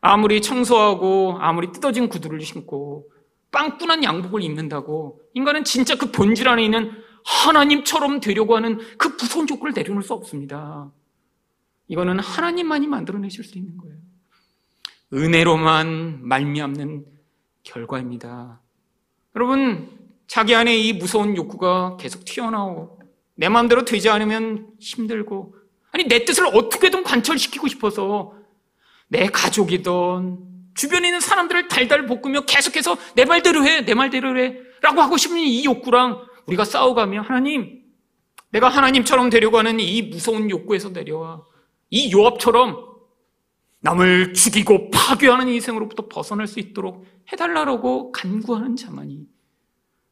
아무리 0.00 0.42
청소하고 0.42 1.38
아무리 1.40 1.70
뜯어진 1.70 2.08
구두를 2.08 2.40
신고 2.40 3.08
빵꾸난 3.52 4.02
양복을 4.02 4.42
입는다고 4.42 5.20
인간은 5.34 5.64
진짜 5.64 5.94
그 5.94 6.10
본질 6.10 6.48
안에 6.48 6.64
있는 6.64 6.90
하나님처럼 7.24 8.20
되려고 8.20 8.56
하는 8.56 8.78
그 8.98 9.08
무서운 9.08 9.48
욕구를 9.48 9.74
내려놓을 9.74 10.02
수 10.02 10.12
없습니다. 10.14 10.90
이거는 11.86 12.18
하나님만이 12.18 12.86
만들어내실 12.88 13.44
수 13.44 13.58
있는 13.58 13.76
거예요. 13.76 13.96
은혜로만 15.12 16.26
말미암는 16.26 17.04
결과입니다. 17.62 18.60
여러분, 19.36 19.98
자기 20.26 20.54
안에 20.54 20.76
이 20.76 20.94
무서운 20.94 21.36
욕구가 21.36 21.98
계속 21.98 22.24
튀어나오고 22.24 23.01
내 23.42 23.48
마음대로 23.48 23.84
되지 23.84 24.08
않으면 24.08 24.68
힘들고 24.78 25.56
아니 25.90 26.04
내 26.04 26.24
뜻을 26.24 26.46
어떻게든 26.46 27.02
관철시키고 27.02 27.66
싶어서 27.66 28.34
내 29.08 29.26
가족이든 29.26 30.38
주변에 30.74 31.08
있는 31.08 31.18
사람들을 31.18 31.66
달달 31.66 32.06
볶으며 32.06 32.42
계속해서 32.42 32.96
내 33.16 33.24
말대로 33.24 33.64
해, 33.64 33.84
내 33.84 33.94
말대로 33.94 34.38
해 34.38 34.58
라고 34.80 35.00
하고 35.00 35.16
싶은 35.16 35.38
이 35.38 35.64
욕구랑 35.64 36.24
우리가 36.46 36.64
싸워가며 36.64 37.22
하나님 37.22 37.82
내가 38.50 38.68
하나님처럼 38.68 39.28
되려고 39.28 39.58
하는 39.58 39.80
이 39.80 40.02
무서운 40.02 40.48
욕구에서 40.48 40.90
내려와. 40.90 41.42
이 41.90 42.12
요압처럼 42.12 42.76
남을 43.80 44.34
죽이고 44.34 44.90
파괴하는 44.92 45.48
인생으로부터 45.48 46.06
벗어날 46.06 46.46
수 46.46 46.60
있도록 46.60 47.04
해달라고 47.32 48.12
간구하는 48.12 48.76
자만이. 48.76 49.26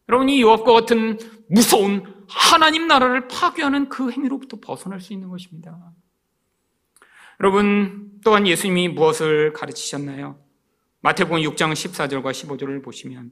여러분 0.08 0.28
이 0.28 0.42
요압과 0.42 0.72
같은 0.72 1.16
무서운 1.48 2.19
하나님 2.30 2.86
나라를 2.86 3.28
파괴하는 3.28 3.88
그 3.88 4.10
행위로부터 4.10 4.58
벗어날 4.60 5.00
수 5.00 5.12
있는 5.12 5.28
것입니다. 5.28 5.92
여러분 7.40 8.12
또한 8.24 8.46
예수님이 8.46 8.88
무엇을 8.88 9.52
가르치셨나요? 9.52 10.38
마태복음 11.00 11.40
6장 11.40 11.72
14절과 11.72 12.30
15절을 12.32 12.84
보시면 12.84 13.30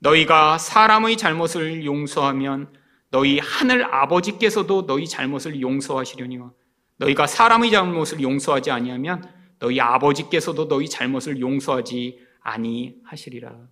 너희가 0.00 0.58
사람의 0.58 1.16
잘못을 1.16 1.84
용서하면 1.84 2.72
너희 3.10 3.38
하늘 3.38 3.84
아버지께서도 3.84 4.86
너희 4.86 5.06
잘못을 5.06 5.60
용서하시려니와 5.60 6.52
너희가 6.98 7.26
사람의 7.26 7.70
잘못을 7.70 8.20
용서하지 8.20 8.70
아니하면 8.70 9.22
너희 9.58 9.80
아버지께서도 9.80 10.68
너희 10.68 10.88
잘못을 10.88 11.40
용서하지 11.40 12.20
아니하시리라. 12.40 13.68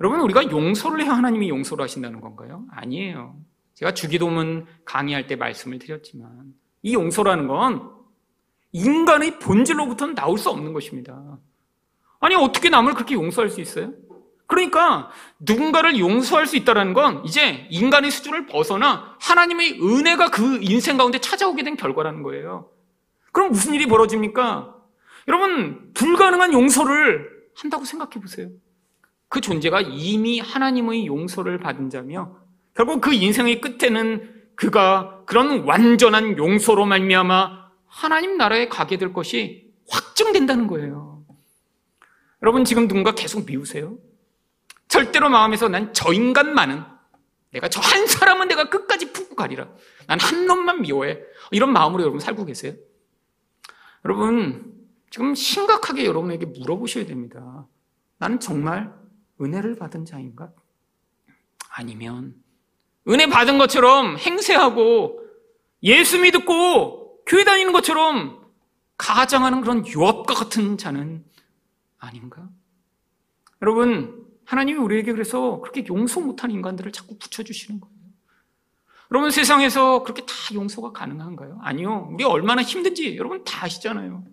여러분 0.00 0.20
우리가 0.20 0.50
용서를 0.50 1.04
해야 1.04 1.12
하나님이 1.12 1.48
용서를 1.48 1.82
하신다는 1.82 2.20
건가요? 2.20 2.64
아니에요. 2.70 3.36
제가 3.78 3.94
주기도문 3.94 4.66
강의할 4.84 5.28
때 5.28 5.36
말씀을 5.36 5.78
드렸지만 5.78 6.52
이 6.82 6.94
용서라는 6.94 7.46
건 7.46 7.92
인간의 8.72 9.38
본질로부터는 9.38 10.16
나올 10.16 10.36
수 10.36 10.50
없는 10.50 10.72
것입니다. 10.72 11.38
아니 12.18 12.34
어떻게 12.34 12.70
남을 12.70 12.94
그렇게 12.94 13.14
용서할 13.14 13.50
수 13.50 13.60
있어요? 13.60 13.92
그러니까 14.48 15.10
누군가를 15.38 15.96
용서할 16.00 16.48
수 16.48 16.56
있다는 16.56 16.92
건 16.92 17.24
이제 17.24 17.68
인간의 17.70 18.10
수준을 18.10 18.46
벗어나 18.46 19.16
하나님의 19.20 19.80
은혜가 19.80 20.30
그 20.30 20.58
인생 20.60 20.96
가운데 20.96 21.20
찾아오게 21.20 21.62
된 21.62 21.76
결과라는 21.76 22.24
거예요. 22.24 22.72
그럼 23.30 23.52
무슨 23.52 23.74
일이 23.74 23.86
벌어집니까? 23.86 24.74
여러분 25.28 25.92
불가능한 25.94 26.52
용서를 26.52 27.30
한다고 27.54 27.84
생각해 27.84 28.14
보세요. 28.20 28.50
그 29.28 29.40
존재가 29.40 29.82
이미 29.82 30.40
하나님의 30.40 31.06
용서를 31.06 31.60
받은 31.60 31.90
자며 31.90 32.47
결국 32.78 33.00
그 33.00 33.12
인생의 33.12 33.60
끝에는 33.60 34.52
그가 34.54 35.24
그런 35.26 35.64
완전한 35.64 36.38
용서로 36.38 36.86
말미암아 36.86 37.72
하나님 37.86 38.36
나라에 38.36 38.68
가게 38.68 38.98
될 38.98 39.12
것이 39.12 39.74
확정된다는 39.90 40.68
거예요. 40.68 41.24
여러분 42.40 42.64
지금 42.64 42.86
누군가 42.86 43.16
계속 43.16 43.46
미우세요? 43.46 43.98
절대로 44.86 45.28
마음에서 45.28 45.68
난 45.68 45.92
저 45.92 46.12
인간만은 46.12 46.84
내가 47.50 47.68
저 47.68 47.80
한 47.80 48.06
사람은 48.06 48.46
내가 48.46 48.70
끝까지 48.70 49.12
품고 49.12 49.34
가리라. 49.34 49.68
난 50.06 50.20
한 50.20 50.46
놈만 50.46 50.82
미워해. 50.82 51.18
이런 51.50 51.72
마음으로 51.72 52.02
여러분 52.02 52.20
살고 52.20 52.44
계세요? 52.44 52.74
여러분 54.04 54.72
지금 55.10 55.34
심각하게 55.34 56.06
여러분에게 56.06 56.46
물어보셔야 56.46 57.06
됩니다. 57.06 57.66
나는 58.18 58.38
정말 58.38 58.94
은혜를 59.40 59.74
받은 59.74 60.04
자인가? 60.04 60.52
아니면 61.70 62.36
은혜 63.08 63.26
받은 63.26 63.58
것처럼 63.58 64.18
행세하고 64.18 65.20
예수 65.82 66.18
믿고 66.18 67.24
교회 67.24 67.44
다니는 67.44 67.72
것처럼 67.72 68.46
가장하는 68.96 69.60
그런 69.60 69.86
유업과 69.86 70.34
같은 70.34 70.76
자는 70.76 71.24
아닌가? 71.98 72.48
여러분, 73.62 74.26
하나님이 74.44 74.78
우리에게 74.78 75.12
그래서 75.12 75.60
그렇게 75.60 75.84
용서 75.88 76.20
못한 76.20 76.50
인간들을 76.50 76.92
자꾸 76.92 77.18
붙여주시는 77.18 77.80
거예요. 77.80 77.94
여러분, 79.10 79.30
세상에서 79.30 80.02
그렇게 80.02 80.24
다 80.26 80.34
용서가 80.54 80.92
가능한가요? 80.92 81.60
아니요. 81.62 82.08
우리 82.12 82.24
얼마나 82.24 82.62
힘든지 82.62 83.16
여러분 83.16 83.44
다 83.44 83.64
아시잖아요. 83.64 84.24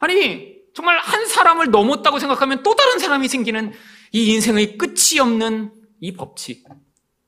아니, 0.00 0.56
정말 0.74 0.98
한 0.98 1.26
사람을 1.26 1.70
넘었다고 1.70 2.18
생각하면 2.18 2.62
또 2.62 2.74
다른 2.74 2.98
사람이 2.98 3.28
생기는 3.28 3.72
이 4.12 4.32
인생의 4.32 4.78
끝이 4.78 5.20
없는 5.20 5.72
이 6.00 6.12
법칙. 6.12 6.64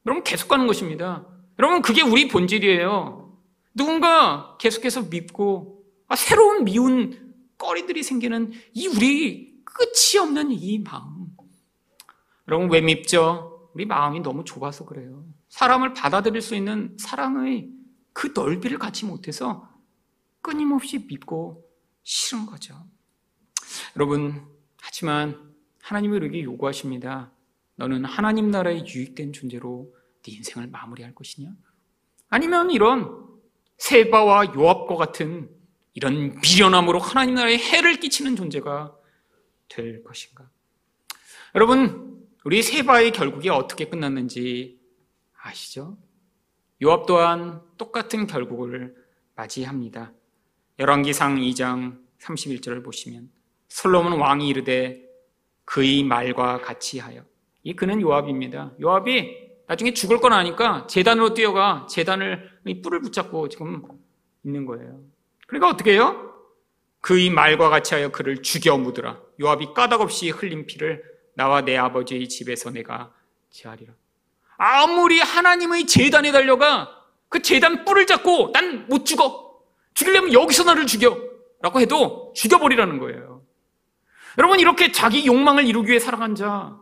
여러분 0.07 0.23
계속 0.25 0.49
가는 0.49 0.67
것입니다. 0.67 1.27
여러분 1.59 1.83
그게 1.83 2.03
우리 2.03 2.29
본질이에요. 2.29 3.39
누군가 3.75 4.57
계속해서 4.59 5.03
믿고 5.03 5.85
아, 6.09 6.17
새로운 6.17 6.65
미운 6.65 7.35
꺼리들이 7.59 8.03
생기는 8.03 8.53
이 8.73 8.87
우리 8.87 9.63
끝이 9.65 10.21
없는 10.21 10.53
이 10.53 10.79
마음. 10.79 11.29
여러분 12.49 12.71
왜 12.71 12.81
밉죠? 12.81 13.71
우리 13.75 13.87
마음이 13.87 14.21
너무 14.21 14.45
좁아서 14.45 14.85
그래요. 14.85 15.25
사람을 15.49 15.95
받아들일 15.95 16.41
수 16.41 16.55
있는 16.55 16.97
사랑의 16.99 17.71
그 18.13 18.33
넓이를 18.35 18.79
갖지 18.79 19.05
못해서 19.05 19.69
끊임없이 20.41 21.05
믿고 21.07 21.65
싫은 22.03 22.47
거죠. 22.47 22.75
여러분, 23.97 24.47
하지만 24.81 25.55
하나님이 25.83 26.17
우리에게 26.17 26.43
요구하십니다. 26.43 27.33
너는 27.77 28.05
하나님 28.05 28.51
나라에 28.51 28.85
유익된 28.87 29.33
존재로 29.33 29.94
네 30.25 30.33
인생을 30.33 30.69
마무리할 30.69 31.15
것이냐? 31.15 31.51
아니면 32.29 32.71
이런 32.71 33.29
세바와 33.77 34.55
요압과 34.55 34.97
같은 34.97 35.51
이런 35.93 36.41
미련함으로 36.41 36.99
하나님 36.99 37.35
나라에 37.35 37.57
해를 37.57 38.01
끼치는 38.01 38.37
존재가 38.37 38.97
될 39.69 40.03
것인가? 40.03 40.51
여러분, 41.55 42.27
우리 42.45 42.63
세바의 42.63 43.13
결국이 43.13 43.49
어떻게 43.49 43.87
끝났는지 43.87 44.81
아시죠? 45.41 45.97
요압 46.83 47.07
또한 47.07 47.63
똑같은 47.79 48.27
결국을 48.27 48.97
맞이합니다. 49.37 50.13
열왕기상 50.79 51.37
2장 51.37 52.03
31절을 52.21 52.85
보시면 52.85 53.31
솔로몬 53.69 54.19
왕이 54.19 54.49
이르되 54.49 55.03
그의 55.65 56.03
말과 56.03 56.61
같이 56.61 56.99
하여 56.99 57.25
이 57.63 57.75
그는 57.75 58.01
요압입니다. 58.01 58.75
요압이 58.81 59.44
나중에 59.67 59.93
죽을 59.95 60.19
건 60.21 60.33
아니까 60.33 60.87
재단으로 60.87 61.35
뛰어가 61.35 61.87
재단을 61.89 62.51
뿔을 62.83 63.01
붙잡고 63.01 63.49
지금 63.49 63.83
있는 64.45 64.67
거예요. 64.67 65.01
그러니까 65.47 65.69
어떻게 65.69 65.93
해요? 65.93 66.33
그의 67.01 67.31
말과 67.31 67.69
같이 67.69 67.95
하여 67.95 68.11
그를 68.11 68.43
죽여 68.43 68.77
묻으라. 68.79 69.21
요압이 69.41 69.75
까닭없이 69.75 70.31
흘린 70.31 70.67
피를 70.67 71.03
나와 71.35 71.61
내 71.63 71.77
아버지의 71.77 72.29
집에서 72.29 72.71
내가 72.71 73.13
제하리라. 73.51 73.93
아무리 74.57 75.21
하나님의 75.21 75.87
재단에 75.87 76.33
달려가 76.33 77.03
그 77.29 77.43
재단 77.43 77.85
뿔을 77.85 78.07
잡고 78.07 78.53
난 78.53 78.87
못 78.89 79.05
죽어. 79.05 79.61
죽이려면 79.95 80.33
여기서 80.33 80.65
나를 80.65 80.87
죽여. 80.87 81.17
라고 81.61 81.81
해도 81.81 82.33
죽여버리라는 82.37 82.99
거예요. 82.99 83.43
여러분, 84.39 84.61
이렇게 84.61 84.93
자기 84.93 85.27
욕망을 85.27 85.65
이루기 85.67 85.91
위해 85.91 85.99
살아간 85.99 86.35
자, 86.35 86.77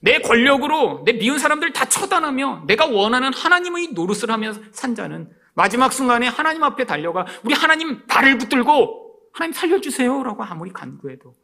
내 0.00 0.18
권력으로 0.20 1.02
내 1.04 1.12
미운 1.12 1.38
사람들 1.38 1.72
다 1.72 1.84
처단하며 1.84 2.64
내가 2.66 2.86
원하는 2.86 3.32
하나님의 3.32 3.88
노릇을 3.92 4.30
하며 4.30 4.52
산 4.72 4.94
자는 4.94 5.30
마지막 5.54 5.92
순간에 5.92 6.26
하나님 6.26 6.62
앞에 6.64 6.84
달려가 6.86 7.26
우리 7.44 7.54
하나님 7.54 8.06
발을 8.06 8.38
붙들고 8.38 9.20
하나님 9.32 9.52
살려주세요라고 9.52 10.42
아무리 10.42 10.72
간구해도 10.72 11.34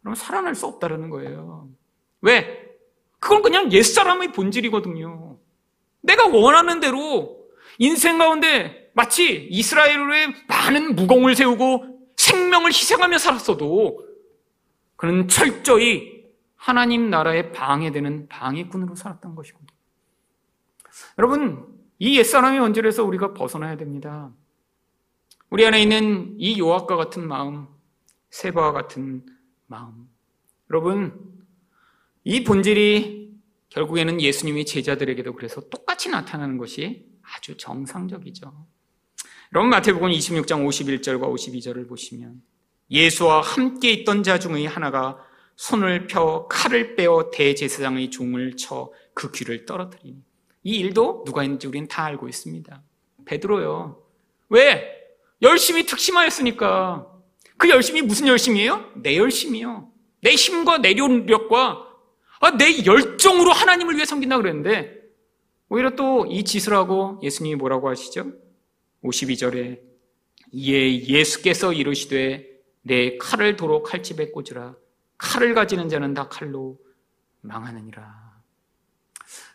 그러면 0.00 0.14
살아날 0.14 0.54
수 0.54 0.66
없다라는 0.66 1.10
거예요. 1.10 1.68
왜? 2.20 2.66
그건 3.18 3.42
그냥 3.42 3.72
옛 3.72 3.82
사람의 3.82 4.32
본질이거든요. 4.32 5.38
내가 6.02 6.28
원하는 6.28 6.80
대로 6.80 7.38
인생 7.78 8.18
가운데 8.18 8.90
마치 8.94 9.48
이스라엘의 9.50 10.34
많은 10.48 10.96
무공을 10.96 11.34
세우고 11.34 11.98
생명을 12.16 12.68
희생하며 12.68 13.18
살았어도 13.18 14.06
그는 14.96 15.28
철저히 15.28 16.15
하나님 16.56 17.10
나라에 17.10 17.52
방해되는 17.52 18.28
방해꾼으로 18.28 18.94
살았던 18.94 19.34
것이거든요. 19.34 19.68
여러분, 21.18 21.66
이 21.98 22.18
옛사람의 22.18 22.60
원죄에서 22.60 23.04
우리가 23.04 23.34
벗어나야 23.34 23.76
됩니다. 23.76 24.32
우리 25.50 25.64
안에 25.64 25.80
있는 25.80 26.34
이 26.38 26.58
요압과 26.58 26.96
같은 26.96 27.26
마음, 27.26 27.68
세바와 28.30 28.72
같은 28.72 29.24
마음. 29.66 30.08
여러분, 30.70 31.36
이 32.24 32.42
본질이 32.42 33.36
결국에는 33.68 34.20
예수님의 34.20 34.66
제자들에게도 34.66 35.34
그래서 35.34 35.60
똑같이 35.68 36.08
나타나는 36.08 36.58
것이 36.58 37.06
아주 37.22 37.56
정상적이죠. 37.56 38.66
여러분, 39.52 39.70
마태복음 39.70 40.10
26장 40.10 40.66
51절과 40.66 41.32
52절을 41.32 41.88
보시면 41.88 42.42
예수와 42.90 43.40
함께 43.40 43.92
있던 43.92 44.22
자 44.22 44.38
중의 44.38 44.66
하나가 44.66 45.18
손을 45.56 46.06
펴 46.06 46.46
칼을 46.48 46.96
빼어 46.96 47.30
대제사장의 47.32 48.10
종을 48.10 48.56
쳐 48.56 48.92
그 49.16 49.32
귀를 49.32 49.64
떨어뜨리니 49.64 50.22
이 50.62 50.76
일도 50.76 51.24
누가 51.24 51.40
했는지 51.40 51.66
우리는 51.66 51.88
다 51.88 52.04
알고 52.04 52.28
있습니다. 52.28 52.82
베드로요. 53.24 54.02
왜? 54.50 54.84
열심히 55.40 55.86
특심하였으니까. 55.86 57.10
그 57.56 57.70
열심이 57.70 58.02
무슨 58.02 58.26
열심이에요? 58.26 58.92
내 58.96 59.16
열심이요. 59.16 59.90
내 60.20 60.32
힘과 60.32 60.78
내 60.78 60.92
노력과 60.92 61.86
아, 62.40 62.50
내 62.58 62.84
열정으로 62.84 63.52
하나님을 63.52 63.94
위해 63.94 64.04
섬긴다 64.04 64.36
그랬는데 64.36 65.00
오히려 65.70 65.96
또 65.96 66.26
이 66.28 66.44
짓을 66.44 66.74
하고 66.74 67.18
예수님이 67.22 67.54
뭐라고 67.56 67.88
하시죠? 67.88 68.32
52절에 69.02 69.80
이에 70.52 71.06
예수께서 71.06 71.72
이르시되 71.72 72.46
내 72.82 73.16
칼을 73.16 73.56
도로 73.56 73.82
칼집에 73.82 74.30
꽂으라 74.30 74.76
칼을 75.18 75.54
가지는 75.54 75.88
자는 75.88 76.14
다 76.14 76.28
칼로 76.28 76.78
망하느니라. 77.40 78.36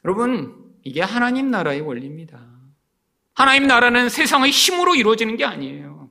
여러분, 0.05 0.73
이게 0.83 1.01
하나님 1.01 1.51
나라의 1.51 1.81
원리입니다. 1.81 2.39
하나님 3.33 3.67
나라는 3.67 4.09
세상의 4.09 4.51
힘으로 4.51 4.95
이루어지는 4.95 5.37
게 5.37 5.45
아니에요. 5.45 6.09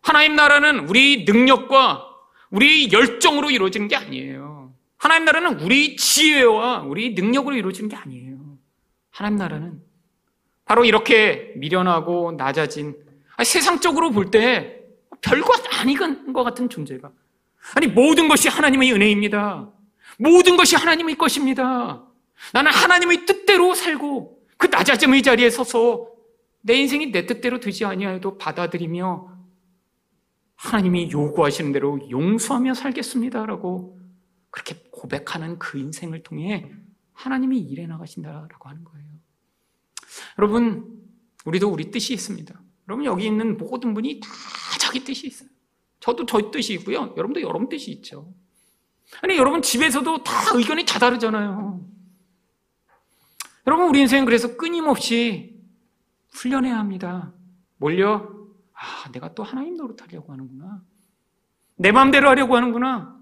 하나님 0.00 0.36
나라는 0.36 0.88
우리 0.88 1.24
능력과 1.24 2.04
우리 2.50 2.90
열정으로 2.92 3.50
이루어지는 3.50 3.88
게 3.88 3.96
아니에요. 3.96 4.74
하나님 4.96 5.24
나라는 5.24 5.60
우리 5.60 5.96
지혜와 5.96 6.82
우리 6.82 7.14
능력으로 7.14 7.56
이루어지는 7.56 7.88
게 7.88 7.96
아니에요. 7.96 8.58
하나님 9.10 9.38
나라는 9.38 9.82
바로 10.64 10.84
이렇게 10.84 11.52
미련하고 11.56 12.32
낮아진 12.32 12.96
세상적으로 13.44 14.10
볼 14.10 14.30
때 14.30 14.76
별거 15.20 15.52
아닌 15.80 16.32
것 16.32 16.44
같은 16.44 16.68
존재가 16.68 17.10
아니, 17.74 17.86
모든 17.86 18.28
것이 18.28 18.48
하나님의 18.48 18.92
은혜입니다. 18.92 19.70
모든 20.18 20.56
것이 20.56 20.76
하나님의 20.76 21.16
것입니다. 21.16 22.04
나는 22.52 22.70
하나님의 22.70 23.26
뜻대로 23.26 23.74
살고 23.74 24.42
그 24.56 24.66
낮아짐의 24.66 25.22
자리에 25.22 25.50
서서 25.50 26.08
내 26.60 26.74
인생이 26.74 27.12
내 27.12 27.26
뜻대로 27.26 27.60
되지 27.60 27.84
아니하여도 27.84 28.38
받아들이며 28.38 29.38
하나님이 30.56 31.10
요구하시는 31.12 31.72
대로 31.72 32.00
용서하며 32.10 32.74
살겠습니다라고 32.74 34.00
그렇게 34.50 34.82
고백하는 34.90 35.58
그 35.58 35.78
인생을 35.78 36.22
통해 36.22 36.70
하나님이 37.12 37.58
일해 37.60 37.86
나가신다라고 37.86 38.68
하는 38.68 38.84
거예요. 38.84 39.06
여러분, 40.38 40.98
우리도 41.44 41.68
우리 41.68 41.90
뜻이 41.90 42.12
있습니다. 42.12 42.60
여러분 42.88 43.04
여기 43.04 43.26
있는 43.26 43.56
모든 43.56 43.94
분이 43.94 44.20
다 44.20 44.28
자기 44.78 45.04
뜻이 45.04 45.26
있어요. 45.26 45.48
저도 46.00 46.26
저 46.26 46.50
뜻이 46.50 46.74
있고요. 46.74 47.12
여러분도 47.16 47.40
여러분 47.42 47.68
뜻이 47.68 47.90
있죠. 47.92 48.32
아니, 49.22 49.36
여러분 49.36 49.62
집에서도 49.62 50.22
다 50.22 50.32
의견이 50.54 50.84
다 50.84 50.98
다르잖아요. 50.98 51.80
여러분, 53.66 53.88
우리 53.88 54.00
인생은 54.00 54.24
그래서 54.24 54.56
끊임없이 54.56 55.56
훈련해야 56.32 56.78
합니다. 56.78 57.32
뭘요? 57.78 58.48
아, 58.72 59.10
내가 59.12 59.34
또 59.34 59.42
하나님 59.42 59.76
노릇하려고 59.76 60.32
하는구나. 60.32 60.82
내 61.76 61.90
마음대로 61.90 62.28
하려고 62.28 62.56
하는구나. 62.56 63.16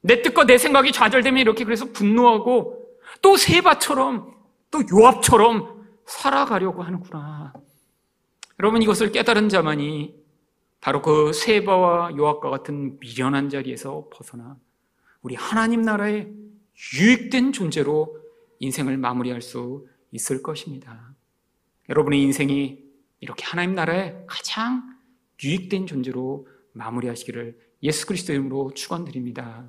내 0.00 0.22
뜻과 0.22 0.44
내 0.44 0.58
생각이 0.58 0.92
좌절되면 0.92 1.40
이렇게 1.40 1.64
그래서 1.64 1.86
분노하고 1.92 2.88
또 3.22 3.36
세바처럼 3.36 4.34
또 4.70 4.82
요압처럼 4.92 5.84
살아가려고 6.06 6.82
하는구나. 6.82 7.52
여러분 8.60 8.82
이것을 8.82 9.12
깨달은 9.12 9.48
자만이 9.48 10.17
바로 10.80 11.02
그 11.02 11.32
세바와 11.32 12.16
요압과 12.16 12.50
같은 12.50 12.98
미련한 13.00 13.48
자리에서 13.50 14.08
벗어나 14.12 14.56
우리 15.22 15.34
하나님 15.34 15.82
나라의 15.82 16.32
유익된 16.94 17.52
존재로 17.52 18.16
인생을 18.60 18.96
마무리할 18.96 19.42
수 19.42 19.86
있을 20.12 20.42
것입니다. 20.42 21.14
여러분의 21.88 22.22
인생이 22.22 22.78
이렇게 23.20 23.44
하나님 23.44 23.74
나라의 23.74 24.24
가장 24.26 24.96
유익된 25.42 25.86
존재로 25.86 26.46
마무리하시기를 26.72 27.58
예수 27.82 28.06
그리스도 28.06 28.32
이름으로 28.32 28.72
축원드립니다. 28.74 29.68